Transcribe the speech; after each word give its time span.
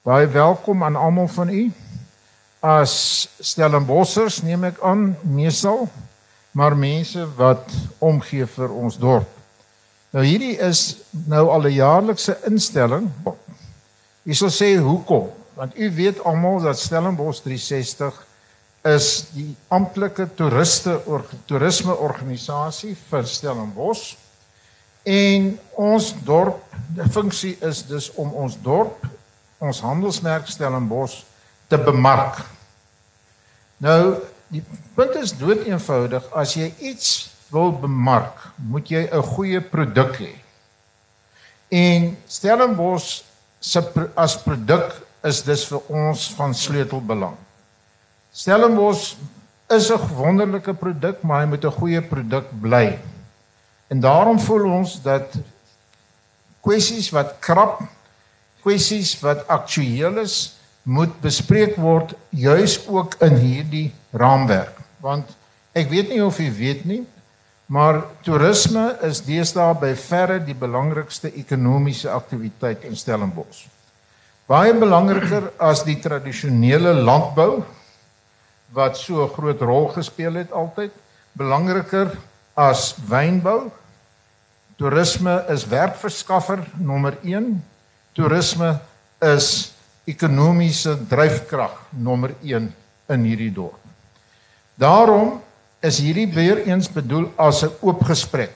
Baie 0.00 0.26
welkom 0.26 0.84
aan 0.84 0.96
almal 0.96 1.28
van 1.28 1.48
u. 1.48 1.72
As 2.64 2.92
Stellenbossers 3.38 4.38
neem 4.40 4.62
ek 4.64 4.78
aan 4.80 5.10
meesal, 5.28 5.82
maar 6.56 6.72
mense 6.72 7.26
wat 7.36 7.74
omgee 8.00 8.46
vir 8.48 8.72
ons 8.72 8.96
dorp. 8.96 9.28
Nou 10.16 10.24
hierdie 10.24 10.54
is 10.56 11.02
nou 11.28 11.42
al 11.52 11.68
'n 11.68 11.76
jaarlikse 11.76 12.38
instelling. 12.48 13.10
Ek 14.24 14.40
sal 14.40 14.48
sê 14.48 14.70
hoekom? 14.80 15.28
Want 15.54 15.76
u 15.76 15.92
weet 15.92 16.24
almal 16.24 16.64
dat 16.64 16.80
Stellenbosch 16.80 17.44
360 17.44 18.24
is 18.84 19.28
die 19.36 19.54
amptelike 19.68 20.30
toeriste 20.34 20.96
or, 21.04 21.28
toerisme 21.44 21.92
organisasie 21.92 22.96
vir 23.10 23.26
Stellenbosch. 23.26 24.16
En 25.04 25.58
ons 25.76 26.14
dorp, 26.24 26.64
die 26.88 27.08
funksie 27.10 27.56
is 27.60 27.86
dus 27.86 28.14
om 28.14 28.32
ons 28.32 28.56
dorp, 28.62 29.19
ons 29.60 29.82
handelsmerk 29.84 30.48
Stellenbosch 30.48 31.22
te 31.68 31.78
bemark. 31.78 32.40
Nou, 33.80 34.20
die 34.50 34.62
punt 34.96 35.14
is 35.20 35.34
dood 35.36 35.66
eenvoudig, 35.68 36.24
as 36.36 36.56
jy 36.56 36.72
iets 36.80 37.30
wil 37.52 37.72
bemark, 37.82 38.50
moet 38.56 38.90
jy 38.90 39.08
'n 39.10 39.22
goeie 39.22 39.60
produk 39.60 40.16
hê. 40.18 40.34
En 41.70 42.16
Stellenbosch 42.26 43.22
se 43.60 43.80
as 44.16 44.36
produk 44.42 44.94
is 45.22 45.42
dus 45.42 45.66
vir 45.68 45.80
ons 45.88 46.30
van 46.34 46.54
sleutelbelang. 46.54 47.36
Stellenbosch 48.32 49.16
is 49.68 49.90
'n 49.90 50.14
wonderlike 50.16 50.74
produk, 50.74 51.22
maar 51.22 51.40
hy 51.40 51.46
moet 51.46 51.64
'n 51.64 51.78
goeie 51.78 52.02
produk 52.02 52.46
bly. 52.60 52.98
En 53.88 54.00
daarom 54.00 54.40
voel 54.40 54.70
ons 54.70 55.02
dat 55.02 55.34
kwessies 56.60 57.10
wat 57.10 57.38
krap, 57.40 57.82
kwessies 58.62 59.14
wat 59.22 59.46
aktueel 59.48 60.18
is, 60.22 60.56
moet 60.82 61.12
bespreek 61.22 61.76
word 61.76 62.14
juis 62.30 62.78
ook 62.88 63.16
in 63.24 63.36
hierdie 63.36 63.88
raamwerk. 64.12 64.76
Want 65.00 65.28
ek 65.76 65.90
weet 65.92 66.08
nie 66.10 66.22
of 66.24 66.40
jy 66.40 66.50
weet 66.52 66.84
nie, 66.88 67.02
maar 67.70 68.02
toerisme 68.26 68.88
is 69.06 69.22
deesdae 69.22 69.74
by 69.78 69.92
verre 69.94 70.40
die 70.42 70.56
belangrikste 70.58 71.30
ekonomiese 71.30 72.10
aktiwiteit 72.10 72.84
in 72.88 72.96
Stellenbosch. 72.98 73.68
Baie 74.50 74.72
belangriker 74.74 75.52
as 75.62 75.84
die 75.86 76.00
tradisionele 76.02 76.96
landbou 76.98 77.62
wat 78.74 78.96
so 78.96 79.22
'n 79.22 79.34
groot 79.34 79.60
rol 79.62 79.88
gespeel 79.94 80.34
het 80.34 80.52
altyd, 80.52 80.90
belangriker 81.32 82.10
as 82.54 82.94
wynbou. 83.06 83.70
Toerisme 84.76 85.44
is 85.48 85.66
werkverskaffer 85.66 86.66
nommer 86.78 87.16
1. 87.22 87.62
Toerisme 88.20 88.74
is 89.24 89.72
ekonomiese 90.04 90.92
dryfkrag 91.08 91.72
nommer 91.96 92.34
1 92.44 92.66
in 93.14 93.22
hierdie 93.24 93.52
dorp. 93.56 93.80
Daarom 94.76 95.38
is 95.80 96.02
hierdie 96.04 96.28
weer 96.28 96.60
eens 96.66 96.90
bedoel 96.92 97.30
as 97.40 97.62
'n 97.64 97.72
oop 97.80 98.04
gesprek. 98.04 98.52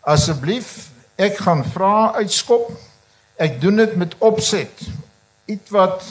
Asseblief, 0.00 0.90
ek 1.18 1.42
gaan 1.42 1.64
vra 1.64 2.14
uitskop. 2.14 2.70
Ek 3.36 3.60
doen 3.60 3.76
dit 3.76 3.96
met 3.96 4.14
opset. 4.18 4.86
Iets 5.46 5.70
wat 5.70 6.02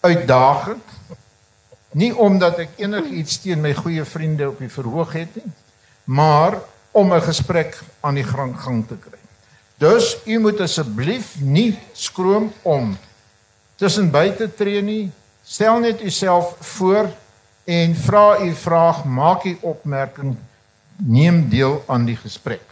uitdagend 0.00 0.84
Nie 1.96 2.12
omdat 2.16 2.58
ek 2.58 2.76
enigiets 2.76 3.40
teen 3.40 3.62
my 3.64 3.72
goeie 3.74 4.04
vriende 4.04 4.48
op 4.50 4.58
die 4.60 4.68
verhoog 4.68 5.12
het 5.16 5.34
nie, 5.40 5.52
maar 6.04 6.58
om 6.92 7.12
'n 7.12 7.22
gesprek 7.22 7.80
aan 8.00 8.14
die 8.14 8.24
gang 8.24 8.52
gang 8.60 8.86
te 8.86 8.96
kry. 8.96 9.17
Dus 9.78 10.16
u 10.26 10.38
moet 10.38 10.60
asseblief 10.60 11.36
nie 11.40 11.78
skroom 11.94 12.50
om 12.62 12.96
tussen 13.78 14.10
buite 14.10 14.48
tree 14.54 14.82
nie. 14.82 15.10
Stel 15.46 15.78
net 15.78 16.02
u 16.02 16.10
self 16.10 16.56
voor 16.74 17.06
en 17.64 17.94
vra 17.94 18.40
u 18.42 18.54
vraag, 18.54 19.04
maak 19.04 19.44
u 19.44 19.58
opmerking, 19.60 20.34
neem 20.96 21.44
deel 21.48 21.84
aan 21.86 22.08
die 22.08 22.16
gesprek. 22.18 22.64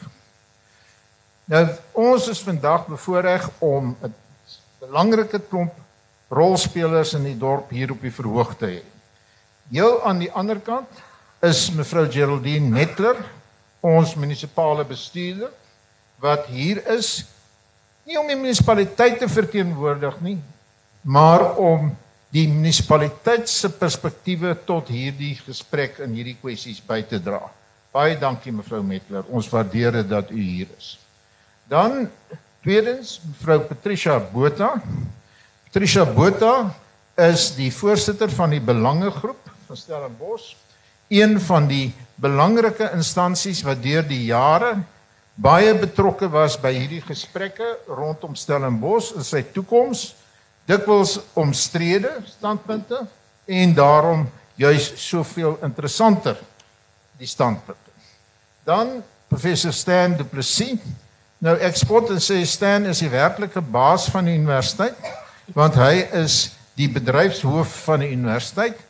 Nou 1.47 1.63
ons 1.93 2.27
is 2.29 2.43
vandag 2.43 2.89
bevoorreg 2.91 3.51
om 3.59 3.97
'n 4.03 4.15
belangrike 4.83 5.39
klomp 5.49 5.75
rolspelers 6.29 7.15
in 7.15 7.23
die 7.23 7.39
dorp 7.39 7.71
hier 7.71 7.91
op 7.91 8.01
die 8.01 8.13
verhoog 8.13 8.57
te 8.59 8.67
hê. 8.67 8.83
Heel 9.71 10.03
aan 10.03 10.19
die 10.19 10.33
ander 10.33 10.59
kant 10.61 10.91
is 11.41 11.71
mevrou 11.71 12.11
Geraldine 12.11 12.69
Netler, 12.69 13.17
ons 13.81 14.15
munisipale 14.15 14.85
bestuurder 14.85 15.51
wat 16.23 16.47
hier 16.53 16.81
is 16.95 17.25
nie 18.07 18.19
om 18.21 18.29
die 18.31 18.39
munisipaliteit 18.39 19.19
te 19.19 19.29
verteenwoordig 19.29 20.21
nie, 20.23 20.37
maar 21.03 21.57
om 21.59 21.91
die 22.35 22.47
munisipaliteit 22.51 23.49
se 23.51 23.71
perspektiewe 23.73 24.55
tot 24.67 24.91
hierdie 24.93 25.35
gesprek 25.41 26.01
en 26.05 26.15
hierdie 26.15 26.37
kwessies 26.41 26.79
by 26.85 27.01
te 27.09 27.21
dra. 27.23 27.41
Baie 27.95 28.17
dankie 28.21 28.53
mevrou 28.53 28.83
Netler. 28.85 29.25
Ons 29.33 29.49
waardeer 29.51 30.03
dit 30.03 30.09
dat 30.11 30.31
u 30.31 30.39
hier 30.39 30.69
is. 30.77 30.97
Dan 31.71 32.07
tweedens 32.63 33.17
mevrou 33.25 33.61
Patricia 33.71 34.19
Botha. 34.21 34.75
Patricia 35.67 36.05
Botha 36.05 36.75
is 37.27 37.49
die 37.57 37.71
voorsitter 37.73 38.31
van 38.31 38.53
die 38.53 38.61
belangegroep 38.61 39.41
van 39.67 39.79
Stellenbosch, 39.81 40.53
een 41.09 41.41
van 41.41 41.67
die 41.71 41.89
belangrike 42.21 42.91
instansies 42.95 43.63
wat 43.67 43.81
deur 43.83 44.05
die 44.07 44.27
jare 44.29 44.77
baie 45.37 45.75
betrokke 45.77 46.29
was 46.33 46.57
by 46.61 46.73
hierdie 46.75 47.03
gesprekke 47.05 47.67
rondom 47.89 48.37
Stellenbosch 48.37 49.13
en 49.17 49.25
sy 49.27 49.43
toekoms, 49.55 50.15
dikwels 50.67 51.19
omstrede 51.39 52.11
standpunte 52.27 53.03
en 53.47 53.75
daarom 53.77 54.25
juis 54.59 54.89
soveel 54.99 55.59
interessanter 55.63 56.41
die 57.21 57.29
standpunte. 57.29 57.93
Dan 58.67 59.03
professor 59.29 59.73
Stan 59.73 60.17
Du 60.17 60.25
Plessis. 60.25 60.81
Nou 61.39 61.55
ek 61.61 61.77
spot 61.77 62.11
en 62.15 62.23
sê 62.23 62.41
Stan 62.49 62.89
is 62.89 63.05
die 63.05 63.13
werklike 63.13 63.61
baas 63.61 64.09
van 64.11 64.27
die 64.27 64.35
universiteit 64.39 64.97
want 65.55 65.77
hy 65.79 66.09
is 66.19 66.57
die 66.75 66.89
bedryfshoof 66.91 67.71
van 67.87 68.03
die 68.03 68.11
universiteit 68.17 68.81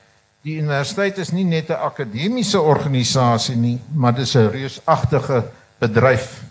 Die 0.46 0.60
universiteit 0.60 1.16
is 1.18 1.32
nie 1.34 1.44
net 1.44 1.70
'n 1.70 1.82
akademiese 1.88 2.60
organisasie 2.60 3.56
nie, 3.56 3.80
maar 3.94 4.14
dit 4.14 4.22
is 4.22 4.36
'n 4.36 4.50
reusagtige 4.50 5.44
bedryf. 5.80 6.42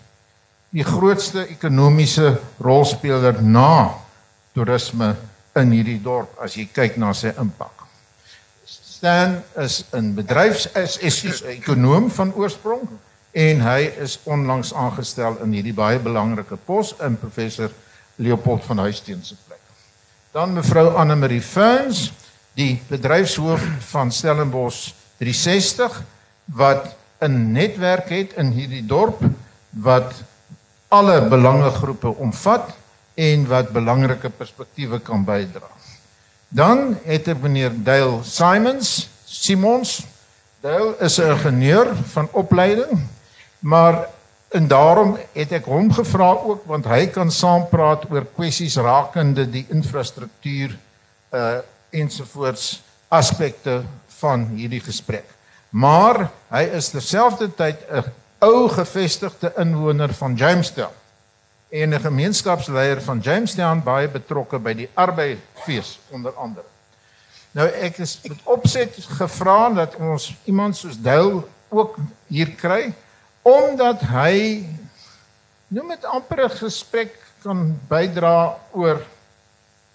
Die 0.74 0.84
grootste 0.84 1.46
ekonomiese 1.48 2.36
rolspeler 2.62 3.40
na 3.42 3.94
toerisme 4.54 5.14
in 5.56 5.72
hierdie 5.72 6.00
dorp 6.02 6.36
as 6.42 6.56
jy 6.58 6.66
kyk 6.72 6.98
na 7.00 7.12
sy 7.16 7.32
impak. 7.40 7.86
Stan 8.66 9.42
is 9.60 9.84
'n 9.92 10.14
bedryfs 10.14 10.66
is 10.74 10.98
is 10.98 11.42
'n 11.42 11.60
ekonom 11.60 12.10
van 12.10 12.32
oorsprong 12.34 12.88
en 13.32 13.60
hy 13.60 13.92
is 14.00 14.18
onlangs 14.24 14.72
aangestel 14.74 15.36
in 15.44 15.52
hierdie 15.52 15.74
baie 15.74 15.98
belangrike 15.98 16.56
pos 16.56 16.94
in 17.00 17.16
professor 17.16 17.70
Leopold 18.16 18.64
van 18.64 18.78
Huisteen 18.78 19.24
se 19.24 19.34
plek. 19.46 19.60
Dan 20.32 20.52
mevrou 20.52 20.96
Anne 20.96 21.16
Marie 21.16 21.42
Ferns 21.42 22.12
die 22.54 22.82
bedryfshoof 22.88 23.62
van 23.90 24.12
Stellenbosch 24.12 24.92
360 25.18 26.02
wat 26.44 26.96
'n 27.20 27.52
netwerk 27.52 28.08
het 28.08 28.32
in 28.36 28.50
hierdie 28.50 28.86
dorp 28.86 29.20
wat 29.70 30.12
alle 30.88 31.20
belangegroepe 31.28 32.14
omvat 32.16 32.70
en 33.14 33.46
wat 33.48 33.72
belangrike 33.72 34.30
perspektiewe 34.30 35.00
kan 35.00 35.24
bydra. 35.24 35.68
Dan 36.48 36.98
het 37.04 37.28
ek 37.28 37.40
meneer 37.42 37.72
Dale 37.74 38.20
Simons, 38.22 39.08
Simons. 39.24 40.04
Dale 40.60 40.94
is 41.00 41.18
'n 41.18 41.30
ingenieur 41.30 41.94
van 42.12 42.28
opleiding, 42.32 43.08
maar 43.58 44.08
en 44.48 44.68
daarom 44.68 45.16
het 45.32 45.52
ek 45.52 45.64
hom 45.64 45.92
gevra 45.92 46.30
ook 46.32 46.64
want 46.64 46.86
hy 46.86 47.06
kan 47.06 47.30
saampraat 47.30 48.06
oor 48.10 48.26
kwessies 48.34 48.76
rakende 48.76 49.50
die 49.50 49.66
infrastruktuur 49.68 50.76
uh 51.32 51.58
ensovoorts 51.90 52.82
aspekte 53.08 53.82
van 54.18 54.46
hierdie 54.58 54.80
gesprek. 54.80 55.35
Maar 55.76 56.30
hy 56.48 56.62
is 56.78 56.88
terselfdertyd 56.88 57.82
'n 57.90 58.04
ou 58.40 58.68
gevestigde 58.68 59.52
inwoner 59.60 60.14
van 60.14 60.34
Jamestown 60.34 60.94
en 61.68 61.94
'n 61.94 62.00
gemeenskapsleier 62.00 63.02
van 63.02 63.18
Jamestown 63.20 63.82
baie 63.84 64.08
betrokke 64.08 64.58
by 64.58 64.72
die 64.74 64.88
arbeidsfees 64.94 65.98
onder 66.08 66.32
andere. 66.32 66.64
Nou 67.50 67.68
ek 67.68 67.98
is 67.98 68.20
met 68.22 68.38
opset 68.44 68.96
gevra 69.18 69.68
dat 69.68 69.96
ons 69.96 70.34
iemand 70.44 70.76
soos 70.76 71.00
Dale 71.00 71.44
ook 71.68 71.96
hier 72.26 72.50
kry 72.50 72.94
omdat 73.42 74.00
hy 74.00 74.64
nou 75.68 75.86
met 75.86 76.04
amper 76.04 76.44
'n 76.44 76.50
gesprek 76.50 77.12
kan 77.42 77.80
bydra 77.88 78.56
oor 78.72 79.02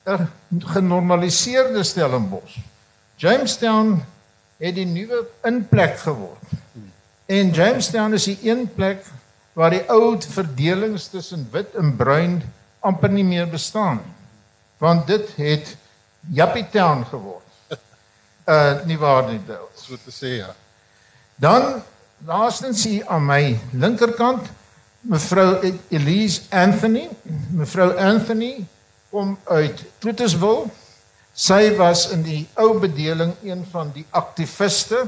'n 0.05 0.29
genormaliseerde 0.59 1.83
Stellenbosch. 1.83 2.57
Jamestown 3.15 4.03
het 4.61 4.77
die 4.77 4.85
nuwe 4.85 5.25
inplek 5.47 5.97
geword. 6.05 6.55
En 7.25 7.51
Jamestown 7.55 8.13
is 8.13 8.29
die 8.29 8.37
een 8.45 8.67
plek 8.75 9.05
waar 9.57 9.73
die 9.73 9.83
ou 9.89 10.15
verdelings 10.21 11.09
tussen 11.11 11.47
wit 11.51 11.75
en 11.75 11.95
bruin 11.95 12.41
amper 12.79 13.09
nie 13.09 13.25
meer 13.25 13.49
bestaan 13.49 14.01
nie. 14.03 14.17
want 14.81 15.07
dit 15.07 15.29
het 15.35 15.75
Jappie 16.33 16.65
Town 16.71 17.05
geword. 17.09 17.45
Uh 18.49 18.81
nie 18.89 18.97
waar 18.97 19.27
nie, 19.29 19.39
Bill. 19.45 19.67
So 19.77 19.97
te 20.05 20.09
sê 20.11 20.39
ja. 20.39 20.55
Dan 21.35 21.83
laastens 22.25 22.83
hier 22.89 23.05
aan 23.07 23.25
my 23.25 23.59
linkerkant 23.71 24.49
mevrou 25.05 25.61
Elise 25.93 26.41
Anthony. 26.49 27.09
Mevrou 27.53 27.93
Anthony 27.97 28.65
kom 29.09 29.37
uit 29.43 29.83
Clotusville. 29.99 30.65
Sy 31.33 31.75
was 31.77 32.09
in 32.11 32.25
die 32.27 32.41
ou 32.59 32.75
bedeling 32.79 33.33
een 33.43 33.63
van 33.71 33.91
die 33.95 34.05
aktiviste 34.11 35.05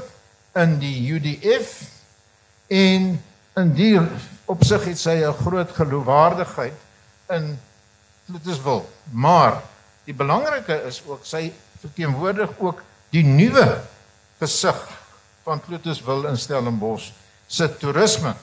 in 0.56 0.78
die 0.80 0.96
UDF 1.12 1.82
en 2.72 3.10
in 3.60 3.74
die 3.76 3.98
opsig 4.50 4.84
het 4.88 4.98
sy 4.98 5.20
'n 5.20 5.36
groot 5.44 5.70
geloofwaardigheid 5.76 6.78
in 7.30 7.58
Clotusville. 8.26 8.84
Maar 9.12 9.62
die 10.04 10.14
belangrike 10.14 10.82
is 10.88 11.02
ook 11.06 11.24
sy 11.24 11.52
verteenwoordig 11.80 12.50
ook 12.58 12.82
die 13.10 13.24
nuwe 13.24 13.80
gesig 14.40 14.88
van 15.44 15.60
Clotusville 15.60 16.28
in 16.28 16.38
Stellenbosch 16.38 17.12
se 17.46 17.68
toerisme 17.76 18.34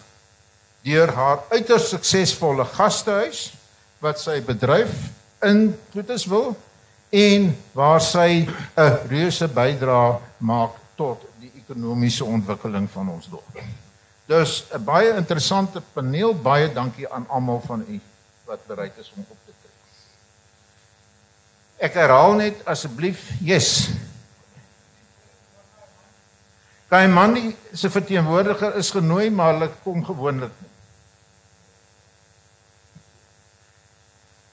deur 0.86 1.12
haar 1.14 1.44
uiters 1.50 1.90
suksesvolle 1.90 2.66
gastehuis 2.66 3.54
wat 4.00 4.20
sy 4.20 4.40
bedryf 4.46 4.94
in 5.46 5.80
Clotusville 5.92 6.56
en 7.12 7.52
waar 7.76 8.02
sy 8.02 8.48
'n 8.76 8.98
reuse 9.08 9.48
bydrae 9.48 10.20
maak 10.38 10.72
tot 10.96 11.28
die 11.40 11.52
ekonomiese 11.56 12.26
ontwikkeling 12.26 12.90
van 12.90 13.10
ons 13.10 13.28
dorp. 13.28 13.60
Dus 14.26 14.64
'n 14.72 14.84
baie 14.84 15.16
interessante 15.16 15.82
paneel. 15.94 16.36
Baie 16.36 16.74
dankie 16.74 17.10
aan 17.10 17.26
almal 17.28 17.62
van 17.66 17.84
u 17.88 18.00
wat 18.46 18.66
bereid 18.68 18.98
is 18.98 19.12
om 19.16 19.26
op 19.28 19.38
te 19.46 19.52
tree. 19.62 19.78
Ek 21.78 21.94
herhaal 21.94 22.34
net 22.34 22.66
asseblief, 22.66 23.30
yes. 23.40 23.90
Kaimani 26.88 27.56
se 27.74 27.90
verteenwoordiger 27.90 28.76
is 28.76 28.92
genooi, 28.92 29.30
maar 29.30 29.54
hulle 29.54 29.70
kom 29.84 30.06
gewoonlik 30.06 30.52
nie. 30.60 30.70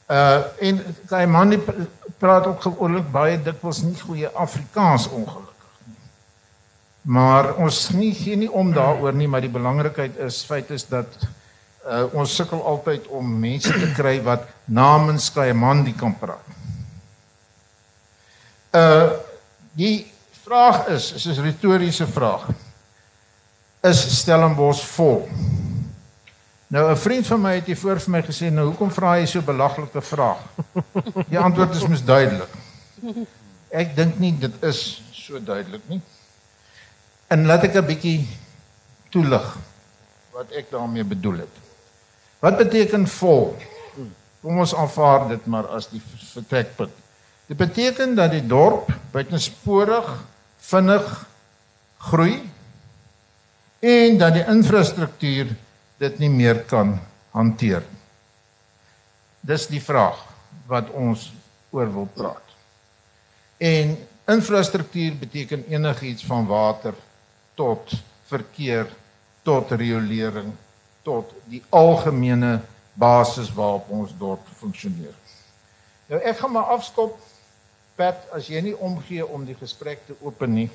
Uh 0.08 0.42
en 0.58 0.78
Kaimani 1.06 1.58
praat 2.18 2.46
ook 2.46 2.62
gewoonlik 2.62 3.10
baie 3.12 3.38
dikwels 3.42 3.82
nie 3.86 3.96
goeie 4.00 4.30
Afrikaans 4.34 5.06
ongelukkig 5.08 5.82
nie. 5.86 5.96
Maar 7.14 7.54
ons 7.62 7.88
nie 7.94 8.12
gee 8.14 8.36
nie 8.36 8.50
om 8.50 8.72
daaroor 8.74 9.14
nie, 9.14 9.28
maar 9.28 9.44
die 9.44 9.52
belangrikheid 9.52 10.18
is 10.26 10.42
feit 10.44 10.70
is 10.74 10.88
dat 10.90 11.18
uh 11.88 12.04
ons 12.12 12.34
sukkel 12.36 12.60
altyd 12.66 13.06
om 13.16 13.28
mense 13.40 13.72
te 13.72 13.92
kry 13.96 14.18
wat 14.22 14.44
namens 14.66 15.30
Kaimani 15.32 15.94
kan 15.96 16.12
praat. 16.18 16.54
Uh 18.76 19.14
die 19.78 20.10
vraag 20.44 20.88
is, 20.88 21.12
is 21.12 21.26
'n 21.26 21.42
retoriese 21.42 22.06
vraag. 22.06 22.48
Is 23.80 24.18
Stellenbosch 24.18 24.84
vol? 24.84 25.28
Nou 26.68 26.90
'n 26.90 26.96
vriend 26.96 27.26
van 27.26 27.40
my 27.40 27.54
het 27.54 27.66
hier 27.66 27.76
voor 27.76 28.00
vir 28.00 28.10
my 28.10 28.22
gesê, 28.22 28.50
"Nou 28.52 28.66
hoekom 28.66 28.90
vra 28.90 29.16
jy 29.18 29.26
so 29.26 29.40
belaglike 29.40 30.00
vraag?" 30.00 30.38
Die 31.32 31.38
antwoord 31.38 31.74
is 31.74 31.86
mos 31.88 32.04
duidelik. 32.04 32.52
Ek 33.68 33.96
dink 33.96 34.18
nie 34.18 34.38
dit 34.38 34.62
is 34.62 35.02
so 35.12 35.40
duidelik 35.40 35.82
nie. 35.88 36.00
En 37.26 37.46
laat 37.46 37.64
ek 37.64 37.74
'n 37.74 37.86
bietjie 37.86 38.28
toelig 39.08 39.56
wat 40.32 40.52
ek 40.52 40.70
daarmee 40.70 41.04
bedoel 41.04 41.38
het. 41.38 41.54
Wat 42.38 42.56
beteken 42.56 43.08
vol? 43.08 43.56
Kom 44.40 44.58
ons 44.58 44.74
aanvaar 44.74 45.28
dit 45.28 45.46
maar 45.46 45.66
as 45.66 45.88
die 45.88 46.02
vertrekpunt. 46.32 46.92
Dit 47.46 47.56
beteken 47.56 48.14
dat 48.14 48.30
die 48.30 48.46
dorp 48.46 48.92
buitensporig 49.10 50.24
vinnig 50.56 51.26
groei 51.98 52.50
en 53.80 54.18
dat 54.18 54.32
die 54.32 54.44
infrastruktuur 54.46 55.56
dit 55.98 56.18
nie 56.18 56.30
meer 56.30 56.62
kan 56.70 56.94
hanteer. 57.34 57.82
Dis 59.40 59.66
die 59.70 59.82
vraag 59.82 60.20
wat 60.68 60.90
ons 60.90 61.28
oor 61.70 61.90
wil 61.92 62.08
praat. 62.14 62.44
En 63.58 63.96
infrastruktuur 64.28 65.16
beteken 65.18 65.66
enigiets 65.68 66.24
van 66.26 66.46
water 66.46 66.94
tot 67.54 67.92
verkeer 68.28 68.86
tot 69.42 69.72
riolering 69.72 70.52
tot 71.02 71.32
die 71.48 71.62
algemene 71.72 72.58
basis 72.98 73.48
waarop 73.54 73.88
ons 73.90 74.12
dorp 74.18 74.44
funksioneer. 74.60 75.14
Nou 76.08 76.20
ek 76.20 76.38
gaan 76.42 76.52
maar 76.52 76.74
afskop 76.76 77.16
Pat 77.98 78.28
as 78.30 78.46
jy 78.46 78.60
nie 78.62 78.76
omgee 78.78 79.24
om 79.26 79.42
die 79.42 79.56
gesprek 79.58 80.04
te 80.06 80.14
open 80.22 80.52
nie 80.54 80.68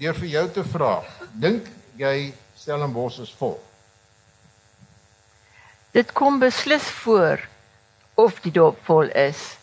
deur 0.00 0.16
vir 0.16 0.30
jou 0.32 0.44
te 0.56 0.62
vra. 0.64 0.92
Dink 1.36 1.66
jy 2.00 2.30
Stellenbosch 2.56 3.18
is 3.20 3.32
vol? 3.36 3.58
Dit 5.92 6.12
kom 6.12 6.38
beslis 6.38 6.82
voor 7.02 7.40
of 8.14 8.40
die 8.44 8.52
dorp 8.52 8.78
vol 8.86 9.10
is. 9.16 9.56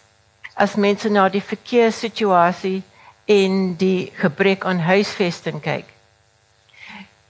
As 0.55 0.75
mense 0.75 1.09
na 1.09 1.27
die 1.29 1.43
verkeerssituasie 1.43 2.81
en 3.25 3.75
die 3.79 4.11
gebrek 4.17 4.65
aan 4.65 4.79
huisvesting 4.83 5.61
kyk. 5.63 5.87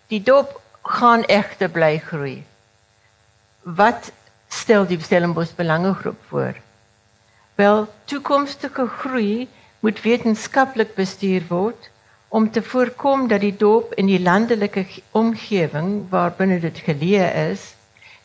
Die 0.07 0.21
dorp 0.23 0.55
gaan 0.87 1.25
egter 1.27 1.69
bly 1.69 1.97
groei. 1.99 2.37
Wat 3.63 4.11
stel 4.47 4.87
die 4.87 4.99
Stellenbosch 5.03 5.53
belangegroep 5.57 6.19
voor? 6.29 6.55
Wel, 7.59 7.87
toekomstige 8.05 8.87
groei 8.87 9.47
moet 9.79 10.01
wetenskaplik 10.01 10.95
bestuur 10.95 11.43
word 11.49 11.89
om 12.29 12.49
te 12.51 12.61
voorkom 12.63 13.27
dat 13.27 13.41
die 13.41 13.55
dorp 13.55 13.93
in 13.99 14.07
die 14.09 14.19
landelike 14.21 14.83
ge- 14.83 15.03
omgewing 15.11 16.07
waarbinne 16.09 16.59
dit 16.59 16.79
geleë 16.85 17.27
is, 17.51 17.73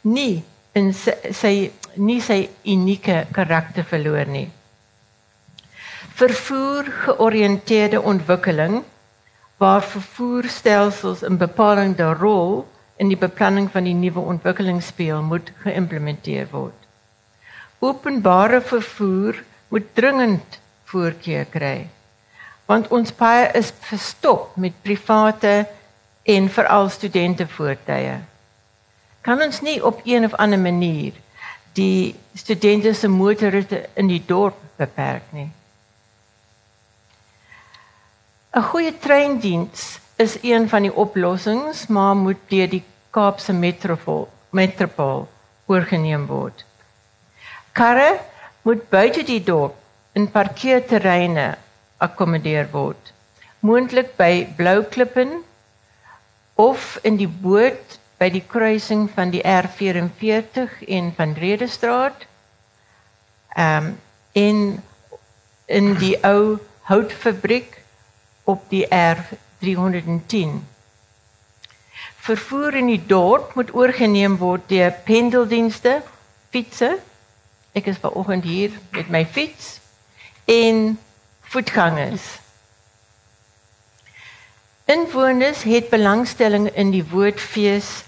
nie 0.00 0.42
in 0.78 0.92
sy, 0.96 1.14
sy 1.32 1.54
nie 1.96 2.20
sy 2.24 2.48
unieke 2.64 3.26
karakter 3.36 3.84
verloor 3.84 4.28
nie. 4.28 4.48
Vervoer 6.16 6.88
georiënteerde 7.06 8.00
ontwikkeling 8.00 8.82
waar 9.62 9.82
vervoerstelsels 9.82 11.22
'n 11.22 11.36
bepalende 11.36 12.12
rol 12.14 12.66
in 12.96 13.08
die 13.08 13.20
beplanning 13.20 13.70
van 13.70 13.84
die 13.84 13.94
nuwe 13.94 14.20
ontwikkeling 14.20 14.82
speel 14.82 15.22
moet 15.22 15.52
geïmplementeer 15.64 16.48
word. 16.50 16.78
Openbare 17.80 18.60
vervoer 18.60 19.44
moet 19.68 19.94
dringend 19.94 20.60
voorkeur 20.84 21.44
kry 21.44 21.88
want 22.72 22.88
ons 22.94 23.12
paaie 23.12 23.50
is 23.58 23.72
verstop 23.84 24.56
met 24.56 24.76
private 24.86 25.66
en 26.22 26.48
veral 26.48 26.88
studente 26.88 27.46
voertuie. 27.46 28.20
Kan 29.22 29.42
ons 29.42 29.60
nie 29.62 29.78
op 29.84 30.00
een 30.04 30.24
of 30.26 30.34
ander 30.34 30.58
manier 30.58 31.14
die 31.78 32.14
studente 32.34 32.92
se 32.94 33.08
motorritte 33.08 33.84
in 33.94 34.10
die 34.10 34.22
dorp 34.26 34.58
beperk 34.76 35.22
nie? 35.30 35.50
'n 38.52 38.62
Goeie 38.62 38.98
treindiens 38.98 40.00
is 40.16 40.38
een 40.42 40.68
van 40.68 40.82
die 40.82 40.94
oplossings, 40.94 41.86
maar 41.86 42.16
moet 42.16 42.40
deur 42.48 42.68
die 42.68 42.84
Kaapse 43.10 43.52
metropool 43.52 44.28
metropool 44.50 45.28
oorgeneem 45.66 46.26
word. 46.26 46.64
Karre 47.72 48.20
moet 48.62 48.88
buite 48.90 49.22
die 49.24 49.40
dorp 49.44 49.74
in 50.12 50.28
parkeerterreine 50.30 51.54
akkommodeer 51.96 52.68
word. 52.72 53.12
Moontlik 53.60 54.16
by 54.16 54.46
Blouklippen 54.56 55.40
of 56.54 56.98
in 57.02 57.16
die 57.16 57.28
boot 57.28 57.98
by 58.22 58.28
die 58.30 58.44
kruising 58.46 59.08
van 59.10 59.32
die 59.34 59.42
R44 59.42 60.84
en 60.86 61.10
van 61.16 61.34
Redestraat. 61.34 62.26
Ehm 63.58 63.92
um, 63.92 64.00
in 64.32 64.82
in 65.66 65.94
die 66.00 66.16
ou 66.24 66.58
houtfabriek 66.88 67.74
op 68.44 68.62
die 68.68 68.86
R310. 68.88 70.54
Vervoer 72.16 72.74
in 72.80 72.86
die 72.86 73.02
dorp 73.06 73.54
moet 73.54 73.74
oorgeneem 73.74 74.38
word 74.40 74.68
deur 74.68 74.94
pendeldienste, 75.04 76.00
fietsse. 76.50 76.94
Ek 77.72 77.88
is 77.92 78.00
vanoggend 78.00 78.44
hier 78.44 78.72
met 78.90 79.10
my 79.10 79.24
fiets 79.26 79.80
en 80.44 80.98
voetgangers. 81.52 82.38
Inwoners 84.84 85.62
het 85.62 85.88
belangstelling 85.92 86.70
in 86.72 86.90
die 86.90 87.04
woordfees 87.04 88.02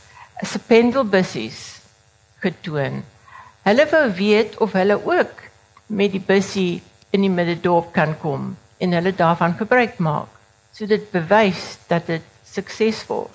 se 0.44 0.58
pendelbussies 0.58 1.60
getoon. 2.42 3.02
Hulle 3.64 3.86
wou 3.90 4.04
weet 4.18 4.58
of 4.60 4.72
hulle 4.76 4.98
ook 5.00 5.40
met 5.86 6.12
die 6.12 6.22
bussie 6.22 6.82
in 7.14 7.24
die 7.24 7.32
middedorp 7.32 7.92
kan 7.94 8.16
kom 8.20 8.52
en 8.82 8.96
hulle 8.96 9.14
daarvan 9.16 9.56
gebruik 9.56 9.98
maak. 9.98 10.28
So 10.74 10.86
dit 10.90 11.06
bewys 11.12 11.76
dat 11.88 12.06
dit 12.10 12.24
suksesvol 12.44 13.28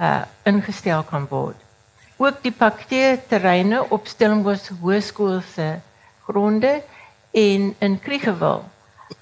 uh 0.00 0.22
ingestel 0.46 1.02
kan 1.08 1.26
word. 1.30 1.56
Ook 2.16 2.42
die 2.44 2.52
parkeerterreine 2.52 3.82
op 3.92 4.06
Stellenbosch 4.08 4.70
Hoërskool 4.80 5.40
se 5.54 5.74
gronde 6.28 6.82
en 7.30 7.74
in 7.78 7.98
Kriegewil 8.00 8.64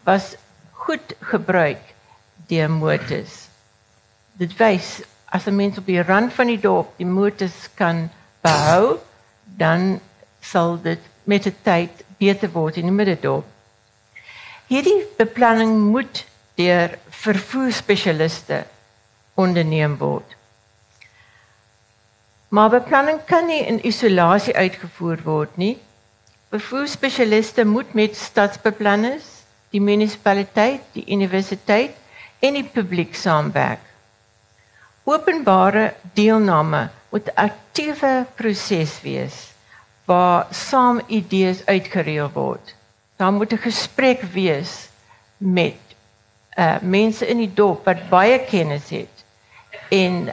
was 0.04 0.34
goed 0.72 1.14
gebruik 1.20 1.80
deur 2.46 2.70
motors. 2.70 3.48
Dit 4.38 4.54
wys 4.58 5.00
as 5.34 5.46
'n 5.46 5.56
mens 5.56 5.78
op 5.78 5.86
die 5.86 6.02
rand 6.02 6.32
van 6.32 6.46
die 6.46 6.60
dorp 6.60 6.92
die 6.96 7.06
motors 7.06 7.68
kan 7.74 8.10
behou, 8.40 8.98
dan 9.44 10.00
sal 10.40 10.78
dit 10.82 11.00
met 11.24 11.42
die 11.42 11.54
tyd 11.62 11.90
beter 12.18 12.50
word 12.52 12.76
in 12.76 12.86
die 12.86 12.94
middedorp. 12.94 13.44
Hierdie 14.70 15.02
beplanning 15.18 15.74
moet 15.90 16.24
deur 16.54 16.98
vervoerspesialiste 17.08 18.64
onderneem 19.34 19.96
word. 19.98 20.36
Maar 22.48 22.70
beplanning 22.70 23.18
kan 23.26 23.46
nie 23.46 23.64
in 23.66 23.82
isolasie 23.86 24.54
uitgevoer 24.54 25.24
word 25.24 25.56
nie. 25.56 25.78
Vervoerspesialiste 26.54 27.64
moet 27.64 27.94
met 27.94 28.16
stadsbeplanners, 28.16 29.26
die 29.70 29.82
munisipaliteit, 29.82 30.80
die 30.92 31.04
universiteit 31.10 31.96
en 32.38 32.54
die 32.54 32.68
publiek 32.76 33.14
saamwerk. 33.14 33.93
Openbare 35.04 35.94
deelname 36.12 36.88
moet 37.10 37.28
'n 37.28 37.36
aktiewe 37.36 38.26
proses 38.34 39.00
wees 39.02 39.52
waar 40.04 40.46
saam 40.50 41.00
idees 41.06 41.66
uitgereël 41.66 42.30
word. 42.32 42.74
Daar 43.16 43.32
moet 43.32 43.52
'n 43.52 43.56
gesprek 43.58 44.22
wees 44.22 44.88
met 45.36 45.76
uh 46.58 46.76
mense 46.80 47.26
in 47.26 47.36
die 47.36 47.54
dorp 47.54 47.84
wat 47.84 48.08
baie 48.08 48.38
kennis 48.38 48.88
het 48.88 49.24
en 49.88 50.30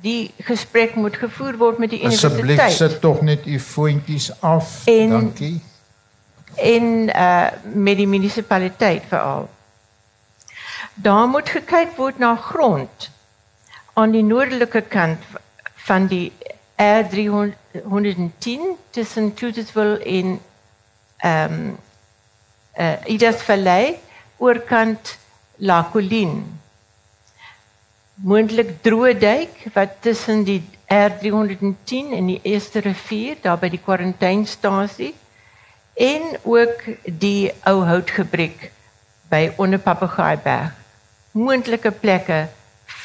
die 0.00 0.34
gesprek 0.38 0.94
moet 0.94 1.16
gevoer 1.16 1.56
word 1.56 1.78
met 1.78 1.90
die 1.90 2.00
universiteit. 2.00 2.58
Asseblief 2.58 2.76
sit 2.76 3.00
tog 3.00 3.20
net 3.20 3.46
u 3.46 3.58
voetjies 3.58 4.40
af. 4.40 4.86
En, 4.86 5.10
Dankie. 5.10 5.62
En 6.54 7.08
uh 7.08 7.48
met 7.62 7.96
die 7.96 8.06
munisipaliteit 8.06 9.02
veral. 9.08 9.48
Daar 10.94 11.28
moet 11.28 11.48
gekyk 11.48 11.96
word 11.96 12.18
na 12.18 12.36
grond 12.36 13.10
aan 13.96 14.12
die 14.12 14.24
noordelike 14.24 14.82
kant 14.92 15.22
van 15.86 16.06
die 16.10 16.32
R310 16.76 18.64
tussen 18.92 19.34
Cloutesville 19.34 19.98
en 20.04 20.40
ehm 21.24 21.52
um, 21.52 21.78
uh 22.76 22.96
Idas 23.08 23.40
Valley 23.42 23.98
oorkant 24.36 25.14
La 25.56 25.78
Colline 25.92 26.42
moontlik 28.32 28.74
droë 28.84 29.14
duik 29.20 29.64
wat 29.78 29.96
tussen 30.04 30.44
die 30.44 30.60
R310 30.92 32.12
en 32.18 32.28
die 32.34 32.40
eerste 32.42 32.84
rivier 32.84 33.40
daar 33.40 33.56
by 33.64 33.72
die 33.72 33.80
kwarantynestasie 33.88 35.14
en 36.10 36.22
ook 36.44 36.84
die 37.24 37.48
ou 37.64 37.80
houtgebrek 37.88 38.68
by 39.32 39.42
onder 39.56 39.80
Papegaaieberg 39.80 40.76
moontlike 41.32 41.96
plekke 42.04 42.44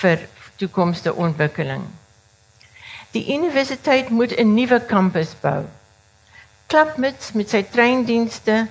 vir 0.02 0.28
toekomstige 0.62 1.16
ontwikkeling. 1.16 1.84
Die 3.12 3.26
universiteit 3.34 4.10
moet 4.10 4.38
'n 4.38 4.54
nuwe 4.54 4.80
kampus 4.88 5.34
bou. 5.42 5.66
Klapmuts 6.72 7.32
met 7.32 7.50
sy 7.50 7.64
treindienste 7.64 8.68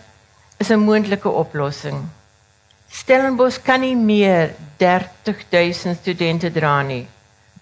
is 0.57 0.71
'n 0.71 0.81
moontlike 0.81 1.29
oplossing. 1.29 2.09
Stellenbosch 2.91 3.63
kan 3.63 3.81
nie 3.81 3.97
meer 3.97 4.55
30000 4.77 5.99
studente 5.99 6.51
dra 6.53 6.83
nie. 6.83 7.07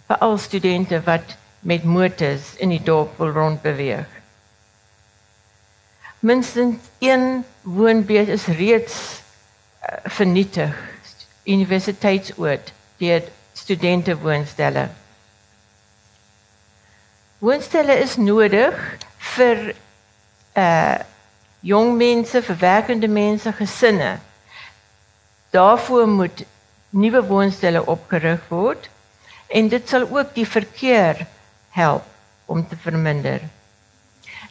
Veral 0.07 0.39
studente 0.39 1.03
wat 1.05 1.37
met 1.61 1.85
motors 1.85 2.55
in 2.57 2.69
die 2.69 2.83
dorp 2.83 3.19
wil 3.19 3.31
rondbeweeg. 3.31 4.07
Minstens 6.19 6.77
een 6.99 7.45
woonbuurt 7.63 8.29
is 8.29 8.47
reeds 8.47 9.21
uh, 9.83 9.99
vernietig. 10.05 10.75
Universiteitsoord 11.45 12.73
deur 12.97 13.23
studente 13.59 14.15
woonstelle. 14.23 14.89
Woonstelle 17.39 17.99
is 18.03 18.17
nodig 18.17 18.79
vir 19.35 19.69
uh 20.55 20.99
jong 21.61 21.97
mense, 21.99 22.39
vir 22.43 22.57
werkende 22.61 23.09
mense, 23.11 23.51
gesinne 23.53 24.13
Daarvoor 25.51 26.09
moet 26.09 26.45
nuwe 26.91 27.25
woonstelle 27.25 27.87
opgerig 27.87 28.41
word 28.49 28.89
en 29.47 29.69
dit 29.69 29.89
sal 29.89 30.05
ook 30.11 30.35
die 30.35 30.47
verkeer 30.47 31.27
help 31.73 32.05
om 32.45 32.69
te 32.69 32.77
verminder. 32.77 33.41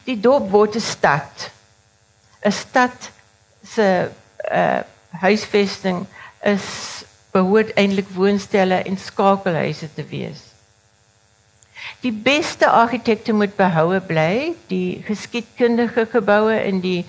Die 0.04 0.18
dorp 0.20 0.50
word 0.50 0.74
'n 0.74 0.80
stad. 0.80 1.50
'n 2.42 2.52
Stad 2.52 3.10
se 3.62 4.10
uh 4.50 4.80
huisvesting 5.10 6.06
is 6.42 6.97
behoort 7.32 7.74
eintlik 7.76 8.08
woonstelle 8.14 8.82
en 8.82 8.98
skakelhuise 8.98 9.88
te 9.94 10.04
wees. 10.10 10.44
Die 12.00 12.12
beste 12.12 12.68
argitekte 12.70 13.32
moet 13.32 13.56
behoue 13.56 14.00
bly, 14.00 14.54
die 14.70 15.02
geskiedkundige 15.06 16.06
geboue 16.10 16.56
in 16.64 16.82
die 16.84 17.00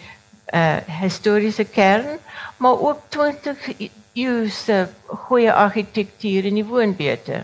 uh 0.54 0.82
historiese 1.02 1.64
kern, 1.64 2.18
maar 2.58 2.80
ook 2.82 3.02
20 3.14 3.68
eeu 4.14 4.50
se 4.50 4.88
goeie 5.28 5.54
argitektuur 5.54 6.46
in 6.50 6.58
die 6.58 6.66
woonbuurte. 6.66 7.44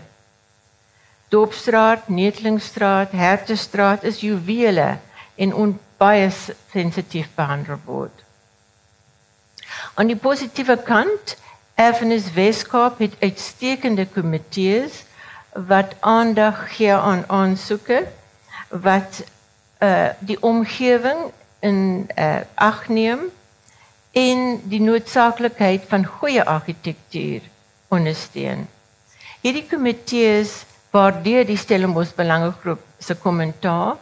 Dorpstraat, 1.28 2.08
Netlingstraat, 2.08 3.12
Hertestraat 3.12 4.02
is 4.02 4.20
juwele 4.20 4.98
en 5.34 5.54
on 5.54 5.78
baie 5.98 6.30
sensitief 6.72 7.28
behandel 7.34 7.78
word. 7.84 8.24
Aan 9.94 10.10
die 10.10 10.18
positiewe 10.18 10.76
kant, 10.82 11.36
Erfenis 11.76 12.32
Weskaap 12.32 12.98
het 12.98 13.12
uitstekende 13.20 14.06
komitees 14.08 15.02
wat 15.52 15.92
aandag 16.00 16.62
gee 16.76 16.94
aan 16.94 17.24
aansoeke 17.28 18.06
wat 18.68 19.24
uh 19.84 20.08
die 20.18 20.38
omgewing 20.42 21.18
in 21.60 22.08
uh 22.16 22.40
ag 22.54 22.88
neem 22.88 23.26
en 24.12 24.40
die 24.64 24.80
noodsaaklikheid 24.80 25.84
van 25.88 26.06
goeie 26.06 26.44
argitektuur 26.44 27.44
ondersteun. 27.88 28.64
Hierdie 29.44 29.66
komitees 29.68 30.64
waardeer 30.90 31.44
die 31.44 31.60
Stellenbosch 31.60 32.16
Belangegroep 32.16 32.80
se 32.98 33.14
kommentaar. 33.20 34.00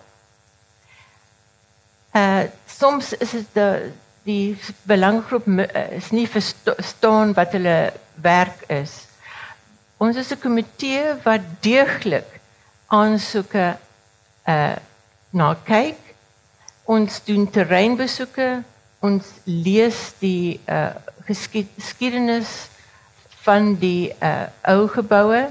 Uh 2.15 2.47
soms 2.71 3.13
is 3.19 3.35
dit 3.35 3.59
die 4.25 4.57
die 4.57 4.57
belangegroep 4.89 5.47
is 5.93 6.11
nie 6.11 6.27
verstaan 6.29 7.35
wat 7.37 7.53
hulle 7.53 7.93
werk 8.25 8.65
is. 8.73 9.05
Ons 10.01 10.17
is 10.17 10.33
'n 10.33 10.41
komitee 10.41 11.15
wat 11.25 11.41
deeglik 11.61 12.41
aansoeke 12.87 13.77
uh 14.49 14.77
na 15.31 15.57
kyk. 15.65 15.99
Ons 16.85 17.25
doen 17.25 17.51
terreinbesoeke, 17.51 18.63
ons 19.01 19.25
lees 19.45 20.13
die 20.19 20.61
uh 20.69 20.95
geskiedenis 21.77 22.69
van 23.45 23.75
die 23.75 24.13
uh 24.21 24.47
ou 24.63 24.89
geboue 24.89 25.51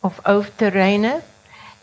of 0.00 0.18
ou 0.22 0.44
terreine 0.56 1.20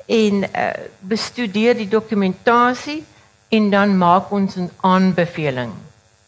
en 0.06 0.44
uh 0.44 0.74
bestudeer 1.00 1.76
die 1.76 1.88
dokumentasie 1.88 3.04
en 3.52 3.70
dan 3.70 3.98
maak 3.98 4.32
ons 4.32 4.56
'n 4.56 4.72
aanbeveling. 4.80 5.74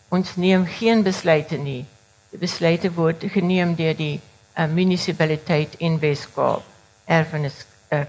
Ons 0.10 0.36
neem 0.36 0.66
geen 0.66 1.04
besluite 1.04 1.58
nie. 1.58 1.86
Die 2.30 2.40
besluite 2.40 2.92
word 2.94 3.24
geneem 3.32 3.76
deur 3.76 3.96
die 3.96 4.20
uh, 4.58 4.66
munisipaliteit 4.68 5.76
in 5.78 6.00
Weskaap, 6.00 6.64
Erfenis 7.06 7.66
uh, 7.90 8.04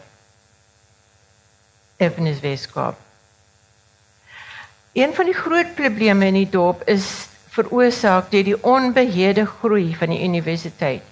Erfenis 1.97 2.41
Weskaap. 2.41 2.99
Een 4.93 5.15
van 5.15 5.25
die 5.25 5.35
groot 5.35 5.75
probleme 5.75 6.27
in 6.27 6.35
die 6.35 6.51
dorp 6.51 6.83
is 6.89 7.29
veroorsaak 7.55 8.31
deur 8.31 8.45
die 8.45 8.63
onbeheerde 8.63 9.47
groei 9.47 9.95
van 9.95 10.11
die 10.11 10.23
universiteit 10.25 11.03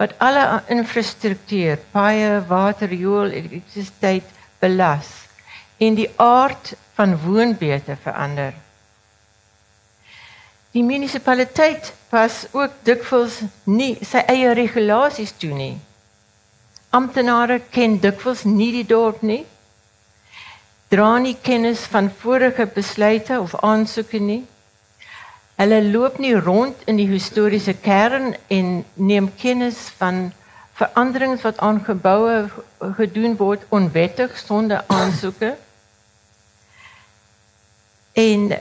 wat 0.00 0.14
alle 0.18 0.62
infrastruktuur, 0.72 1.76
paaie, 1.92 2.40
water, 2.48 2.88
riool, 2.88 3.30
elektrisiteit 3.36 4.24
belas 4.58 5.29
en 5.80 5.96
die 5.96 6.08
aard 6.20 6.74
van 6.98 7.16
woonbuurte 7.24 7.96
verander. 8.02 8.52
Die 10.70 10.84
munisipaliteit 10.86 11.92
pas 12.12 12.44
ook 12.52 12.76
dikwels 12.86 13.40
nie 13.64 13.96
sy 14.06 14.22
eie 14.30 14.52
regulasies 14.54 15.32
toe 15.40 15.54
nie. 15.56 15.72
Amptenare 16.94 17.60
ken 17.72 17.98
dikwels 18.02 18.44
nie 18.44 18.70
die 18.76 18.86
dorp 18.86 19.24
nie 19.26 19.44
dra 20.90 21.18
nie 21.22 21.36
kennis 21.38 21.84
van 21.86 22.10
vorige 22.10 22.66
besluite 22.66 23.38
of 23.40 23.54
aansoeke 23.62 24.18
nie. 24.18 24.42
Hulle 25.60 25.78
loop 25.86 26.18
nie 26.18 26.34
rond 26.34 26.82
in 26.90 26.98
die 26.98 27.06
historiese 27.06 27.76
kern 27.84 28.32
en 28.50 28.72
neem 28.94 29.28
kennis 29.38 29.84
van 30.00 30.32
veranderings 30.80 31.44
wat 31.46 31.60
aan 31.62 31.78
geboue 31.86 32.48
gedoen 32.98 33.36
word 33.38 33.66
onwettig 33.68 34.34
sonder 34.38 34.82
aansoeke. 34.90 35.52
En 38.12 38.50
uh, 38.50 38.58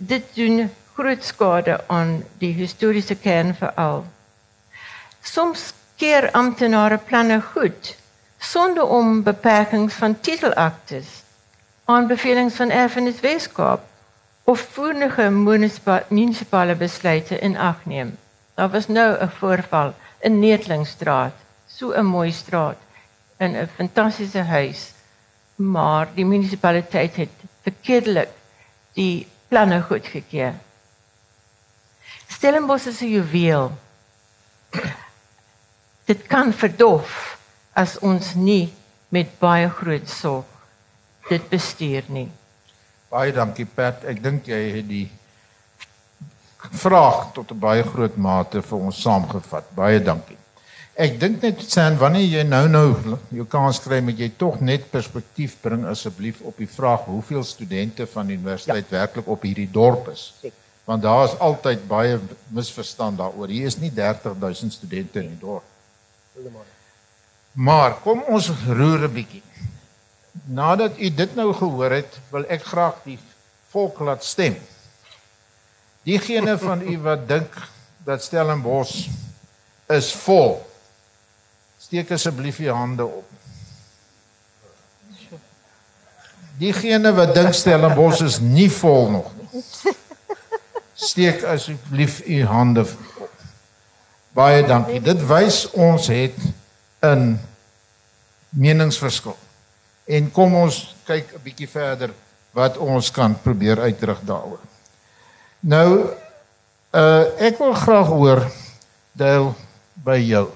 dit 0.00 0.24
doen 0.34 0.70
groot 0.94 1.24
skade 1.24 1.80
aan 1.86 2.24
die 2.38 2.52
historiese 2.52 3.14
kern 3.14 3.54
veral. 3.54 4.04
Soms 5.22 5.72
keer 5.96 6.30
amptenare 6.30 6.98
planne 6.98 7.40
goed 7.40 7.96
sonder 8.38 8.86
om 8.86 9.22
beperkings 9.22 9.94
van 9.94 10.20
titelaktes, 10.20 11.22
aanbevelings 11.84 12.54
van 12.54 12.70
erfenis 12.70 13.20
Weskaap 13.20 13.82
of 14.44 14.60
voerige 14.60 15.30
munisipale 16.08 16.74
besluite 16.74 17.38
in 17.38 17.56
ag 17.56 17.84
neem. 17.84 18.16
Daar 18.54 18.70
was 18.70 18.86
nou 18.88 19.16
'n 19.20 19.28
voorval 19.28 19.94
in 20.20 20.38
Neetlingstraat, 20.38 21.34
so 21.66 21.92
'n 21.92 22.04
mooi 22.04 22.32
straat 22.32 22.78
in 23.38 23.56
'n 23.56 23.68
fantastiese 23.76 24.42
huis, 24.42 24.92
maar 25.56 26.08
die 26.14 26.24
munisipaliteit 26.24 27.16
het 27.16 27.34
verkeerdelik 27.62 28.28
die 28.98 29.26
planne 29.48 29.80
goedgekeur. 29.86 30.54
Stellenbosch 32.28 32.86
is 32.86 33.00
'n 33.00 33.08
juweel. 33.08 33.72
Dit 36.04 36.26
kan 36.26 36.52
verdof 36.52 37.38
as 37.72 37.98
ons 37.98 38.34
nie 38.34 38.72
met 39.08 39.38
baie 39.38 39.68
groot 39.68 40.08
sorg 40.08 40.44
dit 41.28 41.48
bestuur 41.48 42.02
nie. 42.08 42.28
Baie 43.08 43.32
dankie 43.32 43.66
Pat. 43.66 44.04
Ek 44.04 44.22
dink 44.22 44.48
jy 44.48 44.60
het 44.78 44.88
die 44.88 45.08
vraag 46.72 47.32
tot 47.32 47.52
'n 47.52 47.60
baie 47.60 47.82
groot 47.82 48.16
mate 48.16 48.62
vir 48.62 48.78
ons 48.78 49.00
saamgevat. 49.02 49.74
Baie 49.74 50.00
dankie. 50.02 50.36
Ek 50.98 51.14
dink 51.20 51.44
net 51.44 51.60
San 51.70 51.94
wanneer 52.00 52.24
jy 52.26 52.40
nou 52.42 52.64
nou 52.66 53.18
jou 53.30 53.44
kans 53.46 53.78
kry 53.84 54.00
met 54.02 54.18
jy 54.18 54.32
tog 54.34 54.56
net 54.66 54.88
perspektief 54.90 55.52
bring 55.62 55.84
asseblief 55.86 56.40
op 56.42 56.56
die 56.58 56.66
vraag 56.66 57.04
hoeveel 57.06 57.44
studente 57.46 58.06
van 58.10 58.26
die 58.26 58.34
universiteit 58.34 58.88
ja. 58.90 58.96
werklik 58.96 59.28
op 59.30 59.46
hierdie 59.46 59.68
dorp 59.70 60.08
is. 60.10 60.32
Want 60.88 61.04
daar 61.06 61.28
is 61.28 61.36
altyd 61.38 61.84
baie 61.86 62.16
misverstand 62.50 63.20
daaroor. 63.22 63.46
Hier 63.46 63.70
is 63.70 63.78
nie 63.78 63.92
30000 63.94 64.74
studente 64.74 65.22
in 65.22 65.36
die 65.36 65.38
dorp. 65.38 65.62
Maar 67.54 68.00
kom 68.02 68.24
ons 68.26 68.50
roer 68.66 69.06
'n 69.06 69.14
bietjie. 69.14 69.42
Nadat 70.50 70.98
u 70.98 71.10
dit 71.14 71.34
nou 71.34 71.52
gehoor 71.54 71.94
het, 71.94 72.18
wil 72.30 72.44
ek 72.48 72.62
graag 72.62 73.02
die 73.04 73.18
volk 73.70 74.00
laat 74.00 74.24
stem. 74.24 74.56
Diegene 76.02 76.58
van 76.58 76.82
u 76.82 76.98
wat 77.06 77.28
dink 77.34 77.54
dat 78.04 78.22
Stellenbosch 78.22 79.06
is 79.86 80.12
vol, 80.12 80.67
steek 81.88 82.10
asseblief 82.12 82.58
u 82.58 82.68
hande 82.68 83.04
op. 83.04 83.24
Diegene 86.58 87.12
wat 87.16 87.32
dink 87.32 87.54
Stellenbosch 87.56 88.20
is 88.26 88.36
nie 88.44 88.68
vol 88.68 89.08
nog 89.10 89.30
nie. 89.38 89.62
Steek 91.08 91.46
asseblief 91.48 92.20
u 92.26 92.42
hande 92.44 92.84
op. 92.84 93.30
Baie 94.36 94.66
dankie. 94.68 95.00
Dit 95.00 95.24
wys 95.30 95.62
ons 95.72 96.10
het 96.12 96.36
'n 97.00 97.40
meningsverskil. 98.52 99.36
En 100.04 100.30
kom 100.30 100.54
ons 100.54 100.94
kyk 101.08 101.32
'n 101.32 101.42
bietjie 101.42 101.68
verder 101.68 102.12
wat 102.50 102.76
ons 102.76 103.10
kan 103.10 103.40
probeer 103.40 103.80
uitdruk 103.80 104.20
daaroor. 104.26 104.60
Nou 105.60 106.12
uh 106.92 107.24
ek 107.40 107.58
wil 107.58 107.72
graag 107.72 108.06
hoor 108.06 108.50
deel 109.12 109.54
by 109.94 110.20
jou. 110.20 110.48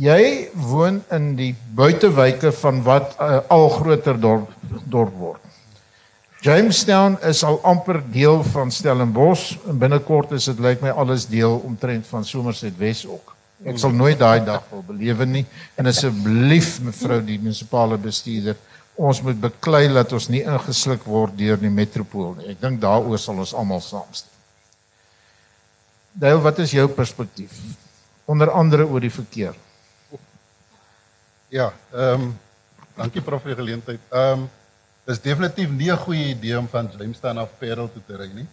Jy 0.00 0.48
woon 0.56 1.02
in 1.12 1.34
die 1.36 1.52
buitewyke 1.76 2.52
van 2.62 2.80
wat 2.86 3.12
uh, 3.20 3.42
al 3.52 3.68
groter 3.68 4.16
dorp 4.16 4.48
dorp 4.88 5.12
word. 5.20 5.40
Jamestown 6.42 7.18
is 7.28 7.42
al 7.44 7.60
amper 7.68 8.00
deel 8.10 8.40
van 8.54 8.72
Stellenbosch 8.72 9.58
en 9.68 9.76
binnekort 9.78 10.32
is 10.32 10.48
dit 10.48 10.62
lyk 10.64 10.80
my 10.82 10.94
alles 10.96 11.26
deel 11.28 11.60
omtrent 11.60 12.08
van 12.08 12.24
Somerset 12.24 12.78
Wes 12.80 13.04
ook. 13.06 13.34
Ek 13.68 13.76
sal 13.78 13.92
nooit 13.94 14.16
daai 14.18 14.40
dag 14.44 14.64
wil 14.72 14.80
belewe 14.88 15.26
nie 15.28 15.44
en 15.76 15.86
asseblief 15.86 16.78
mevrou 16.82 17.20
die 17.22 17.36
munisipale 17.38 17.98
bestuurder 18.00 18.56
ons 18.96 19.20
moet 19.24 19.38
beklei 19.40 19.86
dat 19.92 20.12
ons 20.12 20.28
nie 20.32 20.42
ingesluk 20.42 21.04
word 21.08 21.36
deur 21.36 21.60
die 21.60 21.72
metropool 21.72 22.32
nie. 22.38 22.52
Ek 22.52 22.60
dink 22.64 22.80
daaroor 22.80 23.20
sal 23.20 23.38
ons 23.44 23.52
almal 23.56 23.84
saamstem. 23.84 24.32
Dale, 26.12 26.40
wat 26.44 26.58
is 26.64 26.72
jou 26.72 26.88
perspektief? 26.92 27.52
Onder 28.28 28.50
andere 28.52 28.84
oor 28.88 29.00
die 29.00 29.12
verkeer. 29.12 29.56
Ja, 31.52 31.68
ehm 31.92 32.22
um, 32.22 32.32
dankie 32.96 33.22
prof 33.24 33.44
vir 33.44 33.54
die 33.54 33.60
geleentheid. 33.60 34.00
Ehm 34.10 34.46
um, 34.46 34.48
dis 35.04 35.20
definitief 35.20 35.70
nie 35.70 35.90
'n 35.92 36.02
goeie 36.06 36.26
idee 36.32 36.58
om 36.58 36.68
van 36.68 36.90
Jamestown 36.98 37.38
af 37.38 37.58
Parel 37.58 37.90
toe 37.92 38.02
te 38.06 38.16
ry 38.16 38.30
nie. 38.32 38.48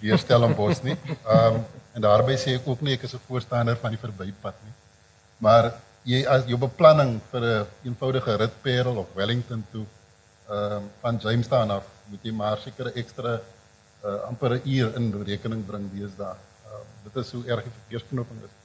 Hier 0.00 0.18
Stellenbosch 0.18 0.82
nie. 0.82 0.96
Ehm 1.24 1.54
um, 1.54 1.64
En 1.96 2.04
daarby 2.04 2.34
sê 2.36 2.58
ek 2.58 2.66
ook 2.68 2.82
nie 2.84 2.92
ek 2.92 3.06
is 3.08 3.14
'n 3.16 3.24
voorstander 3.26 3.76
van 3.80 3.90
die 3.94 4.00
verbypad 4.00 4.56
nie. 4.64 4.74
Maar 5.40 5.72
jy 6.04 6.26
as 6.28 6.44
jou 6.44 6.58
beplanning 6.58 7.20
vir 7.30 7.40
'n 7.40 7.46
een 7.48 7.66
eenvoudige 7.84 8.36
ritparel 8.36 8.96
of 8.96 9.14
Wellington 9.14 9.64
toe 9.72 9.86
ehm 10.48 10.72
uh, 10.72 10.82
van 11.00 11.16
Jamestown 11.16 11.70
af 11.70 11.86
moet 12.10 12.22
jy 12.22 12.32
maar 12.32 12.58
seker 12.58 12.86
'n 12.86 12.98
ekstra 13.00 13.40
uh, 14.04 14.28
amper 14.28 14.50
'n 14.54 14.62
uur 14.64 14.94
in 14.96 15.22
rekening 15.24 15.66
bring 15.66 15.88
deesdae. 15.92 16.36
Uh, 16.66 16.84
dit 17.04 17.16
is 17.24 17.32
hoe 17.32 17.44
erg 17.46 17.62
die 17.64 17.76
verkeersknoping 17.78 18.38
is. 18.44 18.55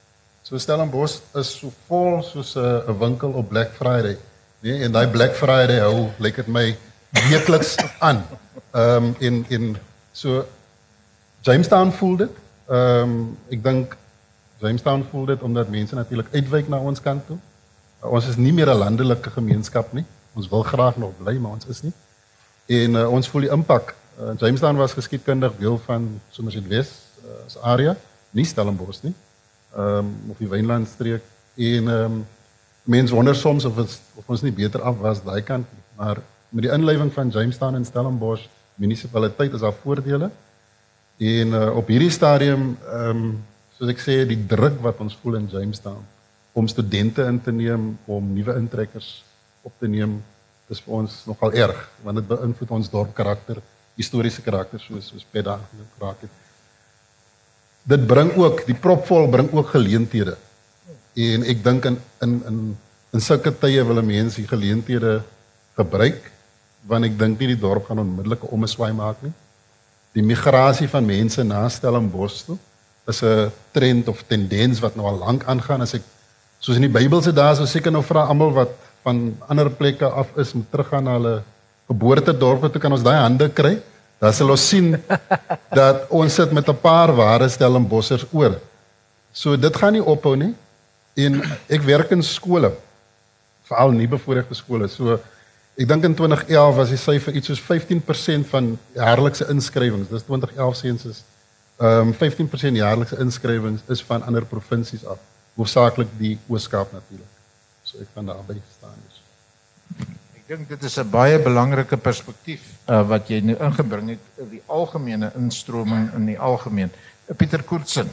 So 0.42 0.58
Stellenbosch 0.58 1.20
is 1.34 1.58
so 1.58 1.72
vol 1.88 2.22
soos 2.22 2.54
'n 2.54 2.60
uh, 2.60 2.98
winkel 2.98 3.30
op 3.30 3.48
Black 3.48 3.70
Friday. 3.72 4.18
Nee, 4.60 4.82
en 4.82 4.92
daai 4.92 5.08
Black 5.08 5.34
Friday 5.34 5.78
hou 5.78 6.10
lyk 6.18 6.36
dit 6.36 6.46
my 6.46 6.76
weekliks 7.10 7.76
aan. 8.08 8.24
Ehm 8.70 9.04
um, 9.04 9.14
in 9.18 9.44
in 9.48 9.76
so 10.12 10.44
Jamestown 11.40 11.90
voel 11.90 12.16
dit 12.16 12.40
Ehm 12.72 13.10
um, 13.10 13.38
ek 13.50 13.62
dink 13.62 13.96
Jamestown 14.62 15.02
voel 15.10 15.24
dit 15.32 15.42
omdat 15.42 15.68
mense 15.68 15.94
natuurlik 15.94 16.28
uitwyk 16.32 16.68
na 16.68 16.78
ons 16.78 17.00
kant 17.00 17.26
toe. 17.26 17.38
Uh, 18.02 18.10
ons 18.10 18.28
is 18.28 18.36
nie 18.36 18.52
meer 18.52 18.70
'n 18.70 18.78
landelike 18.78 19.30
gemeenskap 19.30 19.92
nie. 19.92 20.04
Ons 20.34 20.48
wil 20.48 20.62
graag 20.62 20.96
nog 20.96 21.12
bly, 21.18 21.36
maar 21.36 21.50
ons 21.58 21.66
is 21.66 21.82
nie. 21.82 21.92
En 22.66 22.94
uh, 22.94 23.08
ons 23.10 23.28
voel 23.28 23.40
die 23.40 23.50
impak. 23.50 23.94
Uh, 24.20 24.32
Jamestown 24.38 24.76
was 24.76 24.92
geskiedkundig 24.92 25.52
deel 25.58 25.78
van 25.84 26.20
Somerset 26.30 26.66
West 26.68 26.92
uh, 27.24 27.62
area, 27.62 27.96
nie 28.30 28.44
Stellenbosch 28.44 29.02
nie. 29.02 29.14
Ehm 29.76 29.98
um, 29.98 30.30
of 30.30 30.36
die 30.36 30.48
Wynland 30.48 30.88
streek 30.88 31.22
en 31.56 31.88
ehm 31.88 32.04
um, 32.04 32.26
mense 32.82 33.14
wonder 33.14 33.34
soms 33.34 33.64
of 33.64 33.78
ons 33.78 34.00
of 34.14 34.26
ons 34.26 34.42
nie 34.42 34.52
beter 34.52 34.82
af 34.82 34.98
was 35.00 35.22
daai 35.24 35.42
kant 35.42 35.66
nie. 35.72 35.84
Maar 35.96 36.18
met 36.48 36.66
die 36.66 36.72
inlywing 36.72 37.12
van 37.12 37.30
Jamestown 37.30 37.74
en 37.74 37.84
Stellenbosch 37.84 38.48
munisipaliteit 38.74 39.52
is 39.52 39.60
daar 39.60 39.72
voordele. 39.82 40.30
En 41.16 41.54
uh, 41.56 41.76
op 41.76 41.88
hierdie 41.88 42.10
stadium 42.10 42.76
ehm 42.90 43.22
um, 43.22 43.38
soos 43.78 43.90
ek 43.94 44.02
sê 44.04 44.18
die 44.28 44.40
druk 44.46 44.76
wat 44.84 45.00
ons 45.00 45.16
voel 45.22 45.40
in 45.40 45.48
Jamestown 45.48 46.04
om 46.52 46.68
studente 46.68 47.24
in 47.24 47.40
te 47.40 47.52
neem, 47.52 47.98
om 48.04 48.32
nuwe 48.34 48.54
intrekkers 48.60 49.24
op 49.62 49.72
te 49.78 49.88
neem, 49.88 50.18
is 50.68 50.80
vir 50.84 51.00
ons 51.00 51.16
nogal 51.26 51.52
erg 51.64 51.80
want 52.04 52.20
dit 52.20 52.28
beïnvloed 52.28 52.76
ons 52.76 52.92
dorp 52.92 53.16
karakter, 53.16 53.64
historiese 53.96 54.44
karakter 54.44 54.80
soos 54.80 55.08
soos 55.08 55.24
Peda 55.32 55.58
gepraat 55.72 56.28
het. 56.28 56.41
Dit 57.82 58.06
bring 58.06 58.30
ook 58.38 58.64
die 58.66 58.78
propvol 58.78 59.28
bring 59.28 59.50
ook 59.52 59.72
geleenthede. 59.74 60.36
En 61.18 61.44
ek 61.44 61.62
dink 61.64 61.84
in 61.84 61.98
in 62.22 62.42
in 62.48 62.58
in 63.12 63.20
sulke 63.20 63.52
tye 63.52 63.84
wil 63.84 64.02
mense 64.02 64.40
die 64.40 64.48
geleenthede 64.48 65.22
gebruik 65.76 66.30
want 66.88 67.06
ek 67.06 67.18
dink 67.18 67.38
nie 67.38 67.52
die 67.52 67.60
dorp 67.60 67.86
gaan 67.86 68.02
onmiddellik 68.02 68.42
'n 68.42 68.54
omswaai 68.56 68.92
maak 68.92 69.22
nie. 69.22 69.32
Die 70.12 70.22
migrasie 70.22 70.88
van 70.88 71.06
mense 71.06 71.42
na 71.44 71.68
Stellenbosch 71.68 72.44
toe 72.46 72.58
is 73.06 73.22
'n 73.22 73.50
trend 73.72 74.08
of 74.08 74.24
tendens 74.26 74.80
wat 74.80 74.96
nou 74.96 75.06
al 75.06 75.18
lank 75.18 75.44
aangaan. 75.44 75.80
As 75.82 75.94
ek 75.94 76.02
soos 76.58 76.76
in 76.76 76.82
die 76.86 76.96
Bybel 76.98 77.22
se 77.22 77.32
dae 77.32 77.54
sou 77.54 77.66
seker 77.66 77.92
nou 77.92 78.02
vra 78.02 78.26
almal 78.26 78.52
wat 78.52 78.70
van 79.02 79.36
ander 79.48 79.70
plekke 79.70 80.06
af 80.06 80.36
is 80.36 80.52
moet 80.52 80.70
teruggaan 80.70 81.04
na 81.04 81.12
hulle 81.18 81.42
geboortedorpe 81.90 82.70
toe 82.70 82.80
kan 82.80 82.92
ons 82.92 83.02
daai 83.02 83.18
hande 83.18 83.48
kry 83.48 83.82
dan 84.22 84.34
sal 84.36 84.54
ons 84.54 84.68
sien 84.68 84.94
dat 85.74 86.06
ons 86.10 86.34
sit 86.34 86.52
met 86.54 86.68
'n 86.68 86.78
paar 86.78 87.10
ware 87.16 87.48
Stellenbossers 87.48 88.26
oor 88.32 88.60
so 89.32 89.56
dit 89.56 89.76
gaan 89.76 89.92
nie 89.92 90.04
ophou 90.14 90.36
nie 90.36 90.54
en 91.16 91.42
ek 91.68 91.82
werk 91.82 92.10
in 92.14 92.22
skole 92.22 92.72
veral 93.68 93.90
nie 93.92 94.06
bevoorregte 94.06 94.54
skole 94.54 94.88
so 94.88 95.18
Ek 95.80 95.88
dink 95.88 96.04
in 96.04 96.14
2011 96.14 96.74
was 96.76 96.90
die 96.92 97.00
syfer 97.00 97.36
iets 97.38 97.48
soos 97.48 97.60
15% 97.64 98.48
van 98.50 98.74
jaarlikse 98.92 99.46
inskrywings. 99.48 100.10
Dis 100.12 100.26
2011 100.28 100.76
sensus. 100.76 101.22
Ehm 101.80 102.12
um, 102.12 102.14
15% 102.18 102.76
jaarlikse 102.76 103.16
inskrywings 103.24 103.80
is 103.88 104.02
van 104.04 104.22
ander 104.28 104.44
provinsies 104.44 105.06
af, 105.08 105.18
hoofsaaklik 105.56 106.12
die 106.18 106.36
Oos-Kaap 106.46 106.92
natuurlik. 106.92 107.32
So 107.88 108.04
ek 108.04 108.12
kan 108.14 108.28
daarby 108.28 108.60
staan. 108.76 109.00
Dink 110.52 110.68
dit 110.68 110.82
is 110.84 111.00
'n 111.00 111.08
baie 111.08 111.40
belangrike 111.40 111.96
perspektief 111.96 112.60
uh, 112.84 113.00
wat 113.08 113.24
jy 113.32 113.40
nou 113.40 113.56
ingebring 113.56 114.12
het 114.12 114.20
oor 114.36 114.50
die 114.50 114.62
algemene 114.66 115.32
instroming 115.40 116.12
in 116.12 116.26
die 116.28 116.38
algemeen. 116.38 116.92
Pieter 117.36 117.62
Koortsen. 117.62 118.10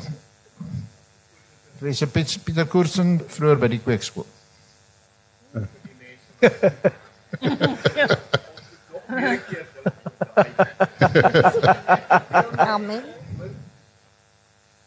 Wie 1.80 1.91
is 1.91 2.04
Pieter 2.08 2.67
Koortsen 2.67 3.21
vroeër 3.28 3.58
by 3.60 3.67
die 3.67 3.80
kweekskool? 3.84 4.25
Amen. 12.71 13.04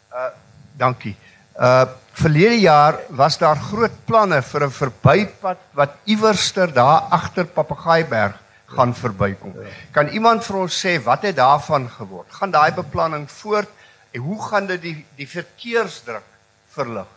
Uh 0.09 0.29
dankie. 0.77 1.15
Uh 1.53 1.85
verlede 2.13 2.59
jaar 2.61 2.99
was 3.09 3.37
daar 3.37 3.57
groot 3.57 4.05
planne 4.05 4.41
vir 4.41 4.65
'n 4.65 4.71
verbypad 4.71 5.57
wat 5.73 5.91
iewerster 6.05 6.73
daar 6.73 7.09
agter 7.09 7.45
Papegaaiberg 7.45 8.37
gaan 8.65 8.93
verbykom. 8.95 9.53
Kan 9.91 10.07
iemand 10.07 10.45
vir 10.45 10.57
ons 10.57 10.85
sê 10.85 10.97
wat 11.03 11.21
het 11.21 11.35
daarvan 11.35 11.89
geword? 11.89 12.31
Gaan 12.31 12.51
daai 12.51 12.71
beplanning 12.71 13.31
voort 13.31 13.69
en 14.11 14.21
hoe 14.21 14.41
gaan 14.41 14.65
dit 14.67 14.81
die 14.81 15.05
die 15.15 15.27
verkeersdruk 15.27 16.25
verlig? 16.73 17.07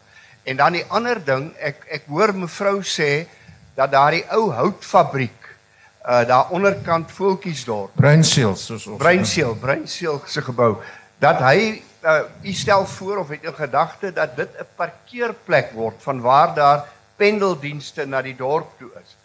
En 0.45 0.57
dan 0.57 0.73
die 0.73 0.85
ander 0.89 1.25
ding, 1.25 1.51
ek 1.59 1.87
ek 1.91 2.07
hoor 2.07 2.33
mevrou 2.35 2.83
sê 2.83 3.27
dat 3.75 3.91
daardie 3.93 4.25
ou 4.31 4.53
houtfabriek 4.53 5.43
uh 6.07 6.23
daar 6.27 6.53
onderkant 6.55 7.11
Voeltjiesdorp, 7.11 7.97
Bruinseel 7.99 8.55
soos 8.57 8.87
ons. 8.87 8.99
Bruinseel, 8.99 9.57
Bruinseel 9.59 10.23
se 10.27 10.43
gebou, 10.43 10.77
dat 11.19 11.41
hy 11.43 11.83
uh 12.03 12.21
u 12.43 12.53
stel 12.53 12.87
voor 12.87 13.19
of 13.19 13.29
het 13.29 13.43
'n 13.43 13.55
gedagte 13.55 14.13
dat 14.13 14.37
dit 14.37 14.49
'n 14.59 14.67
parkeerplek 14.77 15.73
word 15.73 16.03
van 16.03 16.21
waar 16.21 16.55
daar 16.55 16.85
pendeldienste 17.17 18.07
na 18.07 18.23
die 18.23 18.37
dorp 18.37 18.79
toe 18.79 18.91
is. 19.03 19.17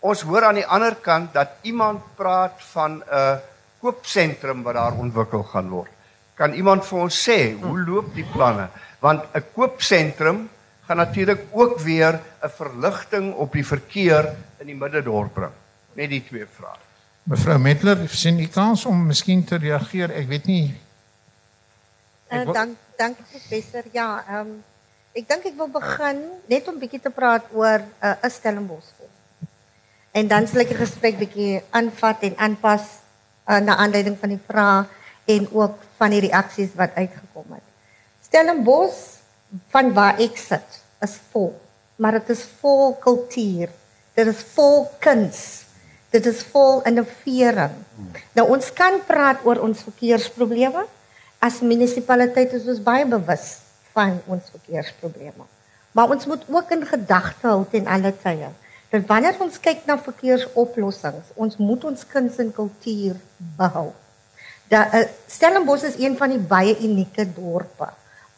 Ons 0.00 0.22
hoor 0.22 0.44
aan 0.44 0.54
die 0.54 0.66
ander 0.66 0.94
kant 0.94 1.32
dat 1.32 1.48
iemand 1.62 2.02
praat 2.14 2.62
van 2.72 3.02
'n 3.02 3.40
koopsentrum 3.80 4.62
wat 4.62 4.74
daar 4.74 4.92
ontwikkel 4.92 5.42
gaan 5.42 5.68
word. 5.68 5.90
Kan 6.34 6.52
iemand 6.52 6.86
vir 6.86 6.98
ons 6.98 7.28
sê 7.28 7.54
hoe 7.60 7.78
loop 7.86 8.14
die 8.14 8.26
planne? 8.32 8.68
Want 8.98 9.24
'n 9.34 9.44
koopsentrum 9.54 10.48
gaan 10.86 10.96
natuurlik 10.96 11.40
ook 11.50 11.78
weer 11.78 12.20
'n 12.42 12.48
verligting 12.48 13.34
op 13.34 13.52
die 13.52 13.66
verkeer 13.66 14.34
in 14.58 14.66
die 14.66 14.76
middedorp 14.76 15.34
bring. 15.34 15.52
Net 15.94 16.08
die 16.08 16.24
twee 16.24 16.46
vrae. 16.46 16.78
Mevrou 17.22 17.58
Metler, 17.58 18.08
sien 18.08 18.38
u 18.38 18.46
kans 18.46 18.84
om 18.84 19.06
miskien 19.06 19.44
te 19.44 19.56
reageer? 19.56 20.10
Ek 20.10 20.26
weet 20.28 20.46
nie. 20.46 20.74
Uh, 22.32 22.44
wil- 22.44 22.52
dank 22.54 22.76
dank 22.96 23.16
professor. 23.30 23.84
Ja, 23.92 24.24
ehm 24.28 24.40
um, 24.40 24.64
ek 25.12 25.28
dink 25.28 25.44
ek 25.44 25.56
wil 25.56 25.68
begin 25.68 26.22
net 26.48 26.68
om 26.68 26.78
bietjie 26.80 27.00
te 27.00 27.10
praat 27.12 27.44
oor 27.52 27.78
'n 27.84 27.88
uh, 28.02 28.16
'n 28.24 28.30
Stellenbosch. 28.30 28.90
En 30.12 30.28
dan 30.28 30.46
sal 30.46 30.60
ek 30.60 30.68
die 30.68 30.80
gesprek 30.80 31.18
bietjie 31.18 31.62
aanvat 31.70 32.22
en 32.28 32.36
aanpas 32.36 32.82
uh, 33.48 33.58
na 33.60 33.76
aanleiding 33.76 34.16
van 34.20 34.28
die 34.28 34.40
vrae 34.46 34.84
en 35.24 35.48
ook 35.52 35.76
van 35.96 36.10
die 36.10 36.20
reaksies 36.20 36.72
wat 36.76 36.94
uitgekom 36.94 37.52
het. 37.56 37.66
Stellenbosch 38.24 39.20
van 39.72 39.92
waar 39.92 40.20
ek 40.20 40.36
sit 40.36 40.80
is 41.00 41.16
vol, 41.32 41.52
maar 41.96 42.12
dit 42.12 42.28
is 42.30 42.44
vol 42.60 42.94
kultuur. 43.00 43.68
Dit 44.14 44.26
is 44.26 44.42
vol 44.54 44.88
kuns. 45.00 45.64
Dit 46.12 46.26
is 46.26 46.42
vol 46.52 46.82
innovering. 46.84 47.72
Nou 48.36 48.48
ons 48.52 48.72
kan 48.72 49.00
praat 49.06 49.40
oor 49.44 49.60
ons 49.64 49.80
verkeersprobleme. 49.82 50.84
As 51.42 51.58
munisipaliteit 51.60 52.52
is 52.54 52.68
ons 52.70 52.82
baie 52.82 53.06
bewus 53.08 53.56
van 53.96 54.20
ons 54.30 54.50
verkeersprobleme. 54.54 55.46
Maar 55.92 56.12
ons 56.14 56.26
moet 56.30 56.44
ook 56.48 56.70
in 56.76 56.84
gedagte 56.86 57.48
hou 57.50 57.64
ten 57.70 57.88
alle 57.90 58.12
tye 58.22 58.52
dat 58.92 59.06
wanneer 59.08 59.38
ons 59.40 59.56
kyk 59.56 59.86
na 59.88 59.96
verkeersoplossings, 59.96 61.30
ons 61.40 61.56
moet 61.56 61.84
ons 61.88 62.02
kuns 62.10 62.34
en 62.42 62.50
kultuur 62.52 63.16
behou. 63.56 63.86
Da 64.68 64.84
uh, 64.92 65.06
Stellenbosch 65.32 65.86
is 65.88 65.96
een 66.00 66.16
van 66.18 66.34
die 66.34 66.40
baie 66.40 66.76
unieke 66.76 67.24
dorpe 67.24 67.88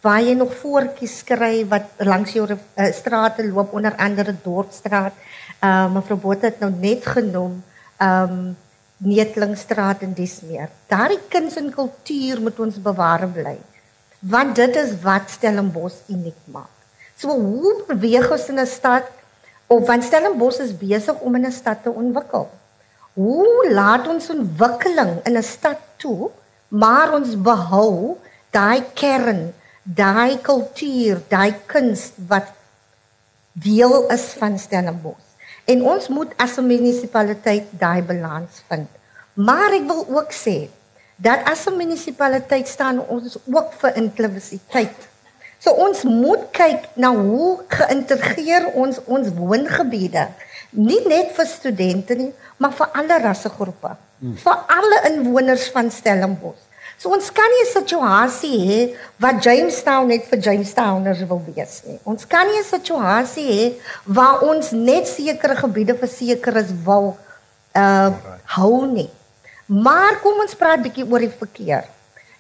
waar 0.05 0.21
jy 0.21 0.35
nog 0.37 0.53
voetjies 0.61 1.23
kry 1.25 1.65
wat 1.69 2.03
langs 2.05 2.35
jou 2.37 2.45
uh, 2.53 2.59
strate 2.93 3.47
loop 3.49 3.73
onder 3.73 3.97
andere 3.97 4.35
Dorpsstraat. 4.45 5.17
Uh 5.65 5.89
mevrou 5.95 6.19
Botha 6.21 6.51
het 6.51 6.61
nou 6.61 6.71
net 6.71 7.07
genoem 7.09 7.63
um 8.05 8.35
Netlingstraat 9.03 10.03
en 10.07 10.13
dis 10.15 10.41
meer. 10.47 10.71
Daardie 10.89 11.21
kuns 11.29 11.57
en 11.57 11.73
kultuur 11.75 12.41
moet 12.41 12.61
ons 12.61 12.77
bewaar 12.83 13.27
bly. 13.29 13.57
Want 14.19 14.57
dit 14.57 14.77
is 14.77 14.95
wat 15.03 15.31
Stellenbosch 15.31 16.07
uniek 16.09 16.39
maak. 16.45 16.71
So 17.17 17.35
hoe 17.35 17.85
beweeg 17.89 18.31
ons 18.31 18.49
in 18.49 18.61
'n 18.61 18.67
stad 18.67 19.11
of 19.67 19.87
want 19.87 20.05
Stellenbosch 20.05 20.61
is 20.61 20.77
besig 20.77 21.21
om 21.21 21.35
in 21.35 21.47
'n 21.47 21.53
stad 21.53 21.83
te 21.83 21.91
ontwikkel. 21.91 22.49
Hoe 23.15 23.71
laat 23.71 24.09
ons 24.09 24.31
ontwikkeling 24.31 25.21
in 25.25 25.37
'n 25.37 25.43
stad 25.43 25.79
toe, 25.97 26.31
maar 26.69 27.15
ons 27.15 27.37
behou 27.37 28.17
daai 28.51 28.83
kern, 28.95 29.53
daai 29.83 30.39
kultuur, 30.41 31.23
daai 31.29 31.55
kuns 31.67 32.13
wat 32.29 32.49
deel 33.53 34.11
is 34.11 34.25
van 34.39 34.59
Stellenbosch. 34.59 35.24
En 35.65 35.83
ons 35.83 36.09
moet 36.09 36.33
as 36.37 36.57
'n 36.59 36.67
munisipaliteit 36.67 37.67
daai 37.71 38.03
balans 38.03 38.63
vind. 38.69 38.89
Maar 39.33 39.73
ek 39.73 39.87
wil 39.87 40.07
ook 40.09 40.33
sê 40.33 40.69
dat 41.17 41.41
as 41.45 41.67
'n 41.67 41.77
munisipaliteit 41.77 42.69
staan 42.69 43.01
ons 43.09 43.39
ook 43.45 43.73
vir 43.73 43.97
inklusiwiteit. 43.97 44.99
So 45.59 45.71
ons 45.71 46.03
moet 46.03 46.51
kyk 46.51 46.89
na 46.95 47.15
hoe 47.15 47.63
geïntegreer 47.69 48.67
ons 48.75 49.01
ons 49.05 49.29
woongebiede 49.33 50.29
nie 50.75 51.01
net 51.07 51.33
vir 51.37 51.47
studente 51.47 52.17
nie, 52.19 52.33
maar 52.59 52.75
vir 52.75 52.91
alle 52.99 53.19
rassegroepe, 53.23 53.95
hmm. 54.21 54.37
vir 54.43 54.57
alle 54.77 55.01
inwoners 55.11 55.69
van 55.75 55.91
Stellenbosch. 55.91 56.64
So 56.99 57.11
ons 57.11 57.31
kan 57.33 57.51
nie 57.51 57.65
'n 57.65 57.73
situasie 57.73 58.59
hê 58.69 58.97
wat 59.19 59.43
Jamestown 59.45 60.07
net 60.07 60.25
vir 60.31 60.39
Jamestowners 60.39 61.27
wil 61.27 61.43
wees 61.47 61.83
nie. 61.87 61.99
Ons 62.05 62.27
kan 62.27 62.47
nie 62.47 62.59
'n 62.59 62.65
situasie 62.65 63.49
hê 63.53 63.73
waar 64.05 64.43
ons 64.43 64.71
net 64.71 65.09
sekere 65.09 65.57
gebiede 65.57 65.95
vir 65.95 66.09
sekeres 66.09 66.71
wil 66.85 67.17
uh 67.75 68.13
hou 68.57 68.87
nie. 68.87 69.11
Maar 69.67 70.21
kom 70.21 70.41
ons 70.41 70.55
praat 70.55 70.83
bietjie 70.83 71.07
oor 71.11 71.21
die 71.21 71.33
verkeer. 71.39 71.85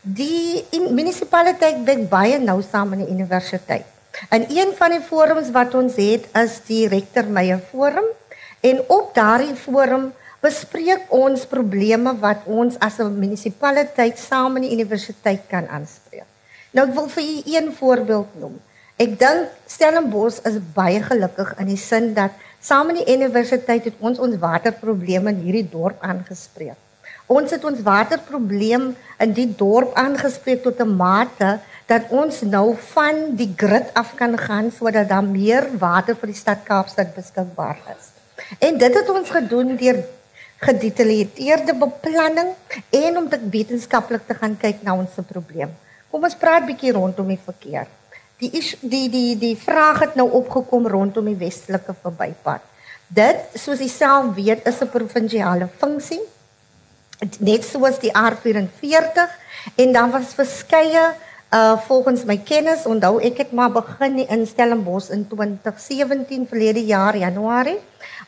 Die 0.02 0.64
munisipaliteit 0.90 1.84
werk 1.84 2.08
baie 2.08 2.38
nou 2.38 2.62
saam 2.62 2.88
met 2.88 2.98
die 2.98 3.12
universiteit. 3.14 3.86
En 4.28 4.44
een 4.50 4.74
van 4.76 4.90
die 4.90 5.00
forums 5.00 5.50
wat 5.50 5.74
ons 5.74 5.96
het 5.96 6.26
is 6.36 6.60
die 6.68 6.88
Rektor 6.88 7.24
Meyer 7.24 7.60
Forum 7.70 8.04
en 8.60 8.82
op 8.86 9.14
daardie 9.14 9.54
forum 9.54 10.12
bespreek 10.44 11.08
ons 11.08 11.46
probleme 11.48 12.12
wat 12.20 12.44
ons 12.44 12.76
as 12.78 12.98
'n 13.00 13.18
munisipaliteit 13.18 14.18
saam 14.18 14.52
met 14.52 14.62
die 14.62 14.74
universiteit 14.76 15.42
kan 15.48 15.66
aanspreek. 15.68 16.28
Nou 16.72 16.88
ek 16.88 16.94
wil 16.94 17.08
vir 17.08 17.24
u 17.24 17.36
een 17.56 17.72
voorbeeld 17.72 18.30
noem. 18.40 18.56
Ek 18.96 19.18
dink 19.18 19.48
Stellenbosch 19.66 20.44
is 20.44 20.58
baie 20.74 21.02
gelukkig 21.02 21.54
in 21.58 21.66
die 21.66 21.76
sin 21.76 22.14
dat 22.14 22.30
saam 22.60 22.86
met 22.86 22.96
die 23.00 23.16
universiteit 23.16 23.84
het 23.84 23.94
ons 24.00 24.18
ons 24.18 24.36
waterprobleme 24.38 25.30
in 25.30 25.40
hierdie 25.44 25.68
dorp 25.70 26.02
aangespreek. 26.02 26.76
Ons 27.26 27.50
het 27.50 27.64
ons 27.64 27.80
waterprobleem 27.80 28.90
in 29.24 29.32
die 29.32 29.48
dorp 29.56 29.94
aangespreek 29.96 30.62
tot 30.62 30.80
'n 30.80 30.96
mate 30.96 31.58
dat 31.86 32.10
ons 32.10 32.40
nou 32.42 32.76
van 32.94 33.36
die 33.36 33.52
grid 33.56 33.90
af 33.94 34.14
kan 34.14 34.38
gaan 34.38 34.70
sodat 34.70 35.08
daar 35.08 35.24
meer 35.24 35.68
water 35.78 36.16
vir 36.16 36.26
die 36.26 36.40
stad 36.42 36.64
Kaapstad 36.64 37.14
beskikbaar 37.14 37.78
is. 37.96 38.12
En 38.58 38.78
dit 38.78 38.94
het 38.94 39.08
ons 39.08 39.30
gedoen 39.30 39.76
deur 39.76 40.04
gedetailleerde 40.64 41.74
beplanning 41.78 42.54
en 42.90 43.18
om 43.20 43.28
dit 43.28 43.48
wetenskaplik 43.52 44.26
te 44.26 44.36
gaan 44.38 44.56
kyk 44.60 44.82
na 44.82 44.96
ons 44.96 45.18
probleem. 45.28 45.72
Kom 46.10 46.24
ons 46.24 46.38
praat 46.38 46.66
bietjie 46.66 46.94
rondom 46.94 47.28
die 47.32 47.40
verkeer. 47.40 47.88
Die 48.42 48.50
is, 48.58 48.74
die 48.80 49.08
die 49.10 49.34
die 49.38 49.56
vraag 49.58 50.00
het 50.04 50.16
nou 50.18 50.28
opgekom 50.40 50.86
rondom 50.90 51.26
die 51.30 51.38
westelike 51.38 51.94
verbypad. 52.02 52.62
Dit, 53.14 53.44
soos 53.60 53.82
jy 53.82 53.88
self 53.88 54.34
weet, 54.34 54.66
is 54.66 54.80
'n 54.80 54.90
provinsiale 54.90 55.68
funksie. 55.78 56.22
Net 57.38 57.64
soos 57.64 57.98
die 57.98 58.10
R44 58.10 59.30
en 59.76 59.92
dan 59.92 60.10
was 60.10 60.34
verskeie 60.34 61.14
uh 61.54 61.78
volgens 61.86 62.24
my 62.24 62.36
kennis, 62.38 62.86
onthou 62.86 63.20
ek 63.22 63.38
het 63.38 63.52
maar 63.52 63.70
begin 63.70 64.18
in 64.26 64.46
Stellenbosch 64.46 65.10
in 65.10 65.26
2017 65.28 66.46
verlede 66.48 66.84
jaar 66.84 67.16
Januarie. 67.16 67.78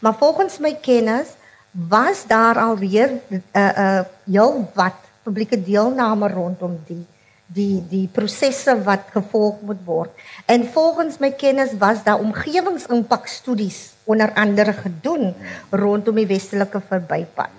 Maar 0.00 0.14
volgens 0.14 0.58
my 0.58 0.74
kennis 0.80 1.34
was 1.76 2.26
daar 2.26 2.58
alweer 2.58 3.20
'n 3.28 3.42
uh, 3.52 3.78
uh 3.78 4.00
heel 4.24 4.70
wat 4.74 4.94
publieke 5.22 5.62
deelname 5.62 6.28
rondom 6.28 6.80
die 6.86 7.06
die 7.46 7.84
die 7.88 8.08
prosesse 8.12 8.74
wat 8.82 9.06
gevolg 9.14 9.60
moet 9.62 9.84
word. 9.84 10.10
En 10.46 10.66
volgens 10.66 11.18
my 11.18 11.30
kennis 11.30 11.76
was 11.78 12.02
daar 12.02 12.18
omgewingsimpakstudies 12.18 13.92
onder 14.04 14.32
andere 14.34 14.72
gedoen 14.72 15.34
rondom 15.70 16.14
die 16.14 16.26
westelike 16.26 16.80
verbypad. 16.88 17.50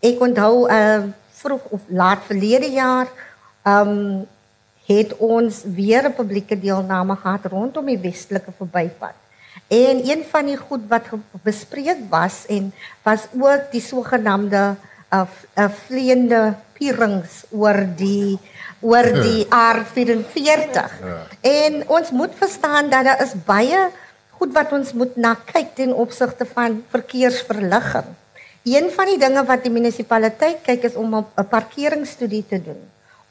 Ek 0.00 0.20
onthou 0.20 0.70
uh 0.70 1.02
vroeg 1.34 1.64
of 1.68 1.80
laat 1.88 2.22
verlede 2.24 2.70
jaar 2.70 3.08
um 3.66 4.26
het 4.86 5.16
ons 5.16 5.62
weer 5.64 6.04
'n 6.08 6.14
publieke 6.14 6.60
deelname 6.60 7.16
gehad 7.16 7.44
rondom 7.44 7.86
die 7.86 7.98
westelike 7.98 8.52
verbypad. 8.56 9.23
En 9.74 10.02
een 10.06 10.22
van 10.30 10.46
die 10.46 10.56
goed 10.56 10.86
wat 10.88 11.08
bespreek 11.42 12.06
was 12.10 12.44
en 12.46 12.70
was 13.02 13.26
ook 13.34 13.72
die 13.72 13.82
sogenaamde 13.82 14.62
uh, 15.10 15.22
uh 15.58 15.68
vleiende 15.86 16.54
pierings 16.78 17.42
oor 17.50 17.80
die 17.96 18.38
oor 18.84 19.08
die 19.24 19.46
R44. 19.48 20.94
En 21.40 21.82
ons 21.88 22.10
moet 22.10 22.34
verstaan 22.38 22.90
dat 22.92 23.04
daar 23.08 23.22
is 23.24 23.34
baie 23.46 23.88
goed 24.38 24.52
wat 24.52 24.72
ons 24.76 24.92
moet 24.92 25.16
na 25.16 25.34
kyk 25.50 25.74
ten 25.74 25.94
opsigte 25.94 26.46
van 26.46 26.82
verkeersverligging. 26.92 28.10
Een 28.64 28.90
van 28.90 29.10
die 29.10 29.18
dinge 29.18 29.44
wat 29.44 29.62
die 29.64 29.72
munisipaliteit 29.72 30.62
kyk 30.62 30.90
is 30.90 30.94
om 30.94 31.14
'n 31.14 31.48
parkeringsstudie 31.48 32.44
te 32.48 32.62
doen 32.62 32.82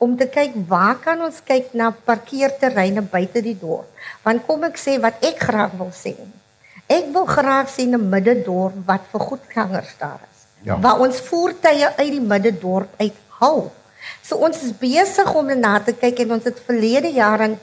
om 0.03 0.15
te 0.19 0.27
kyk 0.27 0.55
waar 0.69 0.97
kan 1.01 1.21
ons 1.23 1.39
kyk 1.47 1.71
na 1.79 1.91
parkeerterreine 1.91 3.01
buite 3.01 3.43
die 3.45 3.55
dorp. 3.59 3.87
Want 4.25 4.43
kom 4.47 4.65
ek 4.67 4.79
sê 4.81 4.97
wat 5.03 5.23
ek 5.23 5.45
graag 5.47 5.77
wil 5.79 5.93
sê. 5.95 6.15
Ek 6.91 7.07
wil 7.15 7.25
graag 7.29 7.69
sien 7.71 7.95
'n 7.95 8.09
middedorp 8.09 8.75
wat 8.85 9.07
vir 9.11 9.21
goedgangers 9.29 9.93
daar 9.99 10.19
is. 10.31 10.39
Ja. 10.67 10.79
Waar 10.79 10.99
ons 10.99 11.19
voertuie 11.29 11.87
uit 11.87 12.11
die 12.11 12.27
middedorp 12.33 12.89
uithaal. 12.99 13.71
So 14.21 14.35
ons 14.35 14.63
is 14.63 14.75
besig 14.75 15.29
om 15.35 15.47
na 15.59 15.79
te 15.79 15.93
kyk 15.93 16.19
en 16.19 16.31
ons 16.37 16.43
het 16.43 16.59
verlede 16.67 17.11
jare 17.11 17.57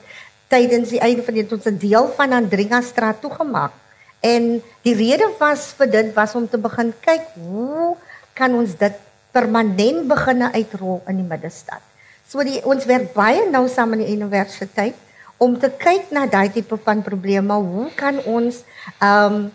tydens 0.47 0.89
die 0.89 0.99
einde 0.99 1.23
van 1.23 1.33
die 1.33 1.47
ons 1.51 1.65
'n 1.65 1.77
deel 1.77 2.07
van 2.17 2.33
Andringa 2.33 2.81
straat 2.81 3.21
toegemaak. 3.21 3.71
En 4.19 4.61
die 4.81 4.93
rede 4.93 5.29
was 5.39 5.73
vir 5.77 5.89
dit 5.89 6.13
was 6.13 6.35
om 6.35 6.49
te 6.49 6.57
begin 6.57 6.93
kyk 7.01 7.25
hoe 7.35 7.95
kan 8.33 8.53
ons 8.53 8.75
dit 8.77 8.93
permanent 9.31 10.07
beginne 10.07 10.51
uitrol 10.53 11.01
in 11.07 11.15
die 11.15 11.29
middestad. 11.29 11.90
So 12.31 12.39
die 12.47 12.61
ons 12.63 12.85
werk 12.87 13.09
baie 13.11 13.43
nou 13.51 13.65
saam 13.67 13.91
met 13.91 14.05
die 14.05 14.13
universiteit 14.15 14.95
om 15.41 15.57
te 15.59 15.67
kyk 15.67 16.13
na 16.15 16.29
daai 16.31 16.47
tipe 16.55 16.77
van 16.79 17.01
probleme. 17.03 17.57
Hoe 17.59 17.89
kan 17.97 18.21
ons 18.23 18.61
ehm 18.99 19.41
um, 19.41 19.49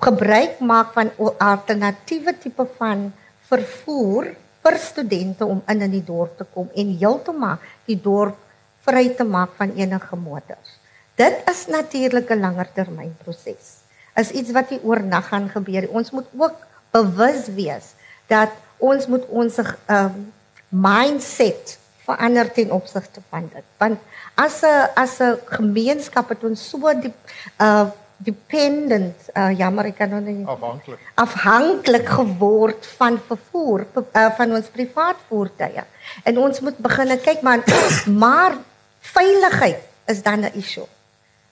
gebruik 0.00 0.60
maak 0.64 0.94
van 0.94 1.10
alternatiewe 1.44 2.32
tipe 2.40 2.64
van 2.78 3.02
vervoer 3.50 4.30
vir 4.64 4.76
studente 4.80 5.44
om 5.44 5.58
in 5.68 5.82
in 5.84 5.92
die 5.92 6.04
dorp 6.06 6.38
te 6.38 6.46
kom 6.54 6.70
en 6.72 6.94
heeltemal 7.02 7.58
die 7.84 7.98
dorp 8.00 8.38
vry 8.86 9.10
te 9.18 9.26
maak 9.28 9.52
van 9.58 9.74
enige 9.76 10.16
motors. 10.16 10.78
Dit 11.20 11.42
is 11.50 11.66
natuurlik 11.66 12.30
'n 12.30 12.40
langer 12.40 12.70
termyn 12.72 13.12
proses. 13.24 13.82
Is 14.16 14.30
iets 14.30 14.54
wat 14.56 14.70
nie 14.70 14.80
oornag 14.82 15.28
gaan 15.28 15.50
gebeur 15.50 15.82
nie. 15.82 15.92
Ons 15.92 16.10
moet 16.10 16.28
ook 16.38 16.56
bewus 16.92 17.50
wees 17.58 17.92
dat 18.26 18.50
ons 18.78 19.06
moet 19.06 19.26
ons 19.26 19.58
ehm 19.58 20.06
um, 20.06 20.32
mindset 20.70 21.79
verander 22.10 22.52
ten 22.52 22.70
opsigte 22.72 23.20
van 23.30 23.48
dit. 23.54 23.64
Want 23.78 23.98
as 24.34 24.62
'n 24.62 24.90
as 24.94 25.18
'n 25.20 25.38
gemeenskap 25.44 26.28
het 26.28 26.44
ons 26.44 26.68
so 26.68 26.92
die 27.00 27.12
uh 27.58 27.86
dependent 28.20 29.16
uh 29.32 29.48
jammer 29.56 29.84
ek 29.88 29.96
kan 29.96 30.10
nou 30.12 30.20
nie 30.20 30.44
afhanklik 30.44 30.98
afhanklik 31.14 32.08
geword 32.08 32.86
van 33.00 33.16
vervoer 33.28 33.86
uh, 33.96 34.30
van 34.36 34.52
ons 34.52 34.68
privaat 34.68 35.16
voertuie. 35.28 35.84
En 36.24 36.38
ons 36.38 36.60
moet 36.60 36.78
begin 36.78 37.20
kyk 37.20 37.40
maar 37.42 37.60
maar 38.24 38.52
veiligheid 39.00 39.80
is 40.06 40.22
dan 40.22 40.44
'n 40.44 40.52
issue. 40.54 40.88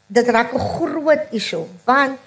Dit 0.07 0.29
raak 0.29 0.53
'n 0.53 0.61
groot 0.61 1.25
issue 1.31 1.67
want 1.85 2.19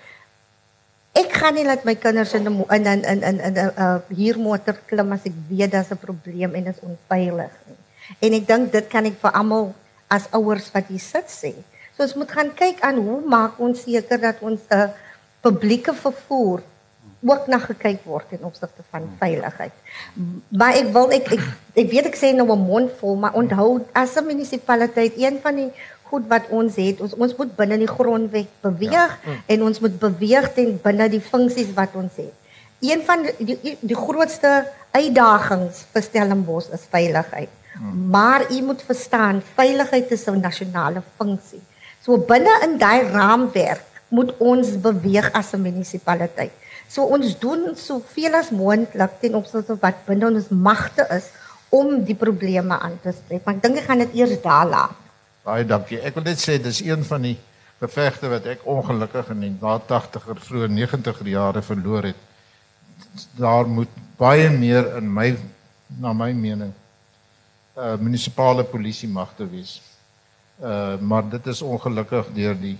ek 1.14 1.30
gaan 1.36 1.54
nie 1.54 1.66
laat 1.68 1.84
my 1.84 1.96
kinders 1.96 2.34
in 2.34 2.48
'n 2.48 2.66
in 2.70 2.86
in 2.86 3.04
in 3.04 3.40
in 3.40 3.54
'n 3.54 3.74
uh, 3.78 4.00
huurmotor 4.10 4.78
klim 4.88 5.12
as 5.12 5.26
ek 5.30 5.36
weet 5.50 5.72
daar's 5.72 5.92
'n 5.92 5.98
probleem 5.98 6.56
en 6.56 6.64
dit 6.64 6.76
is 6.76 6.82
onveilig 6.82 7.54
nie. 7.68 7.81
En 8.20 8.34
ek 8.34 8.48
dink 8.48 8.72
dit 8.72 8.88
kan 8.90 9.06
ek 9.06 9.20
vir 9.22 9.32
almal 9.32 9.74
as 10.12 10.28
ouers 10.32 10.68
wat 10.74 10.90
hier 10.92 11.00
sit 11.04 11.30
sê. 11.32 11.54
So 11.96 12.04
ons 12.04 12.18
moet 12.20 12.32
gaan 12.32 12.52
kyk 12.56 12.82
aan 12.82 13.00
hoe 13.04 13.22
maak 13.28 13.60
ons 13.60 13.84
seker 13.84 14.20
dat 14.20 14.42
ons 14.42 14.62
'n 14.70 14.74
uh, 14.76 14.90
publieke 15.42 15.94
vervoer 15.94 16.62
ook 17.22 17.48
na 17.48 17.60
gekyk 17.62 18.02
word 18.06 18.34
in 18.34 18.46
opsigte 18.46 18.84
van 18.90 19.06
veiligheid. 19.20 19.74
Maar 20.50 20.78
ek 20.82 20.90
wil 20.94 21.12
ek 21.14 21.32
ek, 21.38 21.44
ek 21.78 21.90
weet 21.94 22.10
ek 22.10 22.18
sê 22.18 22.34
nou 22.34 22.50
'n 22.50 22.66
mond 22.66 22.90
vol, 23.00 23.16
maar 23.16 23.34
onthou 23.34 23.86
as 23.94 24.18
'n 24.18 24.26
munisipaliteit 24.26 25.14
een 25.18 25.40
van 25.42 25.56
die 25.56 25.72
goed 26.04 26.28
wat 26.28 26.50
ons 26.50 26.76
het, 26.76 27.02
ons 27.02 27.14
ons 27.14 27.36
moet 27.36 27.56
binne 27.56 27.78
die 27.78 27.88
grondwet 27.88 28.50
beweeg 28.62 29.14
ja. 29.24 29.36
en 29.48 29.64
ons 29.64 29.80
moet 29.80 30.00
beweeg 30.00 30.54
ten 30.54 30.80
binne 30.84 31.10
die 31.10 31.22
funksies 31.22 31.74
wat 31.74 31.96
ons 31.96 32.16
het. 32.16 32.34
Een 32.82 33.02
van 33.06 33.24
die 33.24 33.58
die, 33.62 33.78
die 33.80 33.96
grootste 33.96 34.66
uitdagings 34.92 35.86
vir 35.94 36.02
Stellenbosch 36.02 36.74
is 36.74 36.90
veiligheid. 36.90 37.50
Maar 38.10 38.52
u 38.52 38.62
moet 38.62 38.82
verstaan, 38.84 39.42
veiligheid 39.54 40.12
is 40.12 40.26
'n 40.26 40.40
nasionale 40.40 41.02
funksie. 41.16 41.62
So 42.02 42.18
binne 42.18 42.60
in 42.64 42.78
daai 42.78 43.02
raamwerk 43.08 43.84
moet 44.08 44.38
ons 44.38 44.80
beweeg 44.80 45.32
as 45.32 45.54
'n 45.54 45.62
munisipaliteit. 45.62 46.52
So 46.88 47.04
ons 47.04 47.40
doen 47.40 47.76
soveel 47.76 48.34
as 48.34 48.50
moontlik 48.50 49.12
ten 49.20 49.36
opsigte 49.36 49.78
wat 49.80 50.06
binne 50.06 50.26
ons 50.26 50.50
magte 50.50 51.08
is 51.10 51.30
om 51.70 52.04
die 52.04 52.16
probleme 52.16 52.80
aan 52.80 53.00
te 53.02 53.12
spreek. 53.12 53.46
Maar 53.46 53.56
ek 53.56 53.62
dink 53.62 53.78
ek 53.78 53.84
gaan 53.84 54.04
dit 54.04 54.14
eers 54.14 54.42
daar 54.42 54.68
laat. 54.68 54.98
Baie 55.44 55.66
dankie. 55.66 56.02
Ek 56.02 56.14
wil 56.14 56.24
net 56.24 56.42
sê 56.42 56.62
dis 56.62 56.82
een 56.82 57.04
van 57.04 57.22
die 57.22 57.38
gevegte 57.80 58.30
wat 58.30 58.46
ek 58.46 58.66
ongelukkig 58.66 59.30
in 59.30 59.40
die 59.40 59.56
laat 59.62 59.88
80er 59.88 60.38
vroeë 60.38 60.68
90er 60.68 61.28
jare 61.28 61.62
verloor 61.62 62.04
het. 62.04 62.20
Daar 63.40 63.68
moet 63.68 63.90
baie 64.18 64.50
meer 64.50 64.98
in 64.98 65.14
my 65.14 65.38
na 66.00 66.14
my 66.14 66.32
mening 66.32 66.74
uh 67.78 67.96
munisipale 68.00 68.64
polisie 68.64 69.10
magte 69.10 69.48
wees. 69.48 69.82
Uh 70.60 70.98
maar 71.00 71.30
dit 71.30 71.48
is 71.48 71.62
ongelukkig 71.62 72.34
deur 72.36 72.56
die 72.60 72.78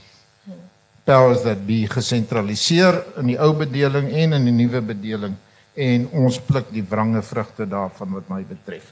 powers 1.04 1.42
that 1.42 1.66
be 1.66 1.88
gesentraliseer 1.90 3.02
in 3.18 3.32
die 3.32 3.40
ou 3.40 3.54
bedeling 3.58 4.12
en 4.12 4.38
in 4.38 4.46
die 4.50 4.54
nuwe 4.54 4.82
bedeling 4.82 5.36
en 5.74 6.08
ons 6.12 6.40
pluk 6.46 6.70
die 6.74 6.84
wrange 6.84 7.22
vrugte 7.24 7.66
daarvan 7.66 8.18
wat 8.18 8.30
my 8.30 8.42
betref. 8.48 8.92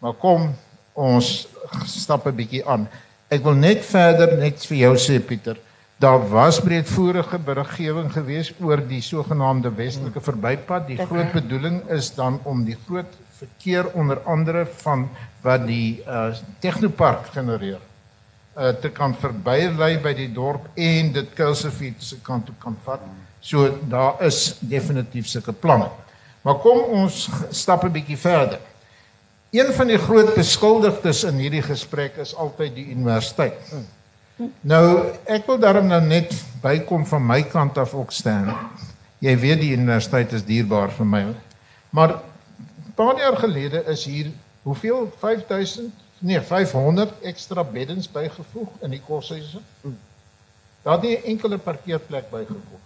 Maar 0.00 0.14
kom 0.22 0.52
ons 0.94 1.46
stap 1.86 2.26
'n 2.26 2.36
bietjie 2.36 2.64
aan. 2.66 2.88
Ek 3.28 3.42
wil 3.42 3.54
net 3.54 3.84
verder 3.84 4.36
net 4.38 4.64
vir 4.66 4.76
jou 4.76 4.94
sê 4.96 5.20
Pieter, 5.20 5.56
daar 6.00 6.28
was 6.28 6.60
breedvoerige 6.60 7.38
beriggewing 7.38 8.12
geweest 8.12 8.54
oor 8.64 8.80
die 8.88 9.02
sogenaamde 9.04 9.68
westelike 9.76 10.20
verbypad. 10.24 10.86
Die 10.88 10.96
groot 10.96 11.32
bedoeling 11.32 11.82
is 11.92 12.08
dan 12.16 12.38
om 12.48 12.62
die 12.64 12.76
groot 12.86 13.18
verkeer 13.36 13.90
onder 13.92 14.22
andere 14.24 14.64
van 14.80 15.08
wat 15.44 15.66
die 15.68 16.00
uh 16.06 16.30
tegnopark 16.64 17.28
genereer 17.34 17.80
uh 18.56 18.72
te 18.80 18.88
kan 18.96 19.12
verbylei 19.12 19.98
by 20.00 20.14
die 20.16 20.30
dorp 20.32 20.70
en 20.74 21.12
dit 21.12 21.36
Kuilsrivier 21.36 21.94
se 21.98 22.20
kant 22.24 22.48
toe 22.48 22.56
kan 22.64 22.80
vat. 22.88 23.04
So 23.40 23.68
daar 23.88 24.24
is 24.24 24.56
definitief 24.60 25.28
sulke 25.28 25.52
planne. 25.52 25.92
Maar 26.40 26.60
kom 26.64 26.80
ons 26.96 27.28
stap 27.50 27.84
'n 27.84 27.92
bietjie 27.92 28.16
verder. 28.16 28.60
Een 29.52 29.72
van 29.72 29.86
die 29.86 29.98
groot 29.98 30.34
beskuldigdes 30.34 31.24
in 31.24 31.34
hierdie 31.34 31.62
gesprek 31.62 32.16
is 32.16 32.34
altyd 32.34 32.74
die 32.74 32.88
universiteit. 32.88 33.58
Nou, 34.60 34.84
ek 35.28 35.46
wil 35.46 35.58
daarom 35.60 35.86
nou 35.90 36.00
net 36.00 36.32
bykom 36.62 37.04
van 37.06 37.26
my 37.26 37.42
kant 37.42 37.78
af 37.78 37.92
ook 37.94 38.12
staan. 38.12 38.48
Jy 39.20 39.34
weet 39.38 39.60
die 39.60 39.72
universiteit 39.76 40.32
is 40.32 40.44
dierbaar 40.44 40.92
vir 40.96 41.06
my. 41.06 41.24
Maar 41.90 42.14
paar 42.96 43.18
jaar 43.20 43.36
gelede 43.36 43.84
is 43.92 44.04
hier 44.04 44.30
hoeveel 44.62 45.12
5000 45.18 45.92
nee 46.20 46.40
500 46.40 47.12
ekstra 47.24 47.64
beddens 47.64 48.08
bygevoeg 48.12 48.68
in 48.84 48.92
die 48.92 49.00
koshuise. 49.00 49.60
Daar 50.82 50.98
het 50.98 51.02
nie 51.02 51.16
'n 51.16 51.24
enkele 51.32 51.58
parkeerplek 51.58 52.30
bygekom. 52.30 52.80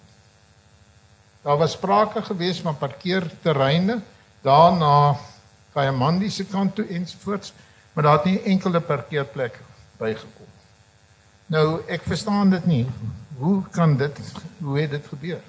Daar 1.43 1.57
was 1.57 1.73
sprake 1.73 2.23
gewees 2.23 2.61
van 2.61 2.79
parkeerterreine 2.79 4.01
daarna 4.43 5.17
Kayamandi 5.73 6.31
se 6.31 6.45
kant 6.45 6.75
toe 6.75 6.87
ensovoorts, 6.87 7.53
maar 7.93 8.05
daar 8.05 8.13
het 8.13 8.25
nie 8.25 8.39
'n 8.39 8.45
enkele 8.45 8.81
parkeerplek 8.81 9.61
bygekom. 9.97 10.44
Nou 11.53 11.83
ek 11.93 12.07
verstaan 12.09 12.51
dit 12.51 12.67
nie. 12.67 12.85
Hoe 13.39 13.63
kan 13.71 13.97
dit 13.97 14.21
hoe 14.63 14.81
het 14.81 14.91
dit 14.91 15.07
gebeur? 15.07 15.41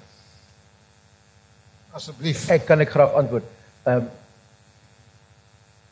Asseblief. 1.96 2.48
Ek 2.52 2.66
kan 2.68 2.82
ek 2.84 2.92
graag 2.92 3.16
antwoord. 3.16 3.44
Ehm 3.86 4.06
um, 4.06 4.14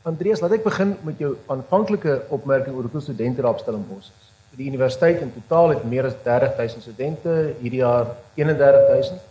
Andreas, 0.04 0.42
laat 0.44 0.52
ek 0.52 0.66
begin 0.66 0.90
met 1.00 1.16
jou 1.16 1.30
aanvanklike 1.48 2.18
opmerking 2.36 2.74
oor 2.76 2.84
hoeveel 2.84 3.00
studente 3.00 3.40
daar 3.40 3.54
op 3.56 3.62
Stellenbosch 3.62 4.10
is. 4.10 4.26
Die 4.58 4.66
universiteit 4.68 5.22
in 5.24 5.30
totaal 5.32 5.72
het 5.72 5.86
meer 5.88 6.04
as 6.04 6.18
30000 6.26 6.84
studente, 6.84 7.54
hierdie 7.62 7.80
jaar 7.80 8.10
31000, 8.36 9.22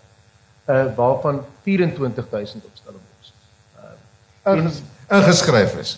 uh 0.74 0.88
waarvan 0.98 1.44
24000 1.68 2.66
op 2.66 2.80
Stellenbosch 2.82 3.22
is. 3.22 3.34
Uh 4.50 5.20
ingeskryf 5.20 5.78
is. 5.84 5.94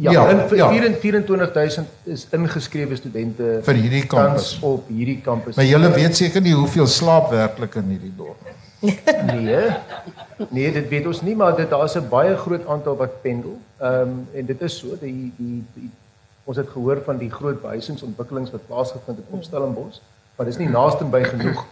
Ja, 0.00 0.12
ja, 0.12 0.22
in, 0.32 0.56
ja. 0.56 0.68
24000 0.70 1.88
is 2.08 2.26
ingeskrewe 2.32 2.96
studente 2.96 3.58
vir 3.66 3.80
hierdie 3.82 4.06
kampus 4.08 4.54
op 4.64 4.88
hierdie 4.88 5.18
kampus. 5.20 5.58
Maar 5.60 5.68
julle 5.68 5.90
weet 5.92 6.16
seker 6.16 6.40
nie 6.40 6.54
hoeveel 6.56 6.88
slaap 6.88 7.28
werklik 7.34 7.76
in 7.82 7.90
hierdie 7.92 8.12
dorp 8.16 8.46
nie. 8.46 8.54
Nee. 8.80 9.68
Nee, 10.48 10.72
dit 10.72 10.88
weet 10.88 11.06
ons 11.06 11.20
nie, 11.22 11.34
maar 11.36 11.56
dit 11.56 11.68
daar's 11.70 11.96
'n 11.96 12.08
baie 12.08 12.36
groot 12.36 12.66
aantal 12.66 12.96
wat 12.96 13.20
pendel. 13.22 13.58
Ehm 13.78 14.00
um, 14.00 14.28
en 14.32 14.46
dit 14.46 14.60
is 14.62 14.78
so, 14.78 14.96
die, 15.00 15.32
die 15.36 15.64
die 15.74 15.90
ons 16.44 16.56
het 16.56 16.68
gehoor 16.68 17.02
van 17.04 17.18
die 17.18 17.30
groot 17.30 17.60
behuisingsontwikkelings 17.62 18.50
wat 18.50 18.66
plaasgevind 18.66 19.16
het 19.16 19.26
op 19.30 19.42
Stellenbosch, 19.44 20.00
maar 20.36 20.46
dis 20.46 20.56
nie 20.56 20.68
naaste 20.68 21.04
by 21.04 21.22
genoeg 21.22 21.66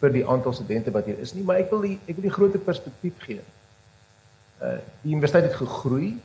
vir 0.00 0.12
die 0.12 0.26
aantal 0.26 0.52
studente 0.52 0.90
wat 0.90 1.04
hier 1.04 1.18
is 1.18 1.34
nie, 1.34 1.42
maar 1.42 1.56
ek 1.56 1.70
wil 1.70 1.80
die 1.80 1.98
ek 2.06 2.14
wil 2.14 2.22
die 2.22 2.36
groter 2.38 2.58
perspektief 2.58 3.12
gee. 3.18 3.40
Uh 4.62 4.78
die 5.02 5.12
universiteit 5.12 5.50
het 5.50 5.58
gegroei, 5.58 6.16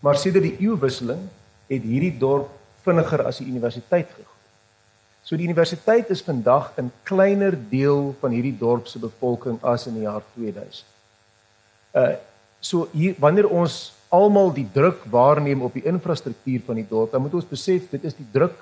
maar 0.00 0.16
sedert 0.16 0.42
die 0.42 0.56
eeuwwisseling 0.66 1.22
het 1.70 1.82
hierdie 1.82 2.16
dorp 2.18 2.48
vinniger 2.84 3.24
as 3.28 3.38
die 3.38 3.48
universiteit 3.50 4.08
gegroei. 4.08 4.26
So 5.22 5.36
die 5.36 5.46
universiteit 5.46 6.08
is 6.10 6.24
vandag 6.26 6.72
'n 6.78 6.90
kleiner 7.04 7.54
deel 7.70 8.16
van 8.20 8.30
hierdie 8.30 8.56
dorp 8.58 8.88
se 8.88 8.98
bevolking 8.98 9.62
as 9.62 9.86
in 9.86 9.94
die 9.94 10.02
jaar 10.08 10.22
2000. 10.34 10.86
Uh 11.94 12.16
so 12.60 12.88
hier 12.92 13.14
wanneer 13.18 13.48
ons 13.48 13.92
almal 14.08 14.52
die 14.52 14.68
druk 14.72 15.04
waarneem 15.08 15.62
op 15.62 15.72
die 15.72 15.84
infrastruktuur 15.84 16.60
van 16.66 16.74
die 16.74 16.86
dorp, 16.88 17.12
dan 17.12 17.22
moet 17.22 17.34
ons 17.34 17.48
besef 17.48 17.88
dit 17.90 18.04
is 18.04 18.14
die 18.14 18.26
druk 18.32 18.56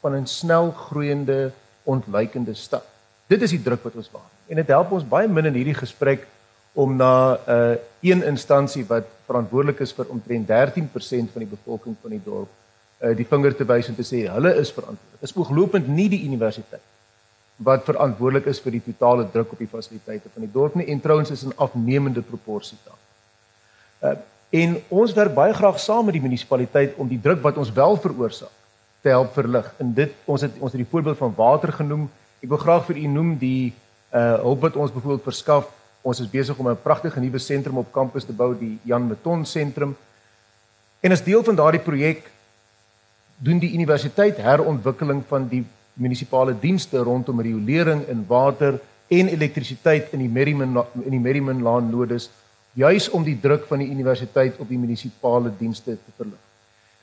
van 0.00 0.16
'n 0.16 0.26
snel 0.26 0.70
groeiende 0.70 1.52
ontleikende 1.82 2.54
stad. 2.54 2.84
Dit 3.26 3.42
is 3.42 3.50
die 3.50 3.62
druk 3.62 3.82
wat 3.82 3.94
ons 3.94 4.10
waarneem. 4.10 4.48
En 4.48 4.56
dit 4.56 4.66
help 4.66 4.90
ons 4.90 5.08
baie 5.08 5.28
min 5.28 5.46
in 5.46 5.54
hierdie 5.54 5.80
gesprek 5.80 6.26
om 6.72 6.96
na 6.96 7.38
'n 7.46 7.50
uh, 7.50 7.76
een 8.00 8.22
instansie 8.22 8.84
wat 8.84 9.06
verantwoordelik 9.26 9.80
is 9.80 9.92
vir 9.92 10.10
omtrent 10.10 10.48
13% 10.48 11.32
van 11.32 11.44
die 11.44 11.50
bevolking 11.50 11.96
van 12.02 12.10
die 12.10 12.22
dorp 12.24 12.50
uh, 13.04 13.12
die 13.16 13.26
vinger 13.28 13.54
te 13.56 13.66
wys 13.68 13.88
en 13.90 13.96
te 13.98 14.06
sê 14.06 14.24
hulle 14.30 14.52
is 14.60 14.72
verantwoordelik. 14.74 15.20
Dit 15.20 15.30
is 15.30 15.36
ooglopend 15.36 15.88
nie 15.88 16.08
die 16.12 16.24
universiteit 16.26 16.90
wat 17.64 17.84
verantwoordelik 17.86 18.48
is 18.50 18.58
vir 18.58 18.74
die 18.74 18.82
totale 18.82 19.28
druk 19.30 19.52
op 19.54 19.60
die 19.62 19.70
fasiliteite 19.70 20.30
van 20.32 20.42
die 20.42 20.50
dorp 20.50 20.74
nie 20.74 20.88
en 20.90 21.00
trouens 21.00 21.30
is 21.30 21.44
'n 21.46 21.54
afnemende 21.56 22.22
proporsie 22.22 22.78
daar. 22.84 23.02
Uh, 24.02 24.18
en 24.50 24.76
ons 24.88 25.12
werk 25.12 25.34
baie 25.34 25.54
graag 25.54 25.78
saam 25.80 26.04
met 26.04 26.14
die 26.14 26.22
munisipaliteit 26.22 26.94
om 26.96 27.08
die 27.08 27.20
druk 27.20 27.42
wat 27.42 27.56
ons 27.56 27.72
wel 27.72 27.96
veroorsaak 27.96 28.58
te 29.02 29.08
help 29.08 29.32
verlig. 29.32 29.74
En 29.78 29.94
dit 29.94 30.12
ons 30.24 30.40
het 30.40 30.52
ons 30.58 30.72
het 30.72 30.80
die 30.80 30.90
voorbeeld 30.90 31.16
van 31.16 31.34
water 31.36 31.72
genoem. 31.72 32.10
Ek 32.40 32.48
wil 32.48 32.58
graag 32.58 32.84
vir 32.86 32.96
u 32.96 33.06
noem 33.06 33.38
die 33.38 33.74
uh 34.14 34.38
hulp 34.46 34.60
wat 34.60 34.76
ons 34.76 34.92
byvoorbeeld 34.92 35.22
verskaf. 35.22 35.70
Ons 36.04 36.20
is 36.20 36.28
besig 36.28 36.58
om 36.60 36.68
'n 36.68 36.82
pragtige 36.82 37.20
nuwe 37.20 37.38
sentrum 37.38 37.78
op 37.78 37.92
kampus 37.92 38.24
te 38.24 38.32
bou, 38.32 38.54
die 38.58 38.78
Jan 38.84 39.06
Meton 39.08 39.44
sentrum. 39.46 39.96
En 41.00 41.12
as 41.12 41.24
deel 41.24 41.42
van 41.44 41.56
daardie 41.56 41.80
projek 41.80 42.30
doen 43.36 43.58
die 43.58 43.72
universiteit 43.72 44.36
herontwikkeling 44.36 45.22
van 45.28 45.48
die 45.48 45.64
munisipale 45.94 46.54
dienste 46.60 46.98
rondom 46.98 47.40
riolering 47.40 48.06
en 48.08 48.24
water 48.28 48.80
en 49.08 49.28
elektrisiteit 49.28 50.12
in 50.12 50.18
die 50.18 50.28
Merriman 50.28 50.84
in 51.04 51.10
die 51.10 51.20
Merriman 51.20 51.62
Laan 51.62 51.90
nodes 51.90 52.30
juis 52.74 53.08
om 53.10 53.24
die 53.24 53.38
druk 53.40 53.66
van 53.66 53.78
die 53.78 53.90
universiteit 53.90 54.58
op 54.58 54.68
die 54.68 54.78
munisipale 54.78 55.52
dienste 55.58 55.94
te 55.94 56.12
verlig. 56.16 56.40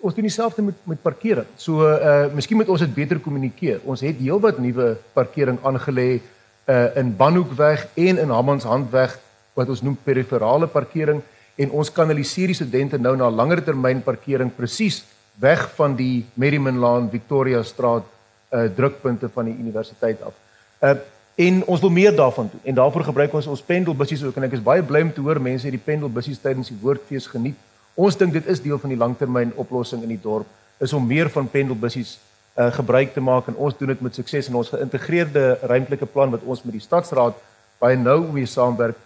Ons 0.02 0.16
doen 0.18 0.26
dieselfde 0.26 0.62
met 0.62 0.76
met 0.84 1.02
parkering. 1.02 1.48
So 1.56 1.88
uh 1.88 2.28
miskien 2.34 2.58
moet 2.58 2.70
ons 2.70 2.80
dit 2.80 2.94
beter 2.94 3.20
kommunikeer. 3.20 3.82
Ons 3.84 4.02
het 4.02 4.18
heelwat 4.20 4.60
nuwe 4.60 4.98
parkering 5.14 5.60
aangelê 5.64 6.22
uh 6.68 6.98
in 7.00 7.16
Banhoekweg 7.18 7.88
en 7.96 8.18
in 8.18 8.30
Hammanshandweg 8.30 9.18
wat 9.54 9.70
ons 9.70 9.82
noem 9.82 9.98
periferale 10.04 10.68
parkering 10.68 11.22
en 11.56 11.72
ons 11.72 11.92
kanaliseer 11.92 12.52
die 12.52 12.58
studente 12.58 12.98
nou 12.98 13.16
na 13.18 13.30
langer 13.30 13.64
termyn 13.66 14.04
parkering 14.06 14.52
presies 14.56 15.02
weg 15.42 15.68
van 15.76 15.96
die 15.96 16.26
Merriman 16.36 16.80
Laan 16.80 17.10
Victoria 17.10 17.64
Straat 17.64 18.06
uh 18.52 18.68
drukpunte 18.76 19.30
van 19.30 19.48
die 19.48 19.58
universiteit 19.58 20.22
af. 20.22 20.34
Uh 20.82 20.96
en 21.42 21.62
ons 21.64 21.80
wil 21.80 21.90
meer 21.90 22.16
daarvan 22.16 22.50
doen 22.52 22.60
en 22.64 22.76
daarvoor 22.76 23.04
gebruik 23.04 23.34
ons 23.34 23.48
ons 23.48 23.62
pendelbussies 23.66 24.24
ook 24.24 24.36
en 24.36 24.44
ek 24.44 24.58
is 24.58 24.64
baie 24.64 24.84
bly 24.84 25.02
om 25.02 25.14
te 25.14 25.22
hoor 25.24 25.40
mense 25.42 25.66
het 25.66 25.74
die 25.74 25.86
pendelbussies 25.86 26.42
tydens 26.44 26.70
die 26.70 26.78
woordfees 26.82 27.28
geniet. 27.28 27.56
Ons 27.96 28.18
dink 28.20 28.34
dit 28.34 28.48
is 28.52 28.62
deel 28.62 28.80
van 28.80 28.92
die 28.92 29.00
langtermyn 29.00 29.54
oplossing 29.56 30.04
in 30.04 30.12
die 30.12 30.22
dorp 30.22 30.46
is 30.80 30.94
om 30.94 31.08
meer 31.08 31.30
van 31.30 31.48
pendelbussies 31.48 32.18
uh 32.58 32.72
gebruik 32.72 33.14
te 33.14 33.22
maak 33.24 33.48
en 33.48 33.56
ons 33.56 33.78
doen 33.78 33.88
dit 33.88 34.02
met 34.02 34.16
sukses 34.16 34.48
en 34.48 34.56
ons 34.56 34.70
geïntegreerde 34.70 35.58
ruimtelike 35.62 36.06
plan 36.06 36.32
wat 36.32 36.44
ons 36.44 36.64
met 36.64 36.74
die 36.74 36.84
stadsraad 36.84 37.38
baie 37.80 37.98
nou 37.98 38.32
mee 38.32 38.46
saamwerk 38.46 38.98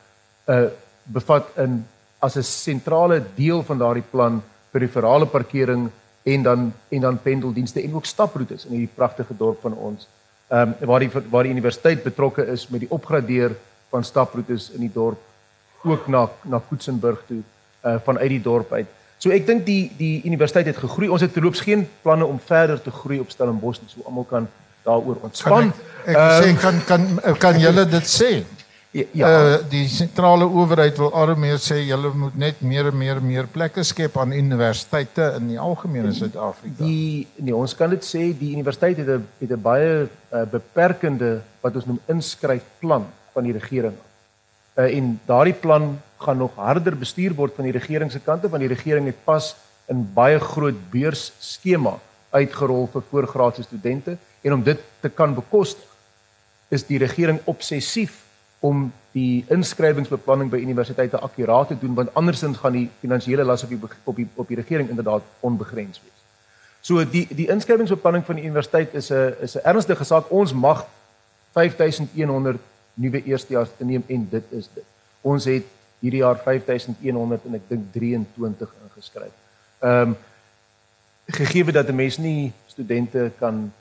uh 0.49 0.65
bevat 1.05 1.51
in 1.61 1.83
as 2.19 2.37
'n 2.37 2.43
sentrale 2.43 3.21
deel 3.35 3.63
van 3.63 3.77
daardie 3.77 4.09
plan 4.11 4.41
periferale 4.71 5.25
parkering 5.25 5.89
en 6.23 6.43
dan 6.43 6.73
en 6.89 7.01
dan 7.01 7.21
pendeldienste 7.21 7.81
en 7.81 7.93
ook 7.93 8.05
staproetes 8.05 8.65
in 8.65 8.71
hierdie 8.71 8.95
pragtige 8.95 9.33
dorp 9.37 9.61
van 9.61 9.73
ons. 9.73 10.07
Ehm 10.47 10.73
um, 10.81 10.87
waar 10.87 10.99
die 10.99 11.11
waar 11.29 11.43
die 11.43 11.51
universiteit 11.51 12.03
betrokke 12.03 12.45
is 12.45 12.67
met 12.67 12.79
die 12.79 12.91
opgradeer 12.91 13.55
van 13.89 14.03
staproetes 14.03 14.71
in 14.71 14.79
die 14.79 14.93
dorp 14.93 15.21
ook 15.83 16.07
na 16.07 16.29
na 16.41 16.61
Koetsenburg 16.67 17.23
toe 17.27 17.41
uh 17.85 17.95
vanuit 18.03 18.29
die 18.29 18.41
dorp 18.41 18.71
uit. 18.73 18.87
So 19.25 19.33
ek 19.33 19.47
dink 19.47 19.63
die 19.65 19.89
die 19.97 20.19
universiteit 20.29 20.67
het 20.69 20.77
gegroei. 20.77 21.09
Ons 21.09 21.23
het 21.25 21.31
terloops 21.33 21.63
geen 21.65 21.87
planne 22.03 22.27
om 22.29 22.37
verder 22.37 22.77
te 22.81 22.91
groei 22.93 23.17
op 23.23 23.31
Stellenbosch 23.33 23.81
nie. 23.81 23.89
So 23.89 24.05
almal 24.05 24.27
kan 24.29 24.45
daaroor 24.85 25.23
ontspan. 25.25 25.71
Kan 25.71 26.03
ek, 26.03 26.11
ek 26.11 26.19
um, 26.19 26.35
sê 26.43 26.51
kan 26.61 26.77
kan 26.85 27.07
kan 27.41 27.57
julle 27.57 27.87
dit 27.89 28.11
sê? 28.11 28.29
Ja, 29.17 29.27
uh, 29.27 29.55
die 29.67 29.89
sentrale 29.91 30.45
owerheid 30.45 31.01
wil 31.01 31.09
alreeds 31.17 31.65
sê 31.71 31.81
julle 31.81 32.13
moet 32.15 32.37
net 32.39 32.61
meer 32.61 32.91
en 32.91 32.95
meer 33.01 33.17
meer 33.19 33.49
plekke 33.51 33.83
skep 33.83 34.15
aan 34.21 34.31
universiteite 34.31 35.33
in 35.39 35.49
die 35.55 35.59
algemeen 35.59 36.05
in 36.11 36.15
Suid-Afrika. 36.15 36.85
Die 36.85 37.25
nee, 37.41 37.55
ons 37.57 37.73
kan 37.75 37.91
dit 37.91 38.05
sê 38.05 38.29
die 38.29 38.53
universiteit 38.53 39.01
het 39.01 39.09
'n 39.17 39.25
het 39.41 39.51
'n 39.51 39.61
baie 39.61 40.05
uh, 40.05 40.45
beperkende 40.53 41.41
wat 41.65 41.75
ons 41.75 41.89
noem 41.89 41.99
inskryfplan 42.07 43.09
van 43.33 43.43
die 43.43 43.57
regering. 43.57 43.97
Uh, 44.75 44.97
en 44.97 45.19
daardie 45.25 45.53
plan 45.53 46.01
gaan 46.17 46.37
nog 46.37 46.55
harder 46.55 46.97
bestuur 46.97 47.33
word 47.33 47.53
van 47.55 47.63
die 47.63 47.75
regering 47.75 48.11
se 48.11 48.19
kante 48.19 48.49
want 48.49 48.59
die 48.59 48.73
regering 48.73 49.05
het 49.07 49.23
pas 49.23 49.55
'n 49.87 50.09
baie 50.13 50.39
groot 50.39 50.79
beursskema 50.91 51.99
uitgerol 52.29 52.89
vir 52.91 53.03
voorgraadse 53.09 53.63
studente 53.63 54.17
en 54.41 54.53
om 54.53 54.63
dit 54.63 54.79
te 54.99 55.09
kan 55.09 55.35
bekostig 55.35 55.87
is 56.67 56.83
die 56.83 56.97
regering 56.97 57.39
obsessief 57.45 58.23
om 58.59 58.91
die 59.11 59.45
inskrywingsbeplanning 59.53 60.49
by 60.51 60.59
universiteite 60.59 61.19
akkuraat 61.19 61.67
te 61.67 61.79
doen 61.79 61.95
want 61.95 62.13
andersins 62.13 62.57
gaan 62.57 62.75
die 62.75 62.89
finansiële 62.99 63.43
las 63.43 63.63
op 63.63 63.69
die 63.69 63.79
op 64.03 64.15
die 64.15 64.27
op 64.35 64.47
die 64.47 64.59
regering 64.59 64.89
inderdaad 64.89 65.23
onbegrens 65.39 66.01
wees. 66.03 66.21
So 66.81 67.05
die 67.09 67.27
die 67.31 67.47
inskrywingsbeplanning 67.53 68.25
van 68.25 68.35
die 68.35 68.45
universiteit 68.45 68.93
is 68.93 69.11
'n 69.11 69.33
is 69.41 69.55
'n 69.55 69.63
ernstige 69.63 70.03
saak. 70.03 70.31
Ons 70.31 70.53
mag 70.53 70.85
5100 71.53 72.59
nuwe 72.95 73.23
eerstejaars 73.23 73.73
inneem 73.83 74.03
en 74.07 74.27
dit 74.31 74.51
is 74.57 74.69
dit. 74.73 74.85
Ons 75.21 75.47
het 75.49 75.65
hierdie 75.99 76.21
jaar 76.21 76.37
5100 76.43 77.47
en 77.49 77.57
ek 77.59 77.69
dink 77.69 77.91
23 77.95 78.73
ingeskryf. 78.85 79.35
Ehm 79.81 80.15
um, 80.15 80.17
gegee 81.25 81.71
dat 81.71 81.87
'n 81.89 81.95
mens 81.95 82.17
nie 82.17 82.53
studente 82.67 83.31
kan 83.39 83.71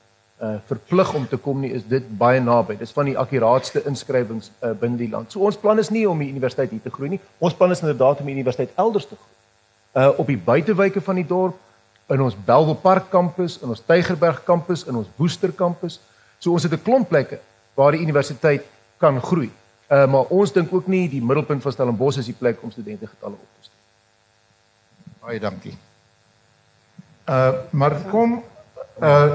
uh 0.43 0.57
verplig 0.67 1.15
om 1.15 1.29
te 1.29 1.37
kom 1.37 1.61
nie 1.61 1.73
is 1.73 1.85
dit 1.87 2.19
baie 2.19 2.41
naby. 2.41 2.77
Dis 2.79 2.93
van 2.93 3.05
die 3.05 3.19
akkuraatste 3.19 3.83
inskrywings 3.87 4.51
uh 4.63 4.73
binne 4.81 4.97
die 4.97 5.11
land. 5.11 5.33
So 5.33 5.41
ons 5.41 5.57
plan 5.57 5.79
is 5.79 5.91
nie 5.91 6.09
om 6.09 6.19
die 6.19 6.31
universiteit 6.31 6.71
hier 6.71 6.83
te 6.83 6.91
groei 6.91 7.09
nie. 7.09 7.21
Ons 7.39 7.55
plan 7.55 7.71
is 7.71 7.81
inderdaad 7.81 8.21
om 8.21 8.27
die 8.27 8.35
universiteit 8.35 8.73
elders 8.77 9.07
te 9.07 9.17
groei. 9.17 9.35
Uh 9.95 10.19
op 10.19 10.27
die 10.27 10.39
buitewyke 10.39 11.01
van 11.01 11.15
die 11.15 11.27
dorp, 11.27 11.55
in 12.09 12.21
ons 12.21 12.37
Belwel 12.47 12.75
Park 12.75 13.11
kampus, 13.11 13.59
in 13.63 13.69
ons 13.69 13.83
Tygerberg 13.87 14.43
kampus, 14.45 14.85
in 14.85 14.97
ons 14.97 15.09
Woester 15.17 15.53
kampus. 15.53 16.01
So 16.39 16.53
ons 16.53 16.63
het 16.63 16.73
'n 16.73 16.83
klomp 16.83 17.09
plekke 17.09 17.39
waar 17.75 17.93
die 17.93 18.01
universiteit 18.01 18.65
kan 18.99 19.21
groei. 19.23 19.51
Uh 19.89 20.07
maar 20.07 20.31
ons 20.33 20.53
dink 20.53 20.73
ook 20.73 20.87
nie 20.87 21.09
die 21.09 21.23
middelpunt 21.23 21.63
van 21.63 21.73
Stellenbosch 21.73 22.19
is 22.19 22.31
die 22.31 22.39
plek 22.39 22.63
om 22.63 22.71
studente 22.71 23.07
getalle 23.07 23.35
op 23.35 23.51
te 23.59 23.69
stuur. 23.69 23.83
Baie 25.27 25.41
dankie. 25.41 25.77
Uh 27.29 27.53
maar 27.71 28.01
kom 28.11 28.43
uh 29.01 29.33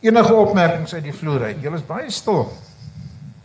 enige 0.00 0.34
opmerkings 0.34 0.94
uit 0.94 1.02
die 1.02 1.14
vloer 1.14 1.42
uit. 1.42 1.62
Julle 1.62 1.76
is 1.76 1.86
baie 1.86 2.10
stil. 2.10 2.48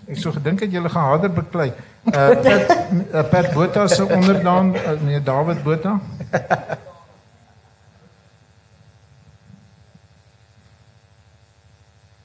Ek 0.08 0.18
sou 0.18 0.34
gedink 0.34 0.64
het 0.64 0.72
julle 0.72 0.90
gaan 0.90 1.12
harder 1.12 1.32
beklei. 1.34 1.72
Uh 2.08 2.30
Pat, 2.42 2.70
uh, 3.14 3.24
Pat 3.30 3.54
Botha 3.54 3.88
se 3.88 4.06
onderdaan, 4.06 4.76
uh, 4.76 4.94
nee 5.02 5.24
David 5.24 5.64
Botha. 5.64 6.00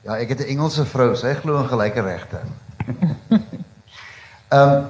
Ja, 0.03 0.17
ek 0.19 0.29
het 0.29 0.41
'n 0.41 0.51
Engelse 0.55 0.85
vrou, 0.85 1.15
sy 1.17 1.35
glo 1.35 1.59
in 1.63 1.69
gelyke 1.69 2.01
regte. 2.03 2.41
Ehm 4.53 4.73
um, 4.73 4.89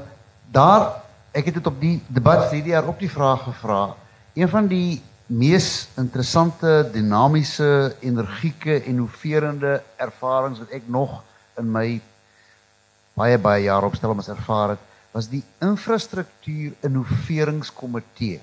daar 0.52 1.02
ek 1.33 1.46
het 1.48 1.55
dit 1.55 1.66
op 1.66 1.78
die 1.81 2.02
debat 2.12 2.50
hierdie 2.50 2.74
jaar 2.74 2.88
op 2.90 2.98
die 3.00 3.11
vraag 3.11 3.44
gevra. 3.46 3.94
Een 4.35 4.48
van 4.48 4.66
die 4.66 5.00
mees 5.26 5.88
interessante, 5.96 6.88
dinamiese, 6.92 7.96
energieke, 8.00 8.83
innoverende 8.85 9.83
ervarings 9.96 10.61
wat 10.61 10.74
ek 10.76 10.88
nog 10.92 11.22
in 11.57 11.70
my 11.72 12.00
baie 13.16 13.38
baie 13.38 13.64
jare 13.64 13.88
op 13.88 13.96
Stellenbosch 13.96 14.33
ervaar 14.33 14.74
het, 14.74 14.85
was 15.12 15.28
die 15.28 15.42
infrastruktuur 15.61 16.73
innoveringskomitee 16.81 18.40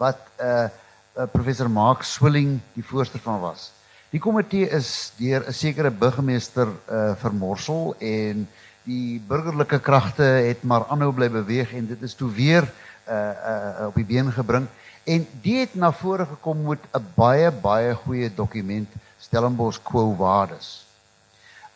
wat 0.00 0.20
uh, 0.40 0.66
uh 1.14 1.26
professor 1.32 1.70
Mark 1.70 2.02
Swilling 2.02 2.58
die 2.74 2.84
voorste 2.84 3.18
van 3.18 3.40
was. 3.40 3.70
Die 4.14 4.20
komitee 4.22 4.68
is 4.70 5.10
deur 5.18 5.42
'n 5.42 5.52
sekere 5.52 5.90
burgemeester 5.90 6.68
uh 6.70 7.14
vermorsel 7.18 7.96
en 7.98 8.44
die 8.86 9.18
burgerlike 9.18 9.80
kragte 9.82 10.22
het 10.22 10.62
maar 10.62 10.86
aanhou 10.86 11.10
bly 11.12 11.26
beweeg 11.28 11.72
en 11.74 11.88
dit 11.88 12.02
is 12.02 12.14
toe 12.14 12.30
weer 12.30 12.62
uh 12.62 13.14
uh 13.14 13.86
op 13.88 13.98
die 13.98 14.06
been 14.06 14.30
gebring. 14.32 14.68
En 15.04 15.26
die 15.42 15.58
het 15.58 15.74
na 15.74 15.90
vore 15.92 16.26
gekom 16.30 16.62
met 16.62 16.78
'n 16.94 17.02
baie 17.16 17.50
baie 17.50 17.94
goeie 17.94 18.30
dokument 18.34 18.88
Stellenbosch 19.18 19.82
Quo 19.82 20.14
Vadis. 20.14 20.86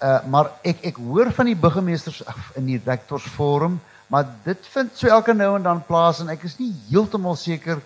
Uh 0.02 0.22
maar 0.30 0.50
ek 0.62 0.84
ek 0.92 0.96
hoor 0.96 1.32
van 1.32 1.46
die 1.46 1.58
burgemeesters 1.58 2.22
in 2.54 2.66
die 2.66 2.82
rektors 2.84 3.26
forum, 3.26 3.80
maar 4.06 4.26
dit 4.44 4.66
vind 4.66 4.90
so 4.94 5.08
elke 5.08 5.34
nou 5.34 5.56
en 5.56 5.62
dan 5.62 5.86
plaas 5.86 6.20
en 6.20 6.28
ek 6.28 6.44
is 6.44 6.58
nie 6.58 6.70
heeltemal 6.90 7.36
seker 7.36 7.82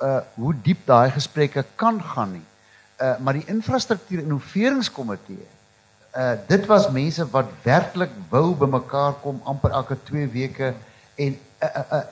uh 0.00 0.20
hoe 0.34 0.54
diep 0.62 0.86
daai 0.86 1.10
gesprekke 1.10 1.64
kan 1.76 2.00
gaan 2.02 2.32
nie. 2.32 2.49
Uh 3.00 3.16
maar 3.18 3.32
die 3.32 3.46
infrastruktuur 3.46 4.22
innoveringskomitee 4.22 5.46
uh 6.16 6.32
dit 6.46 6.66
was 6.66 6.90
mense 6.90 7.26
wat 7.30 7.52
werklik 7.62 8.10
wou 8.28 8.54
bymekaar 8.54 9.14
kom 9.22 9.40
amper 9.44 9.70
elke 9.70 9.96
2 10.04 10.28
weke 10.28 10.74
en 11.14 11.38
uh, 11.62 11.68
uh, 11.76 11.84
uh 11.92 12.04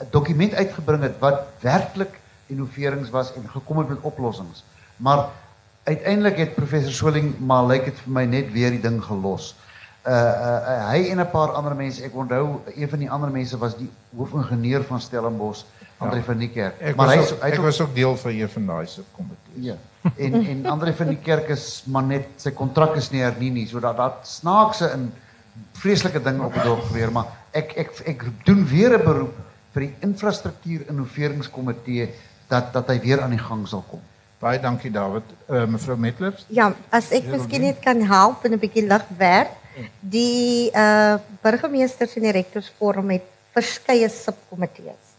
'n 0.00 0.10
dokument 0.10 0.54
uitgebring 0.54 1.02
het 1.02 1.18
wat 1.18 1.46
werklik 1.60 2.20
innoverings 2.46 3.10
was 3.10 3.32
en 3.34 3.48
gekom 3.48 3.78
het 3.78 3.88
met 3.88 3.98
oplossings. 4.00 4.64
Maar 4.96 5.28
uiteindelik 5.82 6.36
het 6.36 6.54
professor 6.54 6.92
Swoling 6.92 7.38
maar 7.38 7.66
lyk 7.66 7.84
dit 7.84 8.00
vir 8.04 8.12
my 8.12 8.24
net 8.24 8.52
weer 8.52 8.70
die 8.70 8.80
ding 8.80 9.00
gelos. 9.04 9.54
Uh, 10.02 10.12
uh, 10.12 10.18
uh 10.72 10.88
hy 10.90 11.10
en 11.10 11.20
'n 11.20 11.30
paar 11.30 11.54
ander 11.58 11.74
mense, 11.74 12.02
ek 12.02 12.14
onthou 12.14 12.60
een 12.74 12.88
van 12.88 12.98
die 12.98 13.10
ander 13.10 13.30
mense 13.30 13.58
was 13.58 13.76
die 13.78 13.90
hoofingenieur 14.16 14.82
van 14.84 15.00
Stellenbosch, 15.00 15.64
Andre 15.98 16.18
ja. 16.18 16.24
van 16.24 16.38
die 16.38 16.50
Kerk. 16.50 16.96
Maar 16.96 17.08
hy 17.08 17.18
ook, 17.18 17.42
hy 17.42 17.50
ek 17.50 17.58
ook, 17.58 17.64
was 17.64 17.80
ook 17.80 17.94
deel 17.94 18.16
van 18.16 18.30
een 18.30 18.48
van 18.48 18.66
daai 18.66 18.86
subkomitees. 18.86 19.64
Ja. 19.70 19.76
En 20.16 20.34
en 20.34 20.66
Andre 20.66 20.92
van 20.94 21.12
die 21.12 21.20
Kerk 21.22 21.48
is 21.54 21.84
maar 21.86 22.02
net 22.02 22.42
sy 22.42 22.50
kontrak 22.50 22.96
is 22.96 23.10
nie 23.12 23.22
hernie 23.22 23.50
nie, 23.54 23.66
so 23.70 23.80
dat 23.80 23.96
dat 23.96 24.26
snaakse 24.26 24.90
in 24.96 25.12
vreeslike 25.78 26.22
dinge 26.22 26.44
op 26.46 26.54
die 26.56 26.64
dorp 26.64 26.84
gebeur, 26.88 27.12
maar 27.12 27.26
ek 27.52 27.74
ek 27.76 27.90
ek 28.14 28.24
doen 28.46 28.64
weer 28.66 28.98
'n 28.98 29.04
beroep 29.04 29.36
vir 29.74 29.86
die 29.86 29.94
infrastruktuur 30.08 30.88
innoveringskomitee 30.88 32.08
dat 32.48 32.72
dat 32.72 32.88
hy 32.88 32.98
weer 33.00 33.22
aan 33.22 33.36
die 33.36 33.42
gang 33.42 33.66
sal 33.68 33.84
kom. 33.90 34.00
Baie 34.42 34.58
dankie 34.60 34.90
David. 34.90 35.22
Uh, 35.48 35.66
mevrou 35.70 35.96
Metler? 35.96 36.34
Ja, 36.48 36.72
as 36.90 37.12
ek 37.12 37.28
miskien 37.30 37.62
net 37.62 37.78
kan 37.80 38.00
help 38.02 38.44
en 38.44 38.52
'n 38.52 38.58
bietjie 38.58 38.86
lig 38.86 39.06
werk. 39.16 39.54
Die 40.00 40.70
uh 40.74 41.16
burgemeesters 41.42 42.16
en 42.16 42.22
die 42.22 42.32
rektorsforum 42.32 43.10
het 43.10 43.24
verskeie 43.54 44.08
subkomitees. 44.08 45.11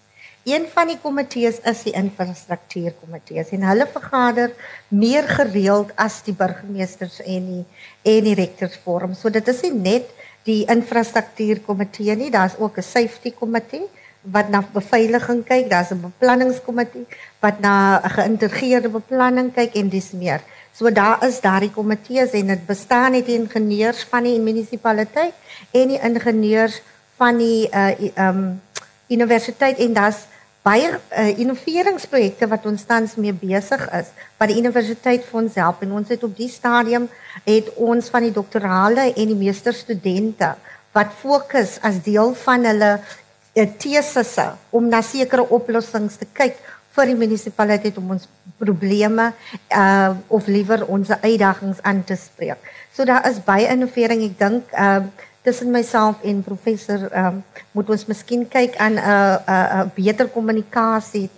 Een 0.43 0.65
van 0.67 0.89
die 0.91 0.97
komitees 0.99 1.61
is 1.63 1.85
die 1.85 1.93
infrastruktuurkomitee 1.95 3.45
en 3.55 3.61
hulle 3.63 3.85
vergader 3.87 4.51
meer 4.91 5.23
gereeld 5.23 5.93
as 5.95 6.17
die 6.25 6.33
burgemeesters 6.35 7.21
en 7.23 7.45
die 7.47 7.63
en 8.11 8.27
die 8.27 8.35
rektorsforum. 8.35 9.13
So 9.15 9.31
dit 9.31 9.47
is 9.47 9.61
nie 9.63 9.71
net 9.77 10.09
die 10.43 10.65
infrastruktuurkomitee 10.67 12.17
nie, 12.19 12.31
daar's 12.31 12.57
ook 12.59 12.77
'n 12.77 12.83
safety 12.83 13.31
komitee 13.31 13.87
wat 14.21 14.49
na 14.49 14.63
beveiliging 14.73 15.45
kyk, 15.47 15.69
daar's 15.69 15.91
'n 15.91 16.01
beplanningskomitee 16.01 17.05
wat 17.39 17.59
na 17.59 18.01
'n 18.03 18.09
geïntegreerde 18.09 18.89
beplanning 18.89 19.53
kyk 19.53 19.75
en 19.75 19.89
dis 19.89 20.11
meer. 20.11 20.41
So 20.73 20.91
daar 20.91 21.23
is 21.25 21.39
daardie 21.39 21.71
komitees 21.71 22.31
en 22.31 22.47
dit 22.47 22.65
bestaan 22.65 23.13
uit 23.13 23.27
ingenieurs 23.27 24.03
van 24.03 24.23
die 24.23 24.39
munisipaliteit 24.39 25.33
en 25.71 25.87
die 25.87 25.99
ingenieurs 25.99 26.81
van 27.15 27.37
die 27.37 27.69
uh 27.71 28.27
um 28.27 28.61
universiteit 29.07 29.77
en 29.77 29.93
daar's 29.93 30.32
baie 30.63 30.93
uh, 30.95 31.31
innoveringsprojekte 31.39 32.47
wat 32.47 32.65
ons 32.69 32.85
tans 32.87 33.17
mee 33.19 33.35
besig 33.35 33.81
is 33.99 34.11
wat 34.39 34.51
die 34.51 34.59
universiteit 34.61 35.25
vir 35.27 35.41
ons 35.41 35.57
help 35.59 35.83
en 35.83 35.97
ons 35.99 36.13
het 36.13 36.23
op 36.23 36.37
die 36.37 36.51
stadium 36.51 37.09
het 37.43 37.73
ons 37.75 38.07
van 38.13 38.23
die 38.23 38.35
doktorale 38.35 39.09
en 39.11 39.33
die 39.33 39.39
meesterstudente 39.39 40.53
wat 40.95 41.11
fokus 41.19 41.79
as 41.83 41.99
deel 42.05 42.31
van 42.45 42.69
hulle 42.69 42.93
uh, 42.99 43.67
tesisse 43.81 44.47
om 44.71 44.87
na 44.87 45.03
sekere 45.03 45.49
oplossings 45.57 46.15
te 46.21 46.29
kyk 46.31 46.55
vir 46.93 47.09
die 47.09 47.17
munisipaliteit 47.17 47.97
om 47.97 48.13
ons 48.15 48.27
probleme 48.61 49.31
uh, 49.73 50.13
of 50.29 50.47
liewer 50.47 50.85
ons 50.85 51.09
uitdagings 51.09 51.81
aan 51.81 52.03
te 52.05 52.15
spreek. 52.19 52.61
So 52.93 53.05
daar 53.09 53.25
is 53.29 53.41
baie 53.43 53.65
innovering. 53.73 54.21
Ek 54.29 54.35
dink 54.37 54.75
uh, 54.77 55.01
tussen 55.43 55.71
myself 55.71 56.23
en 56.23 56.43
professor 56.43 57.09
um, 57.11 57.43
moet 57.71 57.89
ons 57.89 58.05
miskien 58.07 58.47
kyk 58.47 58.77
aan 58.79 58.95
'n 58.95 59.03
uh, 59.03 59.35
'n 59.35 59.51
uh, 59.51 59.79
uh, 59.79 59.85
beter 59.95 60.27
kommunikasie 60.27 61.29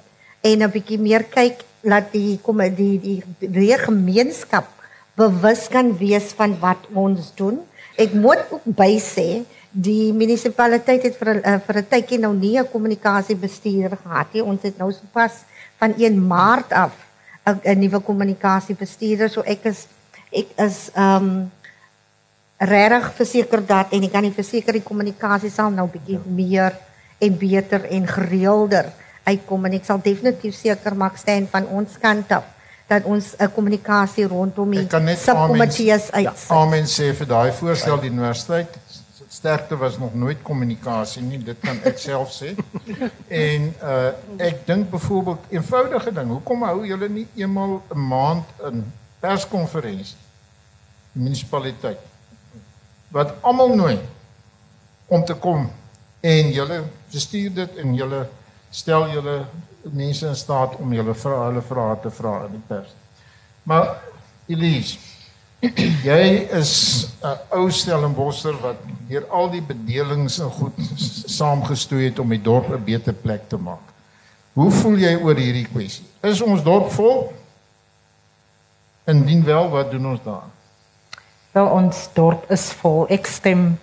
en 0.41 0.63
'n 0.63 0.71
bietjie 0.71 0.99
meer 1.01 1.23
kyk 1.23 1.65
laat 1.81 2.11
die 2.11 2.39
kom 2.41 2.57
die 2.57 2.99
die 2.99 3.19
die 3.39 3.77
gemeenskap 3.77 4.69
bewus 5.15 5.67
kan 5.67 5.97
wees 5.97 6.33
van 6.37 6.59
wat 6.59 6.81
ons 6.93 7.31
doen. 7.35 7.59
Ek 7.97 8.13
moet 8.13 8.41
ook 8.51 8.65
by 8.65 8.99
sê 8.99 9.45
die 9.71 10.13
munisipaliteit 10.13 11.03
het 11.03 11.17
vir 11.19 11.41
uh, 11.41 11.59
vir 11.65 11.75
'n 11.81 11.87
tydjie 11.89 12.19
nou 12.19 12.33
nie 12.33 12.59
'n 12.59 12.71
kommunikasiebestuurder 12.71 13.97
gehad 13.97 14.33
nie. 14.33 14.43
Ons 14.43 14.61
het 14.61 14.77
nou 14.77 14.91
sopas 14.91 15.43
van 15.79 15.93
1 15.97 16.27
Maart 16.27 16.71
af 16.71 16.93
'n 17.45 17.79
nuwe 17.79 17.99
kommunikasiebestuurder. 17.99 19.29
So 19.29 19.41
ek 19.41 19.65
is 19.65 19.87
ek 20.31 20.47
is 20.57 20.89
ehm 20.93 21.23
um, 21.23 21.51
regtig 22.57 23.13
verseker 23.13 23.65
dat 23.65 23.91
en 23.91 24.03
ek 24.03 24.11
kan 24.11 24.23
nie 24.23 24.33
verseker 24.35 24.73
die 24.77 24.85
kommunikasie 24.85 25.51
sal 25.51 25.71
nou 25.71 25.87
bietjie 25.91 26.19
meer 26.25 26.75
en 27.19 27.37
beter 27.37 27.87
en 27.91 28.07
gereelder 28.07 28.91
uitkom 29.25 29.65
en 29.65 29.73
ek 29.73 29.87
sal 29.87 29.99
definitief 30.03 30.55
seker 30.55 30.95
maak 30.95 31.17
staan 31.17 31.47
van 31.51 31.67
ons 31.67 31.97
kant 32.01 32.31
af 32.31 32.51
dat 32.87 33.03
ons 33.03 33.35
'n 33.39 33.51
kommunikasie 33.51 34.27
rondom 34.27 34.71
die 34.71 34.87
subkomitees 35.17 36.11
uit. 36.11 36.23
Ja, 36.23 36.33
amen 36.47 36.85
sê 36.85 37.13
vir 37.13 37.27
daai 37.27 37.51
voorstel 37.51 37.99
die 37.99 38.09
universiteit 38.09 38.69
sterkte 39.29 39.77
was 39.77 39.97
nog 39.97 40.13
nooit 40.13 40.41
kommunikasie 40.41 41.21
nie 41.21 41.39
dit 41.43 41.57
kan 41.59 41.79
ek 41.83 41.97
self 41.97 42.31
sê. 42.31 42.55
En 43.47 43.73
uh, 43.83 44.11
ek 44.37 44.65
dink 44.67 44.89
byvoorbeeld 44.89 45.39
eenvoudige 45.49 46.13
ding 46.13 46.29
hoekom 46.29 46.63
hou 46.63 46.85
julle 46.85 47.09
nie 47.09 47.27
eenmal 47.35 47.69
'n 47.69 47.81
een 47.89 48.07
maand 48.07 48.45
'n 48.71 48.93
perskonferensie 49.19 50.17
munisipaliteit 51.11 51.99
wat 53.15 53.31
almal 53.47 53.75
nooi 53.75 53.95
om 55.07 55.23
te 55.25 55.35
kom 55.39 55.69
en 56.25 56.51
julle 56.51 56.81
bestuur 57.13 57.53
dit 57.55 57.77
en 57.83 57.95
julle 57.95 58.25
stel 58.75 59.07
julle 59.13 59.37
mense 59.95 60.27
in 60.27 60.35
staat 60.35 60.75
om 60.81 60.93
julle 60.93 61.15
vra 61.15 61.45
hulle 61.45 61.63
vrae 61.63 61.97
te 62.03 62.11
vra 62.11 62.33
in 62.47 62.57
die 62.57 62.63
pers. 62.67 62.91
Maar 63.63 63.93
Elise, 64.51 64.97
jy 66.09 66.23
is 66.59 66.73
'n 67.23 67.37
ou 67.57 67.69
Stellenbosser 67.71 68.57
wat 68.61 68.81
deur 69.07 69.25
al 69.29 69.49
die 69.53 69.63
bedelings 69.63 70.39
en 70.43 70.51
goed 70.51 70.75
saamgestoei 71.37 72.09
het 72.09 72.19
om 72.19 72.29
die 72.29 72.41
dorp 72.41 72.67
'n 72.69 72.83
beter 72.83 73.13
plek 73.13 73.47
te 73.49 73.57
maak. 73.57 73.93
Hoe 74.53 74.71
voel 74.71 74.97
jy 74.97 75.15
oor 75.15 75.35
hierdie 75.35 75.67
kwessie? 75.67 76.05
Is 76.23 76.41
ons 76.41 76.63
dorp 76.63 76.91
vol? 76.91 77.33
Indien 79.05 79.43
wel, 79.43 79.69
wat 79.69 79.91
doen 79.91 80.05
ons 80.11 80.23
daaraan? 80.23 80.54
Wel 81.55 81.67
ons 81.71 81.99
dorp 82.11 82.49
is 82.51 82.65
vol. 82.81 83.05
Ek 83.07 83.29
stem 83.31 83.77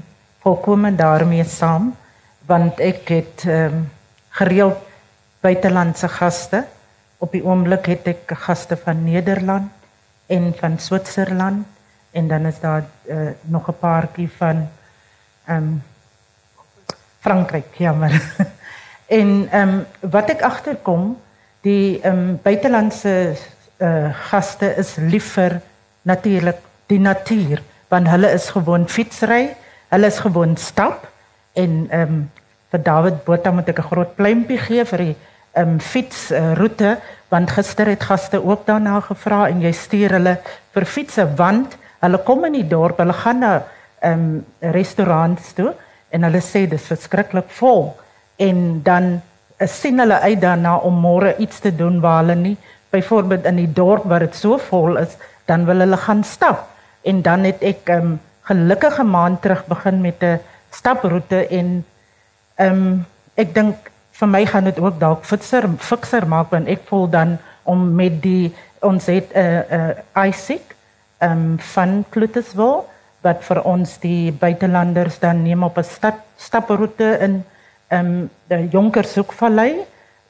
volkome 0.45 0.91
daarmee 0.93 1.45
saam 1.49 1.95
want 2.45 2.81
ek 2.85 3.09
het 3.09 3.45
ehm 3.49 3.77
um, 3.79 3.85
gereeld 4.33 4.81
buitelandse 5.45 6.09
gaste. 6.09 6.61
Op 7.17 7.33
die 7.33 7.41
oomblik 7.45 7.87
het 7.89 8.11
ek 8.11 8.35
gaste 8.45 8.77
van 8.77 9.01
Nederland 9.05 9.71
en 10.29 10.51
van 10.59 10.77
Switserland 10.79 11.65
en 12.13 12.29
dan 12.29 12.47
is 12.51 12.59
daar 12.61 12.85
uh, 13.09 13.31
nog 13.49 13.69
'n 13.69 13.79
paartjie 13.81 14.29
van 14.37 14.69
ehm 15.47 15.57
um, 15.57 15.83
Frankryk, 17.21 17.73
jammer. 17.77 18.13
en 19.21 19.49
ehm 19.51 19.69
um, 19.69 19.87
wat 20.11 20.29
ek 20.29 20.43
agterkom, 20.43 21.17
die 21.61 22.01
ehm 22.03 22.19
um, 22.19 22.39
buitelandse 22.43 23.33
uh, 23.77 24.13
gaste 24.29 24.75
is 24.77 24.95
liever 24.97 25.61
natuurlik 26.03 26.61
die 26.93 27.03
natuur 27.03 27.63
want 27.93 28.09
hulle 28.09 28.31
is 28.33 28.49
gewoon 28.55 28.87
fietsry, 28.89 29.51
hulle 29.93 30.09
is 30.09 30.21
gewoon 30.25 30.57
stap 30.57 31.09
en 31.53 31.85
ehm 31.91 32.15
um, 32.15 32.23
vir 32.73 32.81
David 32.81 33.25
Botha 33.27 33.51
moet 33.53 33.69
ek 33.69 33.79
'n 33.79 33.89
groot 33.91 34.15
pluimpie 34.17 34.59
gee 34.59 34.85
vir 34.85 34.99
die 34.99 35.17
ehm 35.53 35.69
um, 35.69 35.81
fietsroete 35.81 36.91
uh, 36.97 37.01
want 37.29 37.51
gister 37.51 37.87
het 37.87 38.03
gaste 38.03 38.41
ook 38.45 38.67
daarna 38.67 39.01
gevra 39.01 39.49
en 39.49 39.61
jy 39.61 39.73
stuur 39.73 40.13
hulle 40.17 40.39
vir 40.73 40.85
fietsse 40.85 41.27
want 41.37 41.77
hulle 42.01 42.19
kom 42.19 42.45
in 42.45 42.53
die 42.53 42.69
dorp, 42.69 42.99
hulle 42.99 43.13
gaan 43.13 43.39
na 43.39 43.53
ehm 44.01 44.13
um, 44.13 44.45
restaurants 44.61 45.53
toe 45.53 45.75
en 46.11 46.23
hulle 46.23 46.41
sê 46.41 46.67
dit 46.67 46.81
is 46.81 46.89
verskriklik 46.93 47.51
vol. 47.61 47.95
En 48.37 48.81
dan 48.83 49.21
uh, 49.61 49.67
sien 49.67 49.99
hulle 49.99 50.19
uit 50.21 50.41
daarna 50.41 50.77
om 50.77 51.01
môre 51.01 51.37
iets 51.39 51.61
te 51.61 51.77
doen 51.77 52.01
waar 52.01 52.23
hulle 52.23 52.35
nie 52.35 52.57
byvoorbeeld 52.91 53.45
in 53.45 53.57
die 53.57 53.73
dorp 53.73 54.05
waar 54.05 54.21
dit 54.21 54.35
so 54.35 54.59
vol 54.59 54.97
is, 54.97 55.17
dan 55.45 55.65
wil 55.65 55.79
hulle 55.85 55.97
gaan 55.97 56.25
stap 56.25 56.72
en 57.03 57.23
dan 57.23 57.45
het 57.45 57.63
ek 57.63 57.89
um, 57.89 58.21
gelukkige 58.43 59.05
maand 59.05 59.43
terug 59.43 59.67
begin 59.67 60.01
met 60.01 60.23
'n 60.23 60.41
staproete 60.71 61.47
en 61.49 61.85
um, 62.57 63.07
ek 63.35 63.55
dink 63.55 63.77
vir 64.13 64.29
my 64.29 64.47
gaan 64.47 64.65
dit 64.65 64.79
ook 64.79 65.01
dalk 65.01 65.25
fikser 65.25 65.69
fikser 65.79 66.27
maak 66.27 66.51
want 66.51 66.69
ek 66.69 66.81
voel 66.89 67.09
dan 67.11 67.39
om 67.63 67.95
met 67.95 68.23
die 68.23 68.55
ons 68.81 69.07
het 69.07 69.31
'n 69.35 69.39
uh, 69.39 69.61
'n 69.71 69.95
uh, 70.15 70.29
Isaac 70.29 70.75
um, 71.23 71.59
van 71.59 72.05
Cluttersville 72.11 72.85
wat 73.23 73.45
vir 73.47 73.63
ons 73.63 73.99
die 74.03 74.33
buitelanders 74.33 75.19
dan 75.19 75.43
neem 75.43 75.63
op 75.63 75.79
'n 75.79 75.85
stap 75.85 76.19
staproete 76.37 77.19
in 77.21 77.45
um, 77.89 78.31
die 78.49 78.69
Jonkershoekvallei 78.69 79.87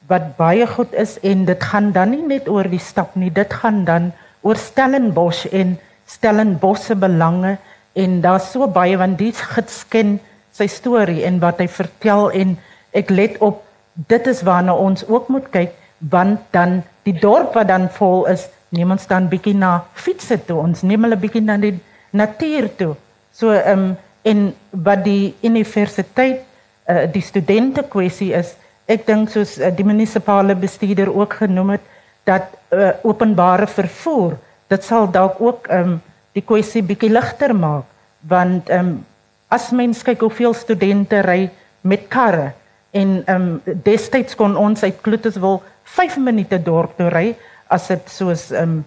wat 0.07 0.35
baie 0.37 0.67
goed 0.67 0.93
is 0.93 1.19
en 1.19 1.45
dit 1.45 1.63
gaan 1.63 1.91
dan 1.91 2.09
nie 2.09 2.27
net 2.27 2.49
oor 2.49 2.67
die 2.69 2.79
stap 2.79 3.15
nie 3.15 3.31
dit 3.31 3.53
gaan 3.53 3.83
dan 3.85 4.11
oor 4.41 4.55
Stellenbosch 4.55 5.45
en 5.51 5.79
Stellenbosch 6.07 6.87
se 6.87 6.95
belange 6.95 7.57
en 7.93 8.21
daar's 8.21 8.51
so 8.51 8.67
baie 8.67 8.97
want 8.97 9.17
die 9.17 9.31
gids 9.33 9.83
ken 9.89 10.19
sy 10.53 10.67
storie 10.67 11.23
en 11.25 11.39
wat 11.41 11.61
hy 11.61 11.67
vertel 11.67 12.29
en 12.31 12.57
ek 12.93 13.09
let 13.09 13.39
op 13.41 13.63
dit 14.09 14.27
is 14.27 14.41
waarna 14.45 14.75
ons 14.75 15.05
ook 15.07 15.29
moet 15.33 15.49
kyk 15.53 15.73
want 16.13 16.41
dan 16.51 16.81
die 17.07 17.15
dorp 17.19 17.55
wat 17.57 17.69
dan 17.69 17.89
vol 17.93 18.25
is 18.31 18.47
neem 18.73 18.91
ons 18.95 19.05
dan 19.07 19.29
bietjie 19.29 19.55
na 19.57 19.83
fietsse 19.93 20.39
toe 20.47 20.57
ons 20.61 20.81
neem 20.83 21.05
hulle 21.05 21.19
bietjie 21.19 21.43
na 21.45 21.57
die 21.61 21.75
natuur 22.13 22.69
toe. 22.77 22.95
So 23.33 23.53
ehm 23.53 23.91
um, 23.91 23.93
en 24.23 24.53
wat 24.71 25.01
die 25.03 25.33
universiteit 25.43 26.45
uh, 26.87 27.01
die 27.11 27.21
studente 27.21 27.83
kwessie 27.83 28.29
is 28.37 28.53
ek 28.87 29.03
dink 29.07 29.33
soos 29.33 29.57
uh, 29.59 29.67
die 29.67 29.83
munisipale 29.83 30.55
bestuurder 30.55 31.11
ook 31.11 31.33
genoem 31.41 31.73
het 31.75 31.89
dat 32.23 32.53
uh, 32.71 32.93
openbare 33.03 33.67
vervoer 33.67 34.37
dit 34.71 34.83
sal 34.83 35.09
dalk 35.11 35.41
ook 35.41 35.67
um, 35.71 35.97
die 36.33 36.43
kwessie 36.45 36.83
bietjie 36.85 37.11
ligter 37.11 37.53
maak 37.55 37.89
want 38.29 38.69
um, 38.71 38.95
as 39.51 39.71
mens 39.75 40.03
kyk 40.03 40.23
hoeveel 40.23 40.53
studente 40.57 41.21
ry 41.25 41.49
met 41.81 42.07
karre 42.09 42.53
en 42.91 43.19
um, 43.29 43.49
destyds 43.65 44.37
kon 44.39 44.55
ons 44.57 44.83
uit 44.83 45.01
Kloetuswil 45.01 45.61
5 45.97 46.17
minute 46.23 46.59
dorp 46.63 46.95
toe 46.97 47.09
ry 47.13 47.27
as 47.73 47.89
dit 47.91 48.13
soos 48.13 48.49
um, 48.55 48.79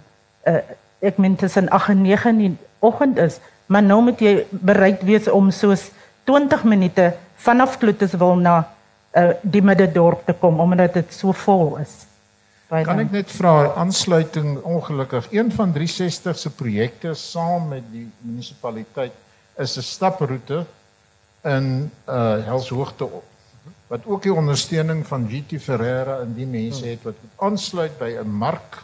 uh, 0.46 0.62
ek 1.04 1.20
meen 1.22 1.36
tussen 1.36 1.68
8 1.68 1.92
en 1.94 2.02
9 2.06 2.32
in 2.32 2.40
die 2.40 2.54
oggend 2.80 3.18
is 3.18 3.40
maar 3.66 3.82
nou 3.82 4.00
moet 4.08 4.20
jy 4.22 4.34
bereid 4.50 5.02
wees 5.06 5.28
om 5.28 5.50
soos 5.50 5.90
20 6.26 6.64
minute 6.64 7.12
vanaf 7.46 7.78
Kloetuswil 7.78 8.38
na 8.42 8.56
uh, 8.62 9.30
die 9.42 9.62
middedorp 9.62 10.26
te 10.26 10.34
kom 10.38 10.60
omdat 10.60 10.98
dit 10.98 11.14
so 11.14 11.34
vol 11.44 11.76
is. 11.82 12.04
Baie 12.66 12.82
kan 12.82 12.98
ek 12.98 13.12
net 13.14 13.30
vra 13.30 13.52
aansluiting 13.78 14.56
ongelukkig. 14.66 15.28
Een 15.30 15.52
van 15.54 15.72
360 15.72 16.38
se 16.38 16.50
projekte 16.50 17.12
saam 17.14 17.68
met 17.70 17.84
die 17.92 18.08
munisipaliteit 18.26 19.14
is 19.62 19.76
'n 19.78 19.86
staproete 19.86 20.64
in 21.44 21.90
uh 22.08 22.42
Helshoogte 22.46 23.04
op. 23.04 23.24
Wat 23.86 24.06
ook 24.06 24.22
die 24.22 24.34
ondersteuning 24.34 25.06
van 25.06 25.28
GT 25.30 25.62
Ferreira 25.62 26.18
en 26.20 26.34
die 26.34 26.46
mense 26.46 26.86
het 26.86 27.02
wat 27.02 27.14
aansluit 27.36 27.98
by 27.98 28.18
'n 28.18 28.28
mark 28.28 28.82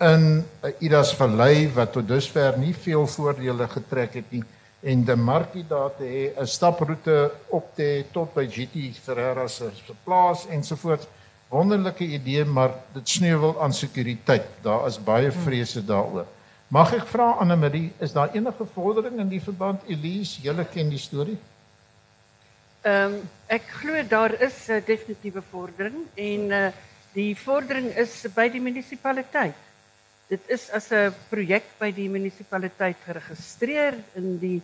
in 0.00 0.44
Idas 0.78 1.14
Vallei 1.14 1.72
wat 1.74 1.92
tot 1.92 2.08
dusver 2.08 2.58
nie 2.58 2.74
veel 2.74 3.06
voordele 3.06 3.68
getrek 3.68 4.14
het 4.14 4.30
nie. 4.30 4.44
En 4.80 5.04
die 5.04 5.16
markie 5.16 5.64
daar 5.68 5.96
te 5.96 6.04
hê 6.04 6.40
'n 6.40 6.46
staproete 6.46 7.32
op 7.48 7.74
te 7.74 8.04
tot 8.12 8.34
by 8.34 8.46
GT 8.46 8.98
Ferreira 9.02 9.46
se 9.46 9.70
plaas 10.04 10.46
ensovoorts 10.46 11.06
wonderlike 11.48 12.04
idee 12.04 12.44
maar 12.44 12.74
dit 12.92 13.08
sneuwel 13.08 13.62
aan 13.62 13.72
sekuriteit. 13.72 14.46
Daar 14.62 14.86
is 14.86 14.98
baie 15.04 15.30
vrese 15.32 15.84
daaroor. 15.84 16.26
Mag 16.68 16.92
ek 16.92 17.06
vra 17.08 17.30
Anne 17.40 17.56
Marie 17.56 17.92
is 18.04 18.12
daar 18.12 18.34
enige 18.34 18.66
vordering 18.74 19.20
in 19.22 19.30
die 19.30 19.40
verband? 19.40 19.86
Elise 19.88 20.42
julle 20.44 20.66
ken 20.68 20.90
die 20.92 21.00
storie? 21.00 21.38
Ehm 22.84 23.14
um, 23.14 23.22
ek 23.48 23.64
glo 23.80 24.02
daar 24.08 24.34
is 24.40 24.68
'n 24.68 24.76
uh, 24.76 24.84
definitiewe 24.84 25.42
vordering 25.50 26.04
en 26.14 26.42
uh, 26.52 26.68
die 27.14 27.34
vordering 27.36 27.88
is 27.96 28.26
by 28.34 28.48
die 28.52 28.60
munisipaliteit. 28.60 29.56
Dit 30.28 30.40
is 30.46 30.68
as 30.70 30.92
'n 30.92 31.14
projek 31.30 31.64
by 31.78 31.90
die 31.92 32.08
munisipaliteit 32.08 32.96
geregistreer 33.06 33.94
in 34.14 34.38
die 34.38 34.60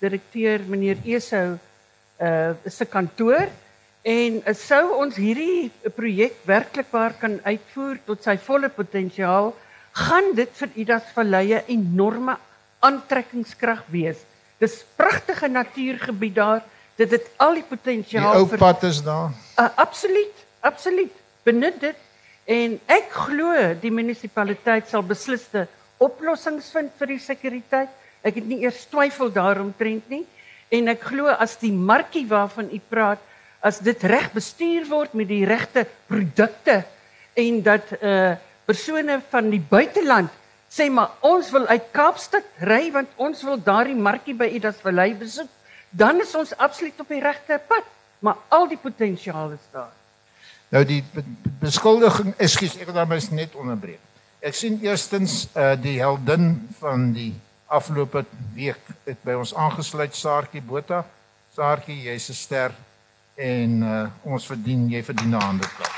direkteur 0.00 0.64
meneer 0.66 0.96
Esou 1.04 1.58
uh 2.22 2.54
se 2.66 2.84
kantoor 2.84 3.48
en 4.02 4.38
uh, 4.42 4.54
sou 4.54 4.82
ons 4.98 5.16
hierdie 5.16 5.70
projek 5.96 6.40
werklikbaar 6.46 7.16
kan 7.20 7.38
uitvoer 7.44 8.00
tot 8.06 8.22
sy 8.24 8.36
volle 8.42 8.68
potensiaal, 8.68 9.52
gaan 9.92 10.32
dit 10.34 10.50
vir 10.58 10.70
Idas 10.84 11.10
Vallei 11.14 11.54
'n 11.54 11.64
enorme 11.68 12.36
aantrekkingskrag 12.80 13.84
wees. 13.88 14.24
Dis 14.58 14.84
pragtige 14.96 15.48
natuurgebied 15.48 16.34
daar. 16.34 16.62
Dit 16.96 17.10
het 17.10 17.30
al 17.36 17.54
die 17.54 17.66
potensiaal 17.66 18.46
vir 18.46 18.58
Die 18.58 18.58
ou 18.58 18.58
pad 18.58 18.82
is 18.84 19.02
daar. 19.02 19.30
Uh, 19.58 19.68
absoluut, 19.76 20.34
absoluut. 20.60 21.12
Benut 21.44 21.80
dit 21.80 21.96
En 22.44 22.74
ek 22.90 23.12
glo 23.14 23.54
die 23.78 23.92
munisipaliteit 23.94 24.88
sal 24.90 25.04
besliste 25.06 25.66
oplossings 26.02 26.72
vind 26.74 26.90
vir 26.98 27.12
die 27.14 27.22
sekuriteit. 27.22 27.90
Ek 28.22 28.38
het 28.38 28.46
nie 28.46 28.62
eers 28.64 28.82
twyfel 28.90 29.30
daaromtrent 29.34 30.08
nie 30.10 30.24
en 30.72 30.88
ek 30.88 31.04
glo 31.04 31.30
as 31.30 31.54
die 31.60 31.72
markie 31.72 32.24
waarvan 32.26 32.70
u 32.72 32.78
praat, 32.88 33.20
as 33.62 33.78
dit 33.78 34.04
reg 34.10 34.32
bestuur 34.34 34.88
word 34.90 35.14
met 35.14 35.28
die 35.30 35.44
regte 35.46 35.86
produkte 36.10 36.82
en 37.38 37.62
dat 37.62 37.94
uh 38.00 38.32
persone 38.62 39.16
van 39.30 39.48
die 39.50 39.60
buiteland 39.60 40.30
sê 40.72 40.86
maar 40.88 41.16
ons 41.26 41.48
wil 41.52 41.66
uit 41.66 41.88
Kaapstad 41.92 42.46
ry 42.64 42.92
want 42.94 43.10
ons 43.20 43.40
wil 43.44 43.58
daardie 43.60 43.96
markie 43.98 44.34
by 44.38 44.46
Idas 44.56 44.78
Vallei 44.84 45.10
besoek, 45.18 45.50
dan 45.90 46.22
is 46.22 46.32
ons 46.38 46.54
absoluut 46.56 47.00
op 47.02 47.10
die 47.12 47.20
regte 47.20 47.58
pad, 47.68 47.88
maar 48.24 48.38
al 48.48 48.68
die 48.70 48.78
potensiaal 48.80 49.52
is 49.56 49.66
daar. 49.74 49.90
Nou 50.72 50.84
die 50.88 51.02
beskuldiging, 51.60 52.32
ekskuus, 52.40 52.78
ek 52.80 52.88
wil 52.88 52.96
dan 52.96 53.10
mens 53.10 53.28
net 53.34 53.58
onderbreek. 53.58 54.00
Ek 54.40 54.56
sien 54.56 54.78
eerstens 54.86 55.44
uh 55.52 55.74
die 55.76 55.98
heldin 56.00 56.54
van 56.78 57.10
die 57.12 57.34
afgelope 57.66 58.24
week 58.54 58.94
het 59.04 59.20
by 59.26 59.36
ons 59.42 59.52
aangesluit 59.54 60.16
Saartjie 60.16 60.64
Botha. 60.64 61.02
Saartjie, 61.52 61.98
jy's 62.06 62.30
'n 62.30 62.38
ster 62.38 62.72
en 63.42 63.82
uh 63.82 64.06
ons 64.34 64.46
verdien 64.46 64.86
jy 64.90 65.02
verdien 65.02 65.34
'n 65.34 65.42
hande 65.42 65.68
klap. 65.76 65.94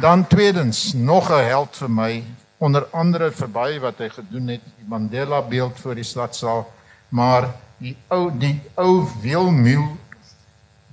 Dan 0.00 0.26
tweedens, 0.26 0.92
nog 0.92 1.30
'n 1.30 1.44
held 1.44 1.76
vir 1.76 1.90
my, 1.90 2.24
onder 2.58 2.86
andere 2.92 3.30
vir 3.32 3.48
baie 3.48 3.80
wat 3.80 3.98
hy 3.98 4.08
gedoen 4.08 4.48
het, 4.48 4.62
die 4.78 4.88
Mandela 4.88 5.42
beeld 5.42 5.80
voor 5.80 5.94
die 5.94 6.04
stadsaal, 6.04 6.66
maar 7.08 7.54
die 7.78 7.96
ou 8.08 8.30
die 8.38 8.60
ou 8.74 9.06
wielmuil 9.22 9.96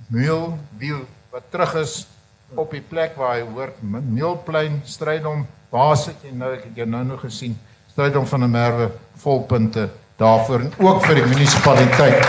Meel 0.06 0.58
wiel 0.78 1.06
wat 1.32 1.46
terug 1.50 1.74
is 1.80 2.06
op 2.54 2.70
die 2.70 2.82
plek 2.84 3.16
waar 3.16 3.38
hy 3.38 3.46
hoort 3.48 3.80
Meelplein 3.82 4.82
strydom 4.84 5.46
baas 5.72 6.04
het 6.10 6.26
jy 6.26 6.34
nou 6.36 6.52
ek 6.54 6.68
het 6.68 6.82
jou 6.82 6.86
nou 6.86 7.02
nog 7.08 7.24
gesien 7.24 7.56
strydom 7.90 8.26
van 8.26 8.44
'n 8.44 8.50
merwe 8.50 8.90
volpunte 9.16 9.88
daarvoor 10.16 10.60
en 10.60 10.72
ook 10.78 11.04
vir 11.04 11.14
die 11.14 11.26
munisipaliteit 11.26 12.26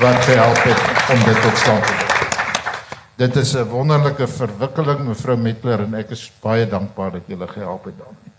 wat 0.00 0.24
gehelp 0.24 0.62
het 0.62 1.10
om 1.14 1.24
dit 1.24 1.42
tot 1.42 1.58
stand 1.58 1.84
te 1.86 1.92
bring. 1.92 2.08
Dit 3.18 3.36
is 3.36 3.54
'n 3.54 3.68
wonderlike 3.68 4.26
verwikkeling 4.26 5.06
mevrou 5.06 5.36
Metler 5.36 5.80
en 5.80 5.94
ek 5.94 6.10
is 6.10 6.32
baie 6.40 6.66
dankbaar 6.66 7.10
dat 7.10 7.22
julle 7.26 7.48
gehelp 7.48 7.84
het 7.84 7.98
daarmee. 7.98 8.32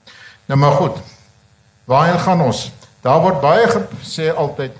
Nou 0.45 0.59
maar 0.59 0.71
goed. 0.71 0.97
Waarheen 1.85 2.19
gaan 2.19 2.41
ons? 2.41 2.71
Daar 3.01 3.21
word 3.21 3.41
baie 3.41 3.67
gesê 3.67 4.35
altyd 4.35 4.71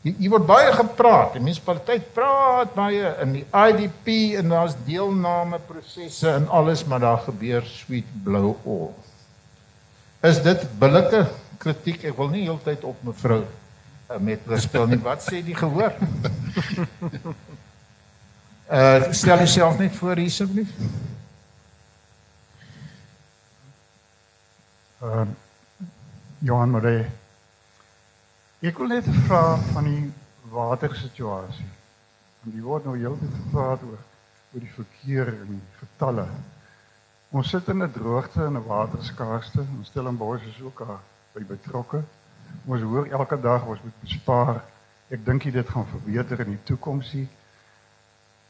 Hier 0.00 0.30
word 0.32 0.46
baie 0.48 0.72
gepraat. 0.72 1.34
Die 1.34 1.42
munisipaliteit 1.42 2.06
praat 2.16 2.72
baie 2.72 3.10
in 3.20 3.34
die 3.36 3.44
IDP 3.52 4.38
en 4.40 4.48
daar's 4.48 4.72
deelname 4.86 5.58
prosesse 5.68 6.30
en 6.30 6.48
alles, 6.48 6.86
maar 6.88 7.00
daar 7.00 7.18
gebeur 7.26 7.66
sweet 7.68 8.08
blou 8.24 8.54
all. 8.64 8.94
Is 10.20 10.42
dit 10.44 10.64
billike 10.78 11.24
kritiek? 11.58 12.02
Ek 12.10 12.16
wil 12.16 12.28
nie 12.32 12.42
heeltyd 12.44 12.84
op 12.84 12.98
mevrou 13.06 13.40
uh, 13.40 14.18
met 14.20 14.44
speel 14.60 14.90
nie. 14.90 14.98
Wat 15.00 15.24
sê 15.24 15.40
die 15.44 15.56
gehoor? 15.56 15.96
Uh 18.70 19.08
stel 19.20 19.40
jouself 19.40 19.78
net 19.80 19.96
voor 19.96 20.20
hier 20.20 20.28
asseblief. 20.28 20.74
Uh 25.00 25.24
Johan 26.40 26.70
Maree 26.72 27.08
Ek 28.60 28.76
wil 28.76 28.90
net 28.92 29.06
vra 29.24 29.56
van 29.72 29.86
die 29.88 30.10
watersituasie. 30.52 31.68
Want 32.42 32.52
die 32.52 32.64
word 32.64 32.84
nou 32.84 32.96
heeltyd 32.98 33.36
gepraat 33.38 33.84
oor 33.88 34.00
oor 34.50 34.64
die 34.64 34.72
verkeer 34.74 35.30
en 35.32 35.54
die 35.54 35.78
getalle. 35.78 36.26
Ons 37.30 37.48
sit 37.48 37.68
in 37.68 37.82
'n 37.82 37.92
droogte 37.92 38.44
en 38.44 38.56
'n 38.56 38.66
waterskaarste. 38.66 39.64
Ons 39.78 39.86
stel 39.86 40.06
in 40.06 40.16
Bosch 40.16 40.44
is 40.44 40.62
ook 40.62 40.86
by 41.32 41.44
betrokke. 41.44 42.02
Ons 42.64 42.82
hoor 42.82 43.06
elke 43.06 43.40
dag 43.40 43.66
ons 43.66 43.82
moet 43.82 44.00
bespaar. 44.00 44.64
Ek 45.08 45.24
dink 45.24 45.42
dit 45.42 45.68
gaan 45.68 45.86
verbeter 45.86 46.40
in 46.40 46.50
die 46.50 46.62
toekoms. 46.62 47.16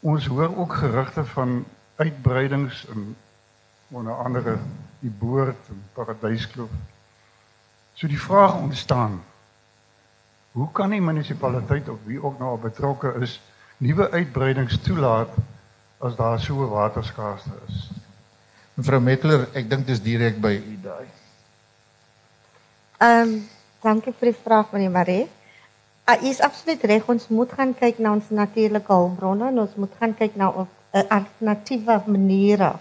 Ons 0.01 0.27
hoor 0.27 0.57
ook 0.57 0.73
gerugte 0.75 1.25
van 1.25 1.65
uitbreidings 1.97 2.85
in 2.85 3.17
onder 3.89 4.15
andere 4.15 4.59
die 4.99 5.11
boord 5.11 5.69
en 5.69 5.85
paradyskloof. 5.93 6.71
So 7.95 8.07
die 8.07 8.21
vraag 8.21 8.55
ontstaan 8.55 9.21
Hoe 10.51 10.73
kan 10.73 10.91
die 10.91 11.03
munisipaliteit 11.03 11.89
of 11.89 11.99
wie 12.05 12.23
ook 12.23 12.39
nou 12.39 12.57
betrokke 12.59 13.13
is 13.23 13.41
nuwe 13.79 14.11
uitbreidings 14.11 14.81
toelaat 14.83 15.31
as 15.99 16.17
daar 16.17 16.41
so 16.41 16.65
'n 16.65 16.69
waterskaarste 16.69 17.51
is? 17.69 18.00
Mevrou 18.81 19.03
Metler, 19.05 19.43
ek 19.53 19.67
dink 19.69 19.83
dis 19.85 19.99
direk 20.01 20.39
by 20.41 20.55
u 20.57 20.77
daai. 20.81 21.09
Ehm, 23.05 23.33
um, 23.35 23.35
dankie 23.85 24.15
vir 24.17 24.31
die 24.31 24.39
vraag 24.41 24.71
meneer 24.73 24.95
Marie. 24.95 25.27
Uh, 26.09 26.17
is 26.31 26.41
absoluut 26.41 26.87
reg 26.89 27.11
ons 27.13 27.27
moet 27.29 27.53
gaan 27.59 27.75
kyk 27.77 28.01
na 28.01 28.15
ons 28.17 28.31
natuurlike 28.33 28.89
hulpbronne 28.89 29.51
en 29.53 29.61
ons 29.67 29.75
moet 29.77 29.99
gaan 30.01 30.17
kyk 30.17 30.41
na 30.41 30.49
'n 30.49 30.65
uh, 30.65 31.05
alternatiewe 31.19 31.99
maniere 32.07 32.73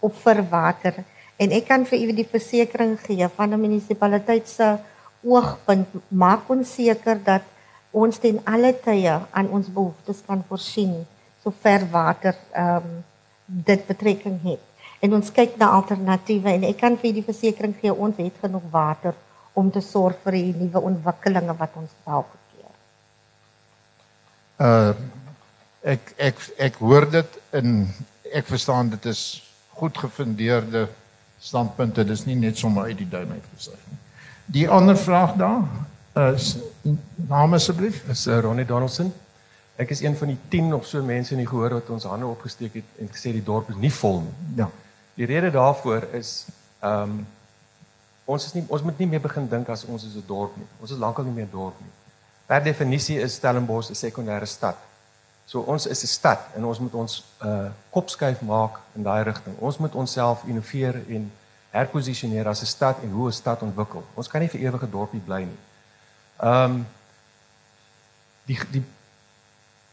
op 0.00 0.18
vir 0.24 0.42
water. 0.50 1.04
En 1.38 1.54
ek 1.54 1.68
kan 1.70 1.86
vir 1.86 2.02
u 2.02 2.12
die 2.18 2.28
versekering 2.34 2.98
gee 3.06 3.30
van 3.36 3.54
'n 3.54 3.60
munisipaliteit 3.60 4.48
se 4.48 4.74
oogpunt 5.22 5.88
maak 6.10 6.50
ons 6.50 6.74
seker 6.74 7.22
dat 7.22 7.46
ons 7.92 8.18
ten 8.18 8.42
alle 8.44 8.74
tye 8.74 9.20
aan 9.30 9.48
ons 9.48 9.70
behoeftes 9.70 10.26
kan 10.26 10.42
voorsien 10.48 11.06
sover 11.42 11.86
water 11.90 12.34
ehm 12.50 12.76
um, 12.76 13.04
dit 13.46 13.86
betrekking 13.86 14.42
het. 14.42 14.73
En 15.04 15.18
ons 15.18 15.32
kyk 15.36 15.58
na 15.60 15.68
alternatiewe 15.76 16.54
en 16.56 16.64
ek 16.70 16.78
kan 16.80 16.96
vir 17.00 17.12
die 17.18 17.24
versekering 17.26 17.74
gee 17.80 17.92
ons 17.92 18.16
het 18.22 18.36
genoeg 18.40 18.64
water 18.72 19.16
om 19.54 19.68
te 19.70 19.82
sorg 19.84 20.22
vir 20.24 20.38
die 20.38 20.54
nuwe 20.64 20.80
ontwikkelinge 20.90 21.54
wat 21.58 21.76
ons 21.80 21.92
dalk 22.06 22.30
keer. 22.52 22.72
Uh 24.68 24.94
ek 25.84 26.14
ek 26.16 26.38
ek 26.64 26.78
hoor 26.80 27.04
dit 27.12 27.34
in 27.60 27.82
ek 28.32 28.46
verstaan 28.48 28.88
dit 28.94 29.10
is 29.10 29.42
goed 29.76 29.98
gefundeerde 30.00 30.86
standpunte. 31.44 32.06
Dis 32.08 32.24
nie 32.24 32.38
net 32.40 32.56
sommer 32.56 32.88
uit 32.88 33.02
die 33.02 33.08
duim 33.10 33.34
uit 33.34 33.50
gesê 33.56 33.74
nie. 33.76 33.98
Die 34.56 34.64
ander 34.68 34.96
vraag 34.96 35.36
daar 35.36 36.32
is 36.32 36.54
naam 37.28 37.52
asseblief. 37.58 38.00
Is 38.08 38.24
uh, 38.26 38.38
Ronnie 38.40 38.64
Donaldson. 38.64 39.12
Ek 39.76 39.92
is 39.92 40.00
een 40.00 40.16
van 40.16 40.32
die 40.32 40.38
10 40.48 40.72
of 40.74 40.88
so 40.88 41.02
mense 41.02 41.34
in 41.36 41.42
die 41.42 41.50
gehoor 41.50 41.76
wat 41.76 41.92
ons 41.92 42.08
hande 42.08 42.26
opgesteek 42.30 42.80
het 42.80 43.04
en 43.04 43.12
gesê 43.12 43.34
die 43.36 43.44
dorp 43.44 43.68
is 43.74 43.80
nie 43.82 43.92
vol 43.92 44.22
nie. 44.22 44.34
Ja. 44.62 44.70
Die 45.14 45.26
rede 45.26 45.50
daarvoor 45.50 46.02
is 46.12 46.46
ehm 46.80 47.02
um, 47.02 47.26
ons 48.24 48.44
is 48.44 48.52
nie 48.52 48.64
ons 48.68 48.82
moet 48.82 48.98
nie 48.98 49.06
meer 49.06 49.20
begin 49.20 49.48
dink 49.48 49.68
as 49.68 49.84
ons 49.84 50.04
is 50.04 50.14
'n 50.16 50.24
dorp 50.26 50.56
nie. 50.56 50.66
Ons 50.80 50.90
is 50.90 50.98
lankal 50.98 51.24
nie 51.24 51.32
meer 51.32 51.46
'n 51.46 51.50
dorp 51.50 51.80
nie. 51.80 51.90
Per 52.46 52.62
definisie 52.62 53.20
is 53.20 53.34
Stellenbosch 53.34 53.90
'n 53.90 53.94
sekondêre 53.94 54.46
stad. 54.46 54.76
So 55.46 55.60
ons 55.60 55.86
is 55.86 56.02
'n 56.02 56.06
stad 56.06 56.40
en 56.56 56.64
ons 56.64 56.78
moet 56.78 56.94
ons 56.94 57.24
uh 57.42 57.68
kop 57.90 58.08
skuif 58.08 58.40
maak 58.40 58.80
in 58.94 59.02
daai 59.02 59.22
rigting. 59.22 59.56
Ons 59.58 59.78
moet 59.78 59.94
onsself 59.94 60.44
innoveer 60.44 61.02
en 61.08 61.32
herposisioneer 61.70 62.48
as 62.48 62.62
'n 62.62 62.66
stad 62.66 62.96
en 63.02 63.10
hoe 63.10 63.28
'n 63.28 63.32
stad 63.32 63.62
ontwikkel. 63.62 64.04
Ons 64.14 64.28
kan 64.28 64.40
nie 64.40 64.48
vir 64.48 64.60
ewige 64.60 64.90
dorpie 64.90 65.20
bly 65.20 65.42
nie. 65.42 65.58
Ehm 66.40 66.70
um, 66.70 66.86
die 68.44 68.58
die 68.70 68.84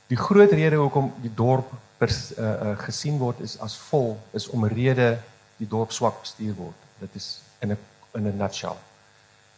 die 0.08 0.18
groot 0.18 0.52
rede 0.52 0.76
hoekom 0.76 1.14
die 1.22 1.34
dorp 1.36 1.72
pers, 2.02 2.32
uh, 2.38 2.46
uh 2.46 2.78
gesien 2.86 3.20
word 3.22 3.42
is 3.46 3.58
as 3.62 3.76
vol 3.90 4.16
is 4.38 4.50
omrede 4.50 5.14
die 5.62 5.70
dorp 5.70 5.94
swak 5.94 6.22
bestuur 6.24 6.56
word. 6.58 6.88
Dit 7.00 7.20
is 7.20 7.28
in 7.62 7.72
'n 7.72 7.78
in 8.18 8.28
'n 8.28 8.38
nutshell. 8.38 8.78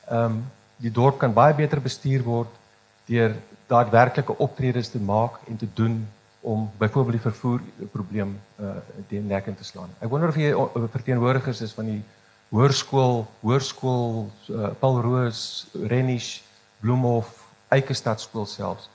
Ehm 0.10 0.26
um, 0.26 0.44
die 0.78 0.91
dorp 0.91 1.20
kan 1.20 1.34
baie 1.34 1.54
beter 1.56 1.80
bestuur 1.82 2.24
word 2.24 2.52
deur 3.08 3.36
daadwerklike 3.68 4.38
optredes 4.38 4.89
te 4.89 5.00
maak 5.00 5.39
en 5.48 5.58
te 5.58 5.68
doen 5.74 6.08
om 6.41 6.72
byvoorbeeld 6.78 7.22
die 7.22 7.30
vervoer 7.30 7.62
probleem 7.91 8.39
uh 8.60 8.76
die 9.08 9.20
nek 9.20 9.48
in 9.48 9.56
te 9.56 9.64
slaan. 9.64 9.89
Ek 10.00 10.10
wonder 10.10 10.30
of 10.30 10.36
jy 10.36 10.52
verteenwoordigers 10.91 11.62
is 11.62 11.74
van 11.74 11.86
die 11.86 12.02
hoërskool, 12.54 13.24
hoërskool 13.41 14.10
uh, 14.50 14.72
Paul 14.80 15.00
Roos, 15.02 15.68
Renish, 15.74 16.41
Bloemhof, 16.82 17.32
Eikestad 17.74 18.22
skool 18.22 18.46
selfs. 18.46 18.89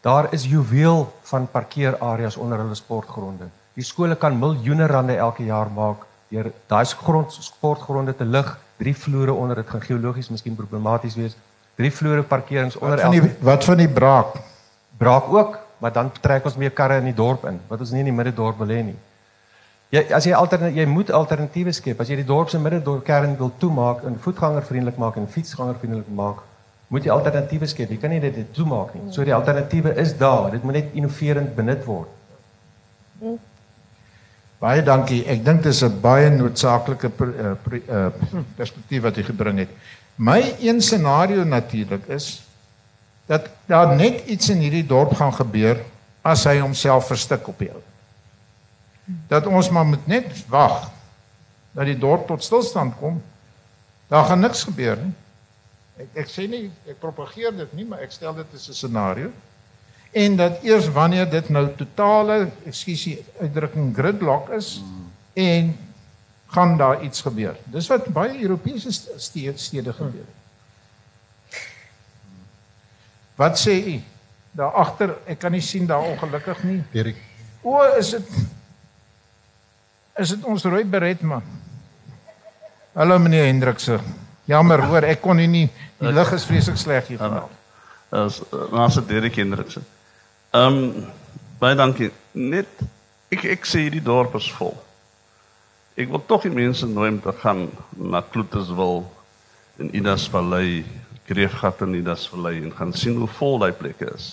Daar 0.00 0.32
is 0.32 0.46
juweel 0.48 1.12
van 1.22 1.48
parkeerareas 1.50 2.36
onder 2.36 2.58
hulle 2.58 2.74
sportgronde. 2.74 3.50
Die 3.74 3.84
skole 3.84 4.16
kan 4.16 4.38
miljoene 4.38 4.86
rande 4.86 5.16
elke 5.16 5.44
jaar 5.44 5.68
maak 5.74 6.06
deur 6.30 6.52
daai 6.66 6.84
grond 6.84 7.32
sportgronde 7.32 8.14
te 8.16 8.24
lig, 8.24 8.58
drie 8.78 8.94
vloere 8.96 9.32
onder 9.32 9.56
dit 9.56 9.68
gaan 9.68 9.82
geologies 9.82 10.30
miskien 10.30 10.56
problematies 10.56 11.16
wees 11.18 11.36
drie 11.80 11.90
vloere 11.92 12.22
parkerings 12.22 12.76
onder 12.76 12.98
elke 13.00 13.20
Wat 13.20 13.24
van 13.24 13.28
die 13.28 13.46
wat 13.50 13.64
van 13.64 13.80
die 13.80 13.88
braak? 13.88 14.34
Braak 15.00 15.28
ook, 15.32 15.58
maar 15.78 15.92
dan 15.92 16.12
trek 16.20 16.44
ons 16.44 16.58
meer 16.60 16.74
karre 16.76 16.98
in 17.00 17.08
die 17.08 17.16
dorp 17.16 17.46
in 17.48 17.60
wat 17.68 17.80
ons 17.80 17.94
nie 17.94 18.04
in 18.04 18.10
die 18.10 18.16
middedorp 18.16 18.60
wil 18.60 18.74
hê 18.74 18.82
nie. 18.90 18.98
Jy 19.90 20.04
as 20.14 20.26
jy 20.28 20.34
alternatiewe 20.36 20.84
jy 20.84 20.86
moet 20.90 21.10
alternatiewe 21.10 21.72
skep. 21.74 22.00
As 22.02 22.10
jy 22.12 22.20
die 22.20 22.28
dorp 22.28 22.52
se 22.52 22.60
middedorp 22.62 23.04
kern 23.06 23.36
wil 23.38 23.52
toemaak 23.62 24.04
en 24.06 24.18
voetgangervriendelik 24.26 25.00
maak 25.00 25.16
en 25.18 25.28
fietsgangervriendelik 25.28 26.10
maak, 26.14 26.44
moet 26.90 27.06
jy 27.06 27.12
alternatiewe 27.14 27.68
skep. 27.70 27.92
Jy 27.92 28.00
kan 28.02 28.10
nie 28.10 28.20
dit 28.22 28.40
toemaak 28.56 28.96
nie. 28.96 29.12
So 29.14 29.22
die 29.26 29.34
alternatiewe 29.34 29.94
is 30.02 30.16
daar. 30.18 30.50
Dit 30.50 30.64
moet 30.66 30.80
net 30.80 30.96
innoverend 30.98 31.54
benut 31.54 31.84
word. 31.86 32.10
Baie 34.60 34.82
dankie. 34.84 35.22
Ek 35.30 35.44
dink 35.44 35.62
dis 35.62 35.82
'n 35.86 36.00
baie 36.02 36.30
noodsaaklike 36.34 37.10
uh, 37.16 37.54
uh, 37.78 38.08
perspektief 38.58 39.02
wat 39.02 39.16
jy 39.16 39.24
gebring 39.30 39.62
het. 39.62 39.70
My 40.16 40.54
een 40.60 40.82
scenario 40.82 41.44
natuurlik 41.44 42.06
is 42.06 42.42
dat 43.26 43.48
daar 43.66 43.94
net 43.96 44.26
iets 44.26 44.50
in 44.50 44.58
hierdie 44.58 44.86
dorp 44.86 45.14
gaan 45.14 45.32
gebeur 45.32 45.78
as 46.22 46.44
hy 46.44 46.58
homself 46.58 47.06
verstik 47.06 47.46
op 47.48 47.58
die 47.58 47.70
ou. 47.70 47.82
Dat 49.28 49.46
ons 49.46 49.70
maar 49.70 49.86
moet 49.86 50.06
net 50.06 50.26
wag 50.50 50.90
dat 51.72 51.86
die 51.86 51.98
dorp 51.98 52.26
tot 52.26 52.44
stilstand 52.44 52.98
kom. 52.98 53.22
Daar 54.08 54.24
gaan 54.24 54.40
niks 54.42 54.64
gebeur 54.66 54.98
nie. 54.98 55.14
Ek 56.00 56.24
ek 56.24 56.32
sê 56.32 56.46
nie 56.48 56.70
ek 56.88 56.98
propageer 57.02 57.52
dit 57.56 57.72
nie, 57.76 57.86
maar 57.88 58.02
ek 58.04 58.12
stel 58.14 58.34
dit 58.38 58.54
as 58.56 58.68
'n 58.68 58.74
scenario. 58.74 59.30
En 60.12 60.36
dat 60.36 60.64
eers 60.64 60.88
wanneer 60.90 61.30
dit 61.30 61.48
nou 61.48 61.68
totale, 61.76 62.50
ekskuusie, 62.66 63.24
uitdrukking 63.40 63.94
gridlock 63.94 64.50
is 64.50 64.80
en 65.34 65.76
gaan 66.50 66.76
daar 66.76 67.02
iets 67.02 67.22
gebeur. 67.22 67.56
Dis 67.64 67.86
wat 67.86 68.08
baie 68.10 68.40
Europese 68.42 68.90
stede, 69.16 69.58
stede 69.58 69.92
gebeur. 69.92 70.26
Wat 73.36 73.58
sê 73.58 73.76
u? 73.86 74.00
Daar 74.52 74.72
agter, 74.72 75.14
ek 75.26 75.38
kan 75.38 75.52
nie 75.52 75.62
sien 75.62 75.86
daar 75.86 76.02
ongelukkig 76.02 76.64
nie. 76.64 76.82
Dirk. 76.92 77.16
O, 77.62 77.82
is 77.98 78.10
dit 78.10 78.26
Is 80.20 80.34
dit 80.34 80.42
ons 80.44 80.64
rooi 80.68 80.82
beret 80.84 81.22
man? 81.24 81.44
Hallo 82.92 83.16
meneer 83.22 83.46
Hendrikse. 83.46 84.00
Jammer 84.50 84.82
hoor, 84.82 85.06
ek 85.06 85.20
kon 85.22 85.38
nie 85.38 85.46
die 85.46 85.66
lig 86.10 86.30
is 86.34 86.44
vreeslik 86.48 86.78
sleg 86.80 87.06
hier 87.12 87.20
vanaf. 87.20 87.50
As 88.10 88.40
maar 88.72 88.90
se 88.90 89.02
Dirk 89.06 89.36
Hendrikse. 89.38 89.82
Ehm 90.50 90.78
um, 90.78 91.04
baie 91.60 91.76
dankie. 91.78 92.08
Net 92.32 92.82
ek 93.30 93.44
ek 93.54 93.68
sê 93.68 93.84
die 93.92 94.02
dorp 94.02 94.34
is 94.40 94.48
vol. 94.56 94.74
Ek 95.94 96.10
wil 96.10 96.22
tog 96.26 96.42
die 96.42 96.54
mense 96.54 96.88
nooi 96.88 97.12
om 97.12 97.20
te 97.22 97.34
gaan 97.42 97.68
na 97.94 98.24
Kloeterswil 98.26 99.04
in 99.78 99.94
Idas 99.94 100.26
Vallei, 100.32 100.82
Kreefgat 101.28 101.84
in 101.86 102.00
Idas 102.00 102.26
Vallei 102.32 102.56
en 102.64 102.74
gaan 102.74 102.94
sien 102.96 103.20
hoe 103.20 103.30
vol 103.38 103.60
daai 103.62 103.72
plekke 103.76 104.10
is. 104.16 104.32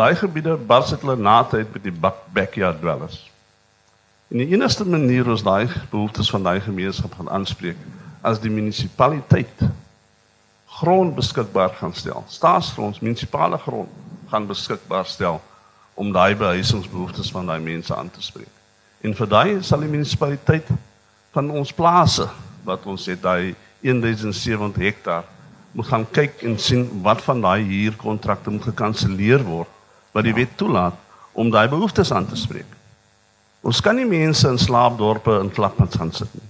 Daai 0.00 0.14
gebiede 0.16 0.56
bars 0.56 0.94
dit 0.94 1.02
hulle 1.04 1.18
na 1.20 1.42
tyd 1.44 1.68
met 1.74 1.84
die 1.84 1.96
backyard 2.32 2.80
dwellers. 2.80 3.26
En 4.30 4.40
die 4.40 4.52
enigste 4.54 4.86
manier 4.88 5.28
ons 5.28 5.44
daai 5.44 5.66
behoeftes 5.90 6.30
van 6.32 6.46
daai 6.46 6.60
gemeenskap 6.64 7.18
gaan 7.18 7.28
aanspreek 7.28 7.76
as 8.22 8.40
die 8.40 8.52
munisipaliteit 8.52 9.64
grond 10.80 11.14
beskikbaar 11.16 11.74
gaan 11.78 11.94
stel. 11.94 12.24
Staatsgrond, 12.28 13.00
munisipale 13.02 13.58
grond 13.58 13.88
gaan 14.30 14.46
beskikbaar 14.46 15.06
stel 15.06 15.40
om 15.94 16.12
daai 16.12 16.36
behuisingsbehoeftes 16.38 17.32
van 17.34 17.50
daai 17.50 17.60
mense 17.60 17.96
aan 17.96 18.10
te 18.10 18.22
spreek. 18.22 18.52
En 19.00 19.16
vir 19.16 19.28
daai 19.28 19.50
sal 19.64 19.82
die 19.84 19.90
munisipaliteit 19.90 20.68
van 21.34 21.50
ons 21.50 21.72
plase 21.74 22.28
wat 22.64 22.86
ons 22.86 23.06
het 23.10 23.20
daai 23.22 23.54
1070 23.80 24.80
hektaar 24.84 25.24
moet 25.72 25.86
gaan 25.86 26.06
kyk 26.12 26.42
en 26.46 26.58
sien 26.58 26.86
wat 27.04 27.22
van 27.24 27.40
daai 27.40 27.62
huurkontrakte 27.64 28.50
moet 28.50 28.68
gekanselleer 28.72 29.44
word 29.46 29.70
wat 30.14 30.26
die 30.26 30.34
wet 30.34 30.56
toelaat 30.58 30.96
om 31.32 31.50
daai 31.50 31.68
behoeftes 31.70 32.12
aan 32.12 32.26
te 32.26 32.36
spreek. 32.36 32.68
Ons 33.62 33.80
kan 33.84 33.96
nie 33.96 34.08
mense 34.08 34.48
in 34.48 34.58
slaapdorpe 34.58 35.36
in 35.40 35.52
klapmat 35.52 35.94
gaan 35.94 36.12
sit 36.12 36.32
nie. 36.34 36.48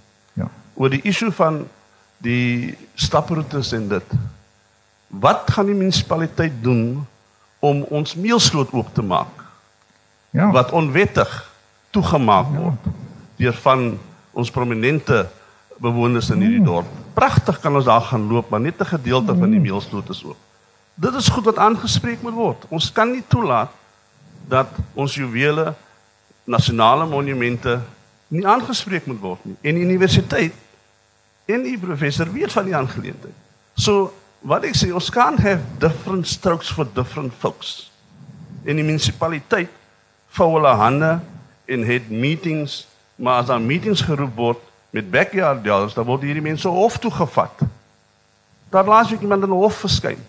Ja. 0.80 0.86
Oor 0.86 0.90
die 0.94 1.02
issue 1.04 1.28
van 1.36 1.66
die 2.24 2.72
staproetes 2.96 3.72
en 3.76 3.88
dit. 3.90 4.12
Wat 5.12 5.50
gaan 5.52 5.68
die 5.68 5.76
munisipaliteit 5.76 6.54
doen 6.64 7.02
om 7.60 7.82
ons 7.92 8.14
meelsloot 8.16 8.72
oop 8.72 8.88
te 8.96 9.04
maak? 9.04 9.42
Ja. 10.32 10.48
Wat 10.54 10.72
onwettig 10.72 11.28
toegemaak 11.92 12.48
word 12.54 12.88
deur 13.40 13.56
van 13.60 13.98
ons 14.36 14.52
prominente 14.52 15.26
bewoners 15.80 16.30
in 16.30 16.44
hierdie 16.44 16.64
dorp. 16.64 16.88
Pragtig 17.16 17.60
kan 17.60 17.76
ons 17.76 17.88
daar 17.88 18.04
gaan 18.04 18.28
loop, 18.28 18.48
maar 18.48 18.60
net 18.60 18.80
'n 18.80 18.94
gedeelte 18.96 19.36
van 19.36 19.50
die 19.50 19.60
meelsloot 19.60 20.08
is 20.08 20.24
oop. 20.24 20.36
Dit 20.94 21.14
is 21.14 21.28
goed 21.28 21.44
wat 21.44 21.58
aangespreek 21.58 22.22
moet 22.22 22.36
word. 22.36 22.64
Ons 22.68 22.92
kan 22.92 23.10
nie 23.10 23.24
toelaat 23.28 23.70
dat 24.48 24.68
ons 24.94 25.14
juwele 25.14 25.74
nasionale 26.44 27.06
monumente 27.06 27.80
nie 28.28 28.46
aangespreek 28.46 29.06
moet 29.06 29.20
word 29.20 29.44
nie. 29.44 29.56
En 29.60 29.74
die 29.74 29.84
universiteit 29.84 30.52
en 31.52 31.64
die 31.66 31.78
professor 31.78 32.30
weet 32.32 32.52
van 32.52 32.68
die 32.68 32.76
aangeleentheid. 32.76 33.36
So 33.74 34.10
wat 34.46 34.64
ek 34.68 34.76
sê, 34.78 34.90
ons 34.96 35.10
kan 35.12 35.36
have 35.42 35.60
different 35.82 36.28
strokes 36.28 36.70
for 36.72 36.88
different 36.96 37.34
folks. 37.42 37.90
En 38.64 38.78
die 38.80 38.86
munisipaliteit 38.86 39.72
vou 40.36 40.48
hulle 40.54 40.72
hande 40.80 41.18
en 41.70 41.84
het 41.86 42.08
meetings, 42.10 42.84
maar 43.20 43.42
as 43.42 43.50
daar 43.50 43.60
meetings 43.62 44.02
geroep 44.06 44.36
word 44.36 44.66
met 44.96 45.10
backyard 45.10 45.62
deals, 45.64 45.94
dan 45.94 46.08
word 46.08 46.24
hierdie 46.26 46.44
mense 46.44 46.68
hof 46.68 46.98
toe 46.98 47.12
gevat. 47.14 47.62
Daar 48.72 48.88
laas 48.88 49.12
ek 49.12 49.22
iemand 49.22 49.46
in 49.46 49.54
hof 49.54 49.82
verskyn 49.84 50.20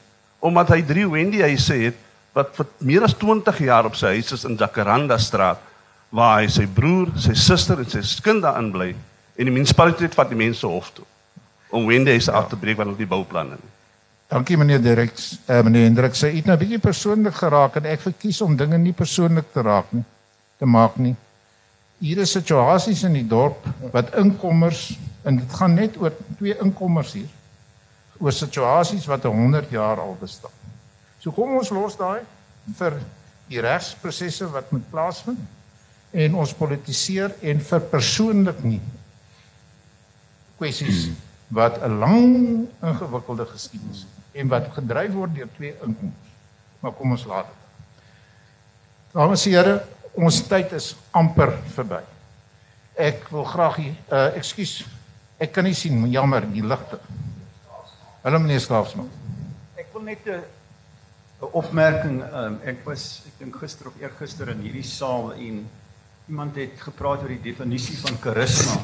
omdat 0.41 0.71
hy 0.73 0.79
drie 0.81 1.05
Wendy 1.05 1.43
huise 1.45 1.75
het 1.77 1.97
wat 2.33 2.55
vir 2.57 2.69
meer 2.81 3.03
as 3.05 3.13
20 3.13 3.59
jaar 3.61 3.85
op 3.85 3.97
sy 3.99 4.15
huis 4.15 4.31
is 4.33 4.45
in 4.49 4.57
Jacaranda 4.57 5.19
straat 5.21 5.61
waar 6.09 6.39
hy 6.41 6.47
sy 6.49 6.65
broer, 6.65 7.11
sy 7.21 7.35
suster 7.37 7.79
en 7.79 7.89
sy 7.91 8.01
kind 8.25 8.41
daarin 8.41 8.71
bly 8.73 8.89
en 8.91 9.47
die 9.47 9.53
munisipaliteit 9.53 10.17
vat 10.17 10.31
die 10.31 10.39
mense 10.39 10.65
hof 10.65 10.89
toe 10.95 11.05
om 11.71 11.87
Wendy 11.87 12.11
huise 12.11 12.31
af 12.31 12.49
te 12.49 12.59
breek 12.59 12.77
hulle 12.77 12.97
die 12.97 13.09
bouplanne 13.09 13.57
nie. 13.57 13.73
Dankie 14.31 14.57
meneer 14.57 14.79
Dirk, 14.79 15.17
uh, 15.47 15.61
meneer 15.63 15.89
Hendrik 15.89 16.15
sê 16.15 16.31
iets 16.31 16.47
nou 16.47 16.55
'n 16.55 16.59
bietjie 16.59 16.79
persoonlik 16.79 17.33
geraak 17.33 17.75
en 17.75 17.85
ek 17.85 18.01
verkies 18.01 18.41
om 18.41 18.55
dinge 18.57 18.77
nie 18.77 18.93
persoonlik 18.93 19.51
te 19.53 19.61
raak 19.61 19.91
nie, 19.91 20.05
te 20.59 20.65
maak 20.65 20.97
nie 20.97 21.15
hier 22.01 22.21
is 22.23 22.33
situasies 22.33 23.03
in 23.05 23.15
die 23.19 23.27
dorp 23.29 23.67
wat 23.93 24.15
inkommers 24.17 24.89
en 25.27 25.37
dit 25.37 25.57
gaan 25.59 25.77
net 25.77 25.99
oor 26.01 26.15
twee 26.39 26.55
inkommers 26.63 27.13
hier 27.19 27.29
oor 28.21 28.33
situasies 28.33 29.05
wat 29.09 29.25
100 29.25 29.71
jaar 29.73 30.01
al 30.01 30.13
bestaan. 30.19 30.53
So 31.21 31.33
kom 31.33 31.55
ons 31.57 31.71
los 31.73 31.97
daai 31.97 32.21
vir 32.77 32.97
die 33.49 33.61
regsprosesse 33.61 34.49
wat 34.53 34.69
moet 34.73 34.85
plaasvind 34.89 35.41
en 36.11 36.37
ons 36.41 36.53
politiseer 36.57 37.33
en 37.41 37.61
verpersoonlik 37.65 38.61
nie 38.65 38.81
kwessies 40.57 41.07
wat 41.51 41.81
'n 41.83 41.97
lang 41.99 42.27
ingewikkelde 42.81 43.45
geskiedenis 43.45 44.05
en 44.31 44.47
wat 44.47 44.71
gedryf 44.73 45.11
word 45.11 45.35
deur 45.35 45.49
twee 45.55 45.75
inkomste. 45.83 46.29
Maar 46.79 46.91
kom 46.91 47.11
ons 47.11 47.25
laat 47.25 47.45
dit. 47.45 47.59
Dames 49.11 49.45
en 49.45 49.51
here, 49.51 49.83
ons 50.13 50.47
tyd 50.47 50.71
is 50.71 50.95
amper 51.11 51.51
verby. 51.75 51.99
Ek 52.95 53.27
wil 53.29 53.43
graag 53.43 53.75
hier 53.75 53.95
uh 54.11 54.35
ekskuus. 54.35 54.85
Ek 55.37 55.51
kan 55.51 55.63
nie 55.63 55.73
sien, 55.73 56.07
jammer, 56.11 56.45
die 56.47 56.63
ligte. 56.63 56.99
Hallo 58.23 58.39
meneer 58.39 58.59
Skaafsman. 58.59 59.09
Ek 59.75 59.87
wil 59.93 60.01
net 60.01 60.25
'n 60.25 60.43
'n 61.41 61.49
opmerking, 61.51 62.23
um, 62.33 62.59
ek 62.63 62.85
was 62.85 63.23
ek 63.25 63.39
dink 63.39 63.55
gister 63.55 63.87
of 63.87 63.93
eergister 63.99 64.49
in 64.49 64.61
hierdie 64.61 64.85
saal 64.85 65.33
en 65.33 65.69
iemand 66.29 66.55
het 66.55 66.77
gepraat 66.77 67.21
oor 67.21 67.33
die 67.33 67.41
definisie 67.41 67.97
van 67.97 68.19
karisma. 68.19 68.77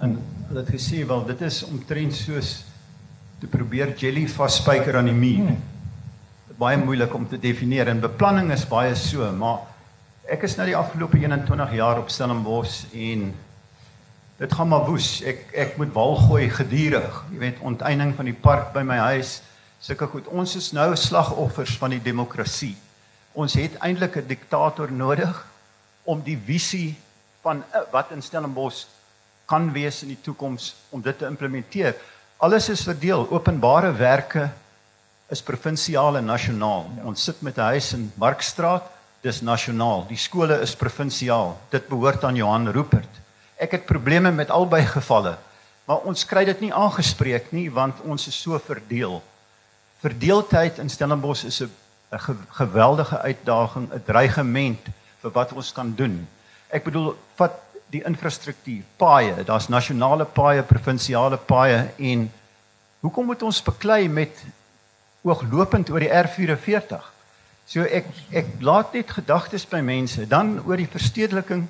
En 0.00 0.18
hulle 0.46 0.62
het 0.62 0.70
gesê 0.70 1.02
wel 1.06 1.24
dit 1.26 1.40
is 1.42 1.62
omtrent 1.66 2.14
soos 2.14 2.60
te 3.40 3.48
probeer 3.50 3.94
jelly 3.98 4.26
vasspyker 4.30 4.96
aan 4.96 5.10
die 5.10 5.16
muur. 5.16 5.56
Baie 6.56 6.78
moeilik 6.80 7.12
om 7.14 7.26
te 7.28 7.38
definieer 7.40 7.90
en 7.92 8.00
beplanning 8.00 8.52
is 8.54 8.64
baie 8.68 8.94
so, 8.96 9.26
maar 9.36 9.66
ek 10.30 10.46
is 10.46 10.54
nou 10.56 10.68
die 10.70 10.78
afgelope 10.78 11.18
21 11.20 11.74
jaar 11.76 12.00
op 12.00 12.08
Stellenbosch 12.10 12.86
en 12.94 13.28
dit 14.38 14.56
gaan 14.56 14.70
maar 14.70 14.86
woes. 14.86 15.20
Ek 15.26 15.50
ek 15.66 15.76
moet 15.80 15.92
wal 15.96 16.16
gooi 16.22 16.46
gedurig. 16.52 17.20
Jy 17.32 17.42
weet, 17.42 17.60
onteiening 17.60 18.14
van 18.16 18.30
die 18.30 18.36
park 18.36 18.72
by 18.74 18.84
my 18.86 18.98
huis. 19.12 19.40
Sulke 19.82 20.08
goed. 20.12 20.28
Ons 20.32 20.56
is 20.56 20.72
nou 20.76 20.88
slagoffers 20.96 21.76
van 21.80 21.92
die 21.92 22.02
demokrasie. 22.02 22.74
Ons 23.36 23.58
het 23.58 23.76
eintlik 23.84 24.16
'n 24.16 24.28
diktator 24.28 24.92
nodig 24.92 25.44
om 26.04 26.22
die 26.22 26.38
visie 26.38 26.96
van 27.42 27.64
uh, 27.74 27.84
wat 27.92 28.10
in 28.10 28.22
Stellenbosch 28.22 28.86
kan 29.46 29.70
wees 29.72 30.02
in 30.02 30.08
die 30.08 30.20
toekoms 30.22 30.74
om 30.90 31.02
dit 31.02 31.18
te 31.18 31.26
implementeer. 31.26 31.94
Alles 32.42 32.68
is 32.68 32.84
verdeel. 32.84 33.26
Openbare 33.30 33.92
werke 33.96 34.50
is 35.32 35.42
provinsiaal 35.42 36.18
en 36.20 36.28
nasionaal. 36.28 36.90
Ja. 36.96 37.06
Ons 37.10 37.24
sit 37.24 37.40
met 37.40 37.56
'n 37.56 37.70
huis 37.72 37.92
in 37.92 38.12
Markstraat, 38.14 38.84
dis 39.20 39.40
nasionaal. 39.40 40.04
Die 40.08 40.16
skole 40.16 40.60
is 40.60 40.76
provinsiaal. 40.76 41.56
Dit 41.70 41.88
behoort 41.88 42.24
aan 42.24 42.36
Johan 42.36 42.68
Rupert. 42.68 43.08
Ek 43.56 43.70
het 43.70 43.86
probleme 43.86 44.30
met 44.30 44.50
albei 44.50 44.84
gevalle, 44.84 45.38
maar 45.84 46.04
ons 46.04 46.24
kry 46.24 46.44
dit 46.44 46.60
nie 46.60 46.74
aangespreek 46.74 47.52
nie 47.52 47.70
want 47.70 48.00
ons 48.00 48.26
is 48.26 48.40
so 48.42 48.58
verdeel. 48.58 49.22
Verdeeldheid 50.00 50.78
in 50.78 50.90
Stellenbosch 50.90 51.44
is 51.44 51.62
'n 51.62 51.70
geweldige 52.50 53.18
uitdaging, 53.18 53.92
'n 53.92 54.02
dreigement 54.04 54.86
vir 55.20 55.30
wat 55.30 55.52
ons 55.52 55.72
kan 55.72 55.94
doen. 55.94 56.28
Ek 56.68 56.84
bedoel, 56.84 57.16
vat 57.36 57.52
die 57.94 58.02
infrastruktuur, 58.06 58.82
paaie, 58.98 59.44
daar's 59.46 59.68
nasionale 59.68 60.24
paaie, 60.24 60.62
provinsiale 60.66 61.36
paaie 61.36 61.86
en 61.98 62.26
hoekom 63.00 63.30
moet 63.30 63.42
ons 63.46 63.62
beklei 63.62 64.08
met 64.08 64.42
ooglopend 65.26 65.90
oor 65.90 66.02
die 66.02 66.10
R44? 66.10 67.12
So 67.66 67.82
ek 67.82 68.06
ek 68.30 68.50
laat 68.62 68.94
net 68.94 69.10
gedagtes 69.10 69.66
by 69.66 69.80
mense, 69.82 70.26
dan 70.30 70.60
oor 70.66 70.78
die 70.78 70.90
verstedeliking. 70.90 71.64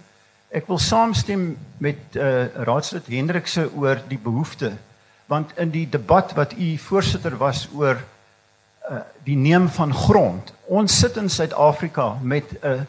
Ek 0.52 0.68
wil 0.68 0.80
saamstem 0.80 1.54
met 1.80 2.16
uh 2.16 2.48
raadslid 2.68 3.08
Hendrikse 3.12 3.68
oor 3.74 4.00
die 4.08 4.20
behoefte 4.20 4.76
want 5.26 5.56
in 5.58 5.72
die 5.74 5.88
debat 5.90 6.36
wat 6.38 6.52
u 6.54 6.76
voorsitter 6.78 7.34
was 7.40 7.64
oor 7.74 7.98
uh 7.98 9.00
die 9.26 9.36
neem 9.36 9.66
van 9.68 9.94
grond. 9.94 10.52
Ons 10.70 10.98
sit 11.00 11.16
in 11.18 11.28
Suid-Afrika 11.28 12.18
met 12.22 12.52
'n 12.52 12.66
uh, 12.66 12.84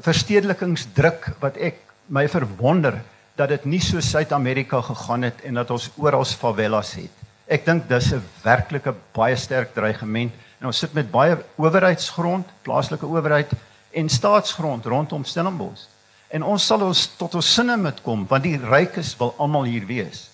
verstedelikingsdruk 0.00 1.34
wat 1.40 1.56
ek 1.56 1.76
my 2.12 2.28
verwonder 2.28 3.00
dat 3.40 3.48
dit 3.54 3.64
nie 3.64 3.80
so 3.80 4.00
Suid-Amerika 4.04 4.82
gegaan 4.84 5.24
het 5.24 5.40
en 5.48 5.56
dat 5.60 5.70
ons 5.72 5.88
oral 5.96 6.24
favelas 6.24 6.92
het. 7.00 7.22
Ek 7.48 7.64
dink 7.64 7.88
dis 7.88 8.12
'n 8.12 8.22
werklike 8.44 8.94
baie 9.12 9.36
sterk 9.36 9.74
dreigement 9.74 10.32
en 10.60 10.66
ons 10.66 10.78
sit 10.78 10.92
met 10.94 11.10
baie 11.10 11.36
owerheidsgrond, 11.56 12.46
plaaslike 12.62 13.06
owerheid 13.06 13.50
en 13.90 14.08
staatsgrond 14.08 14.84
rondom 14.84 15.24
Stellenbosch. 15.24 15.88
En 16.28 16.42
ons 16.42 16.66
sal 16.66 16.80
ons 16.80 17.06
tot 17.16 17.34
ons 17.34 17.54
sinne 17.54 17.76
moet 17.76 18.02
kom 18.02 18.26
want 18.28 18.42
die 18.42 18.58
rykes 18.58 19.16
wil 19.18 19.34
almal 19.38 19.64
hier 19.64 19.86
wees. 19.86 20.28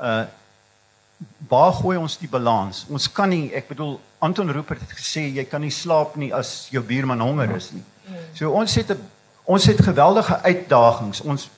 Uh 0.00 0.24
waar 1.48 1.72
gooi 1.72 1.96
ons 1.96 2.18
die 2.18 2.28
balans? 2.28 2.84
Ons 2.90 3.08
kan 3.08 3.28
nie, 3.28 3.50
ek 3.54 3.68
bedoel 3.68 4.00
Anton 4.18 4.50
Rupert 4.52 4.80
het 4.80 4.90
gesê 4.92 5.32
jy 5.32 5.44
kan 5.44 5.60
nie 5.60 5.70
slaap 5.70 6.16
nie 6.16 6.32
as 6.34 6.68
jou 6.70 6.82
buurman 6.82 7.20
honger 7.20 7.56
is 7.56 7.70
nie. 7.72 7.82
So 8.34 8.50
ons 8.52 8.74
het 8.74 8.90
'n 8.90 9.00
ons 9.46 9.66
het 9.66 9.80
geweldige 9.82 10.40
uitdagings. 10.42 11.20
Ons 11.20 11.50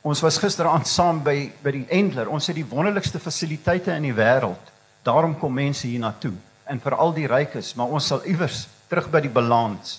ons 0.00 0.20
was 0.24 0.38
gisteraand 0.40 0.88
saam 0.88 1.18
by 1.24 1.50
by 1.60 1.72
die 1.74 1.86
Endler. 1.92 2.28
Ons 2.32 2.46
het 2.48 2.56
die 2.56 2.66
wonderlikste 2.68 3.20
fasiliteite 3.20 3.92
in 3.92 4.08
die 4.08 4.16
wêreld. 4.16 4.70
Daarom 5.04 5.34
kom 5.38 5.52
mense 5.54 5.86
hier 5.86 6.00
na 6.00 6.14
toe 6.18 6.32
en 6.70 6.80
veral 6.80 7.12
die 7.16 7.26
rykes, 7.26 7.74
maar 7.74 7.90
ons 7.90 8.06
sal 8.06 8.22
iewers 8.24 8.66
terug 8.88 9.10
by 9.10 9.20
die 9.24 9.32
balans. 9.32 9.98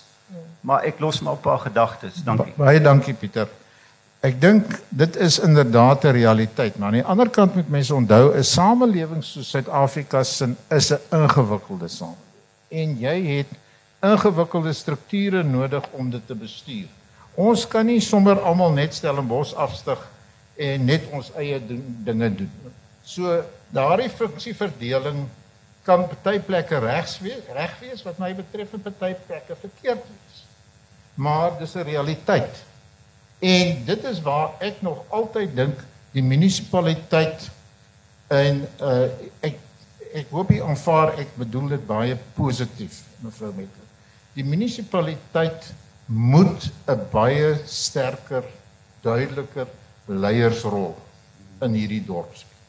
Maar 0.64 0.86
ek 0.88 1.00
los 1.00 1.20
maar 1.20 1.34
'n 1.34 1.44
paar 1.44 1.58
gedagtes. 1.58 2.22
Dankie. 2.24 2.54
Baie 2.56 2.80
dankie 2.80 3.14
Pieter. 3.14 3.48
Ek 4.22 4.40
dink 4.40 4.80
dit 4.88 5.16
is 5.16 5.38
inderdaad 5.38 6.04
'n 6.04 6.14
realiteit, 6.14 6.78
maar 6.78 6.88
aan 6.88 7.00
die 7.00 7.04
ander 7.04 7.30
kant 7.30 7.54
moet 7.54 7.68
mense 7.68 7.94
onthou 7.94 8.34
'n 8.34 8.44
samelewing 8.44 9.24
soos 9.24 9.50
Suid-Afrika 9.50 10.22
se 10.22 10.54
is 10.68 10.92
'n 10.92 10.98
ingewikkelde 11.10 11.88
samelewing. 11.88 12.30
En 12.68 12.98
jy 12.98 13.36
het 13.36 13.46
ingewikkelde 14.02 14.72
strukture 14.72 15.42
nodig 15.42 15.84
om 15.92 16.10
dit 16.10 16.26
te 16.26 16.34
bestuur. 16.34 16.88
Ons 17.38 17.64
kan 17.68 17.86
nie 17.86 18.00
sommer 18.02 18.40
almal 18.42 18.74
net 18.76 18.94
Stellenbosch 18.94 19.54
afstig 19.54 20.00
en 20.60 20.84
net 20.84 21.06
ons 21.14 21.30
eie 21.40 21.60
doen, 21.64 21.84
dinge 22.04 22.28
doen. 22.42 22.72
So 23.06 23.38
daardie 23.72 24.10
funksieverdeling 24.12 25.24
kan 25.86 26.04
party 26.10 26.38
plekke 26.46 26.78
regs 26.82 27.16
wees, 27.22 27.46
reg 27.54 27.72
wees 27.80 28.02
wat 28.06 28.18
my 28.22 28.32
betref 28.38 28.74
en 28.76 28.84
party 28.84 29.14
plekke 29.26 29.56
verkeerd 29.62 30.04
wees. 30.10 30.42
Maar 31.14 31.58
dis 31.58 31.74
'n 31.74 31.86
realiteit. 31.88 32.62
En 33.38 33.84
dit 33.84 34.04
is 34.04 34.22
waar 34.22 34.50
ek 34.60 34.82
nog 34.82 35.04
altyd 35.08 35.56
dink 35.56 35.78
die 36.12 36.22
munisipaliteit 36.22 37.50
en 38.28 38.68
uh 38.80 39.08
ek 39.40 39.58
ek 40.12 40.28
hoop 40.30 40.50
jy 40.50 40.60
aanvaar 40.62 41.18
ek 41.18 41.36
bedoel 41.36 41.68
dit 41.68 41.86
baie 41.86 42.16
positief 42.34 43.02
mevrou 43.22 43.52
Met 43.56 43.81
die 44.34 44.44
munisipaliteit 44.44 45.72
moet 46.06 46.70
'n 46.88 47.00
baie 47.12 47.58
sterker, 47.66 48.44
duideliker 49.02 49.66
leiersrol 50.06 50.96
in 51.62 51.74
hierdie 51.74 52.04
dorp 52.04 52.34
speel. 52.34 52.60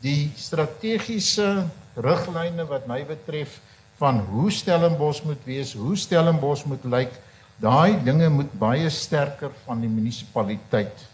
Die 0.00 0.30
strategiese 0.36 1.66
riglyne 1.96 2.64
wat 2.68 2.86
my 2.86 3.04
betref 3.04 3.60
van 3.98 4.20
hoe 4.30 4.50
Stellenbosch 4.50 5.24
moet 5.24 5.42
wees, 5.44 5.72
hoe 5.74 5.96
Stellenbosch 5.96 6.64
moet 6.64 6.84
lyk, 6.84 7.12
daai 7.58 7.98
dinge 8.04 8.28
moet 8.30 8.52
baie 8.58 8.90
sterker 8.90 9.50
van 9.66 9.80
die 9.80 9.90
munisipaliteit 9.90 11.06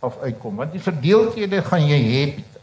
af 0.00 0.18
uitkom 0.22 0.60
want 0.60 0.72
die 0.72 0.82
verdeeldhede 0.82 1.62
gaan 1.66 1.82
jy 1.82 1.98
hê 1.98 2.22
Pieter. 2.36 2.62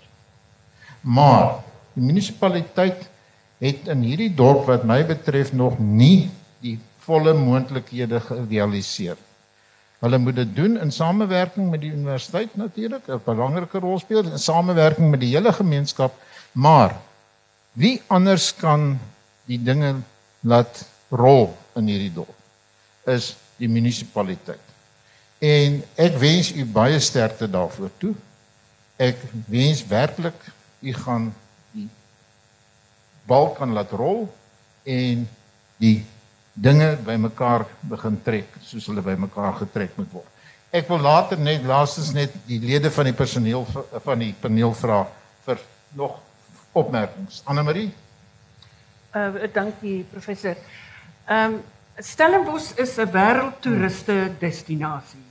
Maar 1.01 1.59
die 1.93 2.03
munisipaliteit 2.03 3.09
het 3.59 3.87
in 3.91 4.03
hierdie 4.07 4.31
dorp 4.35 4.69
wat 4.69 4.85
my 4.87 5.01
betref 5.07 5.51
nog 5.53 5.79
nie 5.79 6.29
die 6.63 6.77
volle 7.05 7.33
moontlikhede 7.33 8.19
gerealiseer. 8.19 9.17
Hulle 10.03 10.17
moet 10.17 10.35
dit 10.35 10.55
doen 10.55 10.77
in 10.81 10.91
samewerking 10.91 11.69
met 11.71 11.81
die 11.81 11.91
universiteit 11.91 12.55
natuurlik, 12.55 13.07
'n 13.07 13.21
belangrike 13.25 13.79
rol 13.79 13.99
speel 13.99 14.23
in 14.23 14.39
samewerking 14.39 15.09
met 15.09 15.19
die 15.19 15.33
hele 15.35 15.53
gemeenskap, 15.53 16.13
maar 16.51 16.95
wie 17.73 18.01
anders 18.07 18.55
kan 18.55 18.99
die 19.45 19.63
dinge 19.63 19.95
laat 20.41 20.85
rol 21.09 21.55
in 21.75 21.87
hierdie 21.87 22.13
dorp 22.13 22.35
is 23.05 23.35
die 23.57 23.69
munisipaliteit. 23.69 24.61
En 25.39 25.83
ek 25.95 26.17
wens 26.17 26.51
u 26.55 26.65
baie 26.65 26.99
sterkte 26.99 27.49
daarvoor 27.49 27.91
toe. 27.97 28.13
Ek 28.97 29.19
wens 29.51 29.83
werklik 29.87 30.37
u 30.79 30.93
gaan 30.93 31.33
die 31.75 31.89
bal 33.29 33.51
kan 33.57 33.73
laat 33.75 33.91
rol 33.91 34.25
en 34.83 35.25
die 35.81 36.05
dinge 36.55 36.95
bymekaar 37.05 37.65
begin 37.89 38.15
trek 38.23 38.55
soos 38.63 38.87
hulle 38.87 39.03
bymekaar 39.03 39.57
getrek 39.59 39.97
moet 39.99 40.11
word. 40.13 40.31
Ek 40.75 40.87
wil 40.91 41.03
later 41.03 41.39
net 41.39 41.63
laastens 41.67 42.13
net 42.15 42.33
die 42.47 42.59
lede 42.63 42.91
van 42.91 43.07
die 43.09 43.15
personeel 43.15 43.67
van 44.03 44.23
die 44.23 44.33
paneel 44.41 44.73
vra 44.75 45.03
vir 45.45 45.61
nog 45.95 46.17
opmerkings. 46.75 47.41
Anne 47.45 47.63
Marie? 47.63 47.91
Uh 49.15 49.47
dankie 49.53 50.03
professor. 50.11 50.55
Ehm 51.27 51.53
um, 51.53 51.63
Stellenbosch 51.95 52.75
is 52.75 52.97
'n 52.99 53.07
wêreldtoeriste 53.11 54.35
destinasie. 54.39 55.23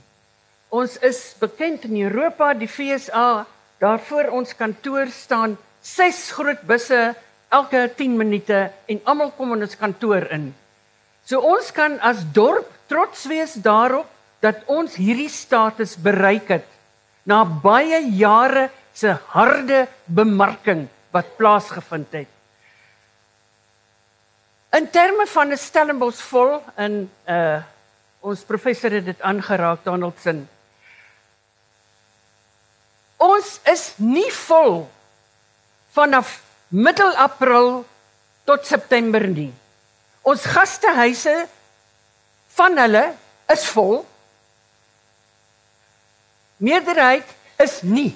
Ons 0.69 0.97
is 0.97 1.35
bekend 1.39 1.83
in 1.85 2.01
Europa, 2.01 2.53
die 2.53 2.67
FSA, 2.67 3.45
daarvoor 3.77 4.31
ons 4.33 4.55
kantoor 4.55 5.07
staan 5.07 5.57
ses 5.81 6.31
groot 6.31 6.61
busse 6.65 7.13
elke 7.49 7.91
10 7.95 8.17
minute 8.17 8.71
en 8.85 9.01
almal 9.03 9.31
kom 9.37 9.53
in 9.53 9.61
ons 9.61 9.77
kantoor 9.77 10.25
in. 10.31 10.53
So 11.25 11.41
ons 11.41 11.71
kan 11.73 11.97
as 12.05 12.21
dorp 12.33 12.69
trots 12.89 13.25
wees 13.25 13.55
daarop 13.57 14.09
dat 14.45 14.61
ons 14.69 14.93
hierdie 14.93 15.31
status 15.31 15.95
bereik 15.97 16.51
het 16.53 16.67
na 17.25 17.41
baie 17.43 18.03
jare 18.13 18.69
se 18.93 19.09
harde 19.33 19.87
bemarking 20.05 20.85
wat 21.11 21.33
plaasgevind 21.39 22.13
het. 22.13 22.31
In 24.77 24.89
terme 24.91 25.25
van 25.25 25.51
'n 25.51 25.57
Stellenbosch 25.57 26.21
vol 26.21 26.61
in 26.77 27.09
uh 27.27 27.63
ons 28.25 28.41
professor 28.43 28.89
het 28.91 29.05
dit 29.05 29.21
aangeraak 29.21 29.83
Donaldson. 29.83 30.47
Ons 33.17 33.59
is 33.63 33.93
nie 33.97 34.31
vol 34.31 34.89
vanaf 35.93 36.41
middel 36.67 37.13
April 37.15 37.85
tot 38.43 38.65
September 38.65 39.27
nie. 39.27 39.53
Ons 40.25 40.45
gastehuise 40.49 41.35
van 42.57 42.77
hulle 42.81 43.03
is 43.53 43.65
vol. 43.75 43.99
Meerderheid 46.57 47.27
is 47.61 47.81
nie. 47.85 48.15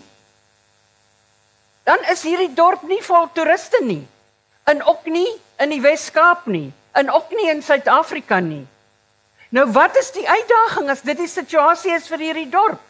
Dan 1.86 2.02
is 2.10 2.24
hierdie 2.26 2.50
dorp 2.58 2.82
nie 2.90 3.02
vol 3.06 3.30
toeriste 3.34 3.84
nie. 3.86 4.02
In 4.70 4.82
ook 4.86 5.06
nie 5.10 5.28
in 5.60 5.74
die 5.74 5.82
Wes-Kaap 5.84 6.48
nie, 6.50 6.70
in 6.98 7.10
ook 7.12 7.34
nie 7.36 7.50
in 7.52 7.62
Suid-Afrika 7.66 8.40
nie. 8.42 8.66
Nou 9.54 9.66
wat 9.74 9.98
is 9.98 10.12
die 10.14 10.26
uitdaging 10.30 10.90
as 10.94 11.02
dit 11.06 11.18
die 11.18 11.30
situasie 11.30 11.94
is 11.96 12.10
vir 12.10 12.26
hierdie 12.30 12.50
dorp? 12.54 12.82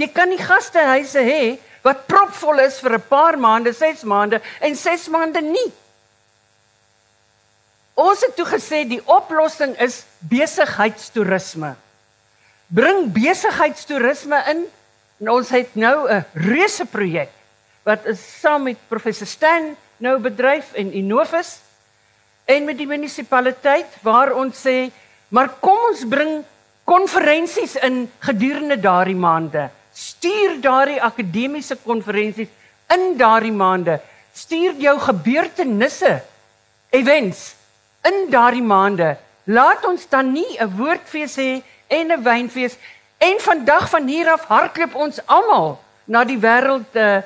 Jy 0.00 0.08
kan 0.12 0.28
nie 0.32 0.40
gastehuise 0.40 1.24
hê 1.24 1.42
wat 1.84 2.06
propvol 2.08 2.60
is 2.64 2.78
vir 2.80 2.96
'n 2.96 3.08
paar 3.08 3.36
maande, 3.36 3.72
6 3.72 4.04
maande 4.04 4.40
en 4.60 4.76
6 4.76 5.08
maande 5.08 5.40
nie. 5.40 5.72
Ons 8.02 8.24
het 8.24 8.34
toe 8.34 8.46
gesê 8.48 8.82
die 8.88 9.02
oplossing 9.06 9.76
is 9.82 10.02
besigheidstoerisme. 10.30 11.74
Bring 12.72 13.10
besigheidstoerisme 13.14 14.40
in 14.50 14.64
en 15.22 15.30
ons 15.30 15.50
het 15.54 15.76
nou 15.78 16.10
'n 16.10 16.24
reuse 16.34 16.84
projek 16.90 17.30
wat 17.86 18.06
is 18.06 18.18
saam 18.40 18.62
met 18.62 18.78
professor 18.88 19.26
Stan 19.26 19.76
nou 19.98 20.18
bedryf 20.18 20.72
en 20.74 20.92
Innovus 20.92 21.60
en 22.44 22.64
met 22.64 22.78
die 22.78 22.86
munisipaliteit 22.86 23.86
waar 24.02 24.34
ons 24.34 24.66
sê 24.66 24.90
maar 25.28 25.48
kom 25.60 25.78
ons 25.90 26.04
bring 26.04 26.44
konferensies 26.84 27.76
in 27.76 28.10
gedurende 28.18 28.80
daardie 28.80 29.16
maande. 29.16 29.70
Stuur 29.94 30.60
daardie 30.60 31.02
akademiese 31.02 31.76
konferensies 31.76 32.48
in 32.90 33.16
daardie 33.16 33.52
maande. 33.52 34.00
Stuur 34.34 34.74
jou 34.74 34.98
gebeurtenisse 34.98 36.22
events 36.90 37.61
in 38.08 38.26
daardie 38.30 38.62
maande. 38.62 39.16
Laat 39.44 39.86
ons 39.86 40.08
dan 40.08 40.32
nie 40.32 40.58
'n 40.58 40.76
woordfees 40.76 41.36
hê 41.36 41.62
en 41.86 42.12
'n 42.12 42.22
wynfees 42.22 42.76
en 43.18 43.36
vandag 43.38 43.90
van 43.90 44.06
hier 44.06 44.30
af 44.30 44.44
hardloop 44.44 44.94
ons 44.94 45.26
almal 45.26 45.80
na 46.04 46.24
die 46.24 46.38
wêreld 46.38 46.94
'n 46.94 46.98
uh, 46.98 47.16
eh, 47.16 47.22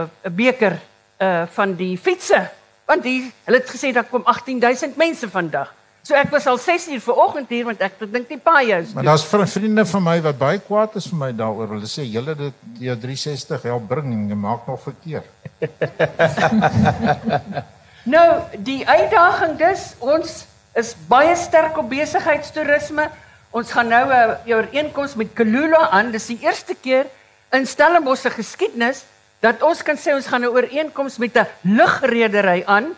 'n 0.00 0.08
uh, 0.24 0.30
beker 0.30 0.78
uh 1.20 1.42
van 1.52 1.76
die 1.76 1.98
fietsse 1.98 2.50
want 2.86 3.02
die 3.02 3.32
hulle 3.44 3.58
het 3.58 3.70
gesê 3.70 3.92
daar 3.92 4.04
kom 4.04 4.22
18000 4.24 4.96
mense 4.96 5.30
vandag. 5.30 5.74
So 6.02 6.14
ek 6.14 6.30
was 6.30 6.46
al 6.46 6.58
6 6.58 6.88
uur 6.88 7.00
vanoggend 7.00 7.48
hier 7.48 7.64
want 7.64 7.80
ek 7.80 7.92
dink 8.00 8.28
die 8.28 8.38
paai 8.38 8.72
is. 8.72 8.92
Maar 8.92 9.04
daar's 9.04 9.26
vriende 9.28 9.86
van 9.86 10.02
my 10.02 10.22
wat 10.24 10.38
baie 10.38 10.58
kwaad 10.58 10.96
is 10.96 11.06
vir 11.06 11.18
my 11.18 11.32
daaroor. 11.32 11.68
Hulle 11.76 11.86
sê 11.86 12.02
julle 12.08 12.34
dit 12.34 12.54
jou 12.88 12.96
360 12.96 13.62
help 13.62 13.88
bring 13.88 14.12
en 14.12 14.28
jy 14.28 14.34
maak 14.34 14.66
nog 14.66 14.82
verkeerd. 14.82 15.28
nou, 18.04 18.42
die 18.58 18.86
uitdaging 18.88 19.58
dis 19.58 19.94
ons 19.98 20.44
is 20.78 20.94
baie 21.08 21.34
sterk 21.36 21.78
op 21.78 21.88
besigheidstoerisme. 21.90 23.08
Ons 23.50 23.72
gaan 23.72 23.88
nou 23.88 24.06
'n 24.06 24.12
uh, 24.12 24.56
ooreenkoms 24.56 25.14
met 25.14 25.32
Kalula 25.34 25.90
aan. 25.90 26.10
Dis 26.10 26.26
die 26.26 26.38
eerste 26.42 26.74
keer 26.74 27.06
in 27.50 27.66
Stellenbosch 27.66 28.22
se 28.22 28.30
geskiedenis 28.30 29.04
dat 29.40 29.62
ons 29.62 29.82
kan 29.82 29.96
sê 29.96 30.14
ons 30.14 30.26
gaan 30.26 30.44
'n 30.44 30.54
ooreenkoms 30.54 31.18
met 31.18 31.36
'n 31.36 31.46
lugredery 31.62 32.62
aan 32.66 32.96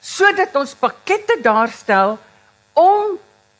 sodat 0.00 0.54
ons 0.54 0.74
pakkette 0.74 1.38
daarstel 1.42 2.18
om 2.72 3.18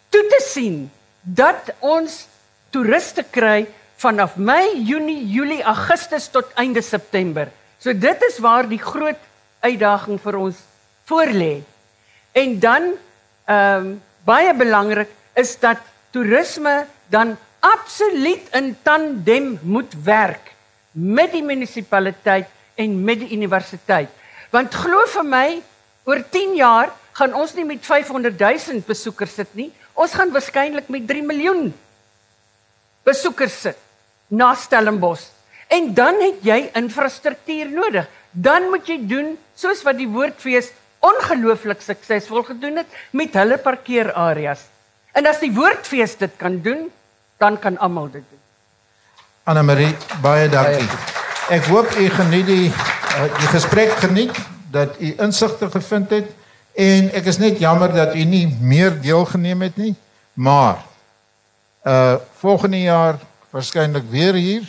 toe 0.08 0.26
te 0.28 0.42
sien 0.46 0.90
dat 1.22 1.74
ons 1.78 2.26
toeriste 2.70 3.24
kry 3.30 3.66
vanaf 3.96 4.36
Mei, 4.36 4.82
Junie, 4.84 5.26
Julie, 5.26 5.62
Augustus 5.62 6.28
tot 6.28 6.46
einde 6.54 6.82
September. 6.82 7.48
So 7.78 7.92
dit 7.92 8.22
is 8.22 8.38
waar 8.38 8.68
die 8.68 8.78
groot 8.78 9.18
uitdaging 9.60 10.20
vir 10.22 10.36
ons 10.36 10.56
voorlê. 11.08 11.62
En 12.32 12.58
dan 12.60 12.92
ehm 13.48 13.86
um, 13.86 14.02
baie 14.28 14.52
belangrik 14.54 15.08
is 15.34 15.56
dat 15.58 15.80
toerisme 16.12 16.86
dan 17.08 17.36
absoluut 17.64 18.44
in 18.52 18.76
tandem 18.82 19.58
moet 19.62 19.94
werk 20.04 20.52
met 20.92 21.32
die 21.32 21.42
munisipaliteit 21.42 22.48
en 22.74 23.04
met 23.04 23.22
die 23.24 23.32
universiteit. 23.32 24.10
Want 24.52 24.74
glo 24.74 25.04
vir 25.12 25.26
my, 25.26 25.48
oor 26.08 26.22
10 26.30 26.54
jaar 26.56 26.92
gaan 27.18 27.34
ons 27.34 27.54
nie 27.56 27.66
met 27.66 27.84
500 27.84 28.38
000 28.38 28.84
besoekers 28.86 29.34
sit 29.40 29.50
nie. 29.58 29.70
Ons 29.98 30.14
gaan 30.14 30.32
waarskynlik 30.32 30.88
met 30.92 31.08
3 31.08 31.24
miljoen 31.26 31.72
besoekers 33.04 33.56
sit 33.66 33.78
na 34.28 34.52
Stellenbosch. 34.54 35.26
En 35.68 35.90
dan 35.94 36.20
het 36.22 36.44
jy 36.44 36.58
infrastruktuur 36.78 37.72
nodig. 37.72 38.06
Dan 38.30 38.68
moet 38.72 38.86
jy 38.88 38.98
doen 39.08 39.34
soos 39.56 39.82
wat 39.84 39.98
die 39.98 40.08
woordfees 40.08 40.70
ongelooflik 41.00 41.80
suksesvol 41.80 42.42
gedoen 42.42 42.82
het 42.82 42.98
met 43.10 43.34
hulle 43.34 43.58
parkeerareas. 43.58 44.66
En 45.12 45.26
as 45.26 45.40
die 45.42 45.52
woordfees 45.54 46.16
dit 46.18 46.34
kan 46.36 46.60
doen, 46.62 46.88
dan 47.38 47.58
kan 47.58 47.78
almal 47.78 48.10
dit 48.10 48.22
doen. 48.22 48.42
Anna 49.48 49.62
Marie, 49.62 49.94
baie 50.22 50.48
dankie. 50.48 50.88
Ek 51.48 51.64
hoop 51.72 51.94
u 51.96 52.08
geniet 52.12 52.46
die 52.46 52.66
uh, 52.68 53.28
die 53.38 53.48
gesprek 53.48 53.94
geniet 54.02 54.36
dat 54.70 54.98
u 55.00 55.14
insigte 55.24 55.70
gevind 55.72 56.10
het 56.12 56.28
en 56.78 57.08
ek 57.16 57.30
is 57.32 57.38
net 57.40 57.58
jammer 57.58 57.94
dat 57.94 58.14
u 58.14 58.24
nie 58.28 58.46
meer 58.60 58.92
deelgeneem 59.00 59.64
het 59.64 59.76
nie, 59.76 59.94
maar 60.34 60.84
uh 61.88 62.18
volgende 62.38 62.80
jaar 62.80 63.16
waarskynlik 63.50 64.04
weer 64.10 64.34
hier 64.34 64.62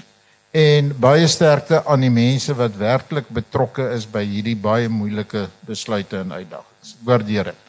en 0.52 0.94
baie 0.98 1.28
sterkte 1.28 1.84
aan 1.86 2.02
die 2.02 2.14
mense 2.14 2.54
wat 2.58 2.78
werklik 2.78 3.30
betrokke 3.30 3.90
is 3.94 4.08
by 4.10 4.24
hierdie 4.26 4.58
baie 4.58 4.90
moeilike 4.90 5.48
besluite 5.68 6.24
en 6.24 6.34
uitdagings. 6.34 6.96
Waardeer 7.06 7.52
dit. 7.52 7.69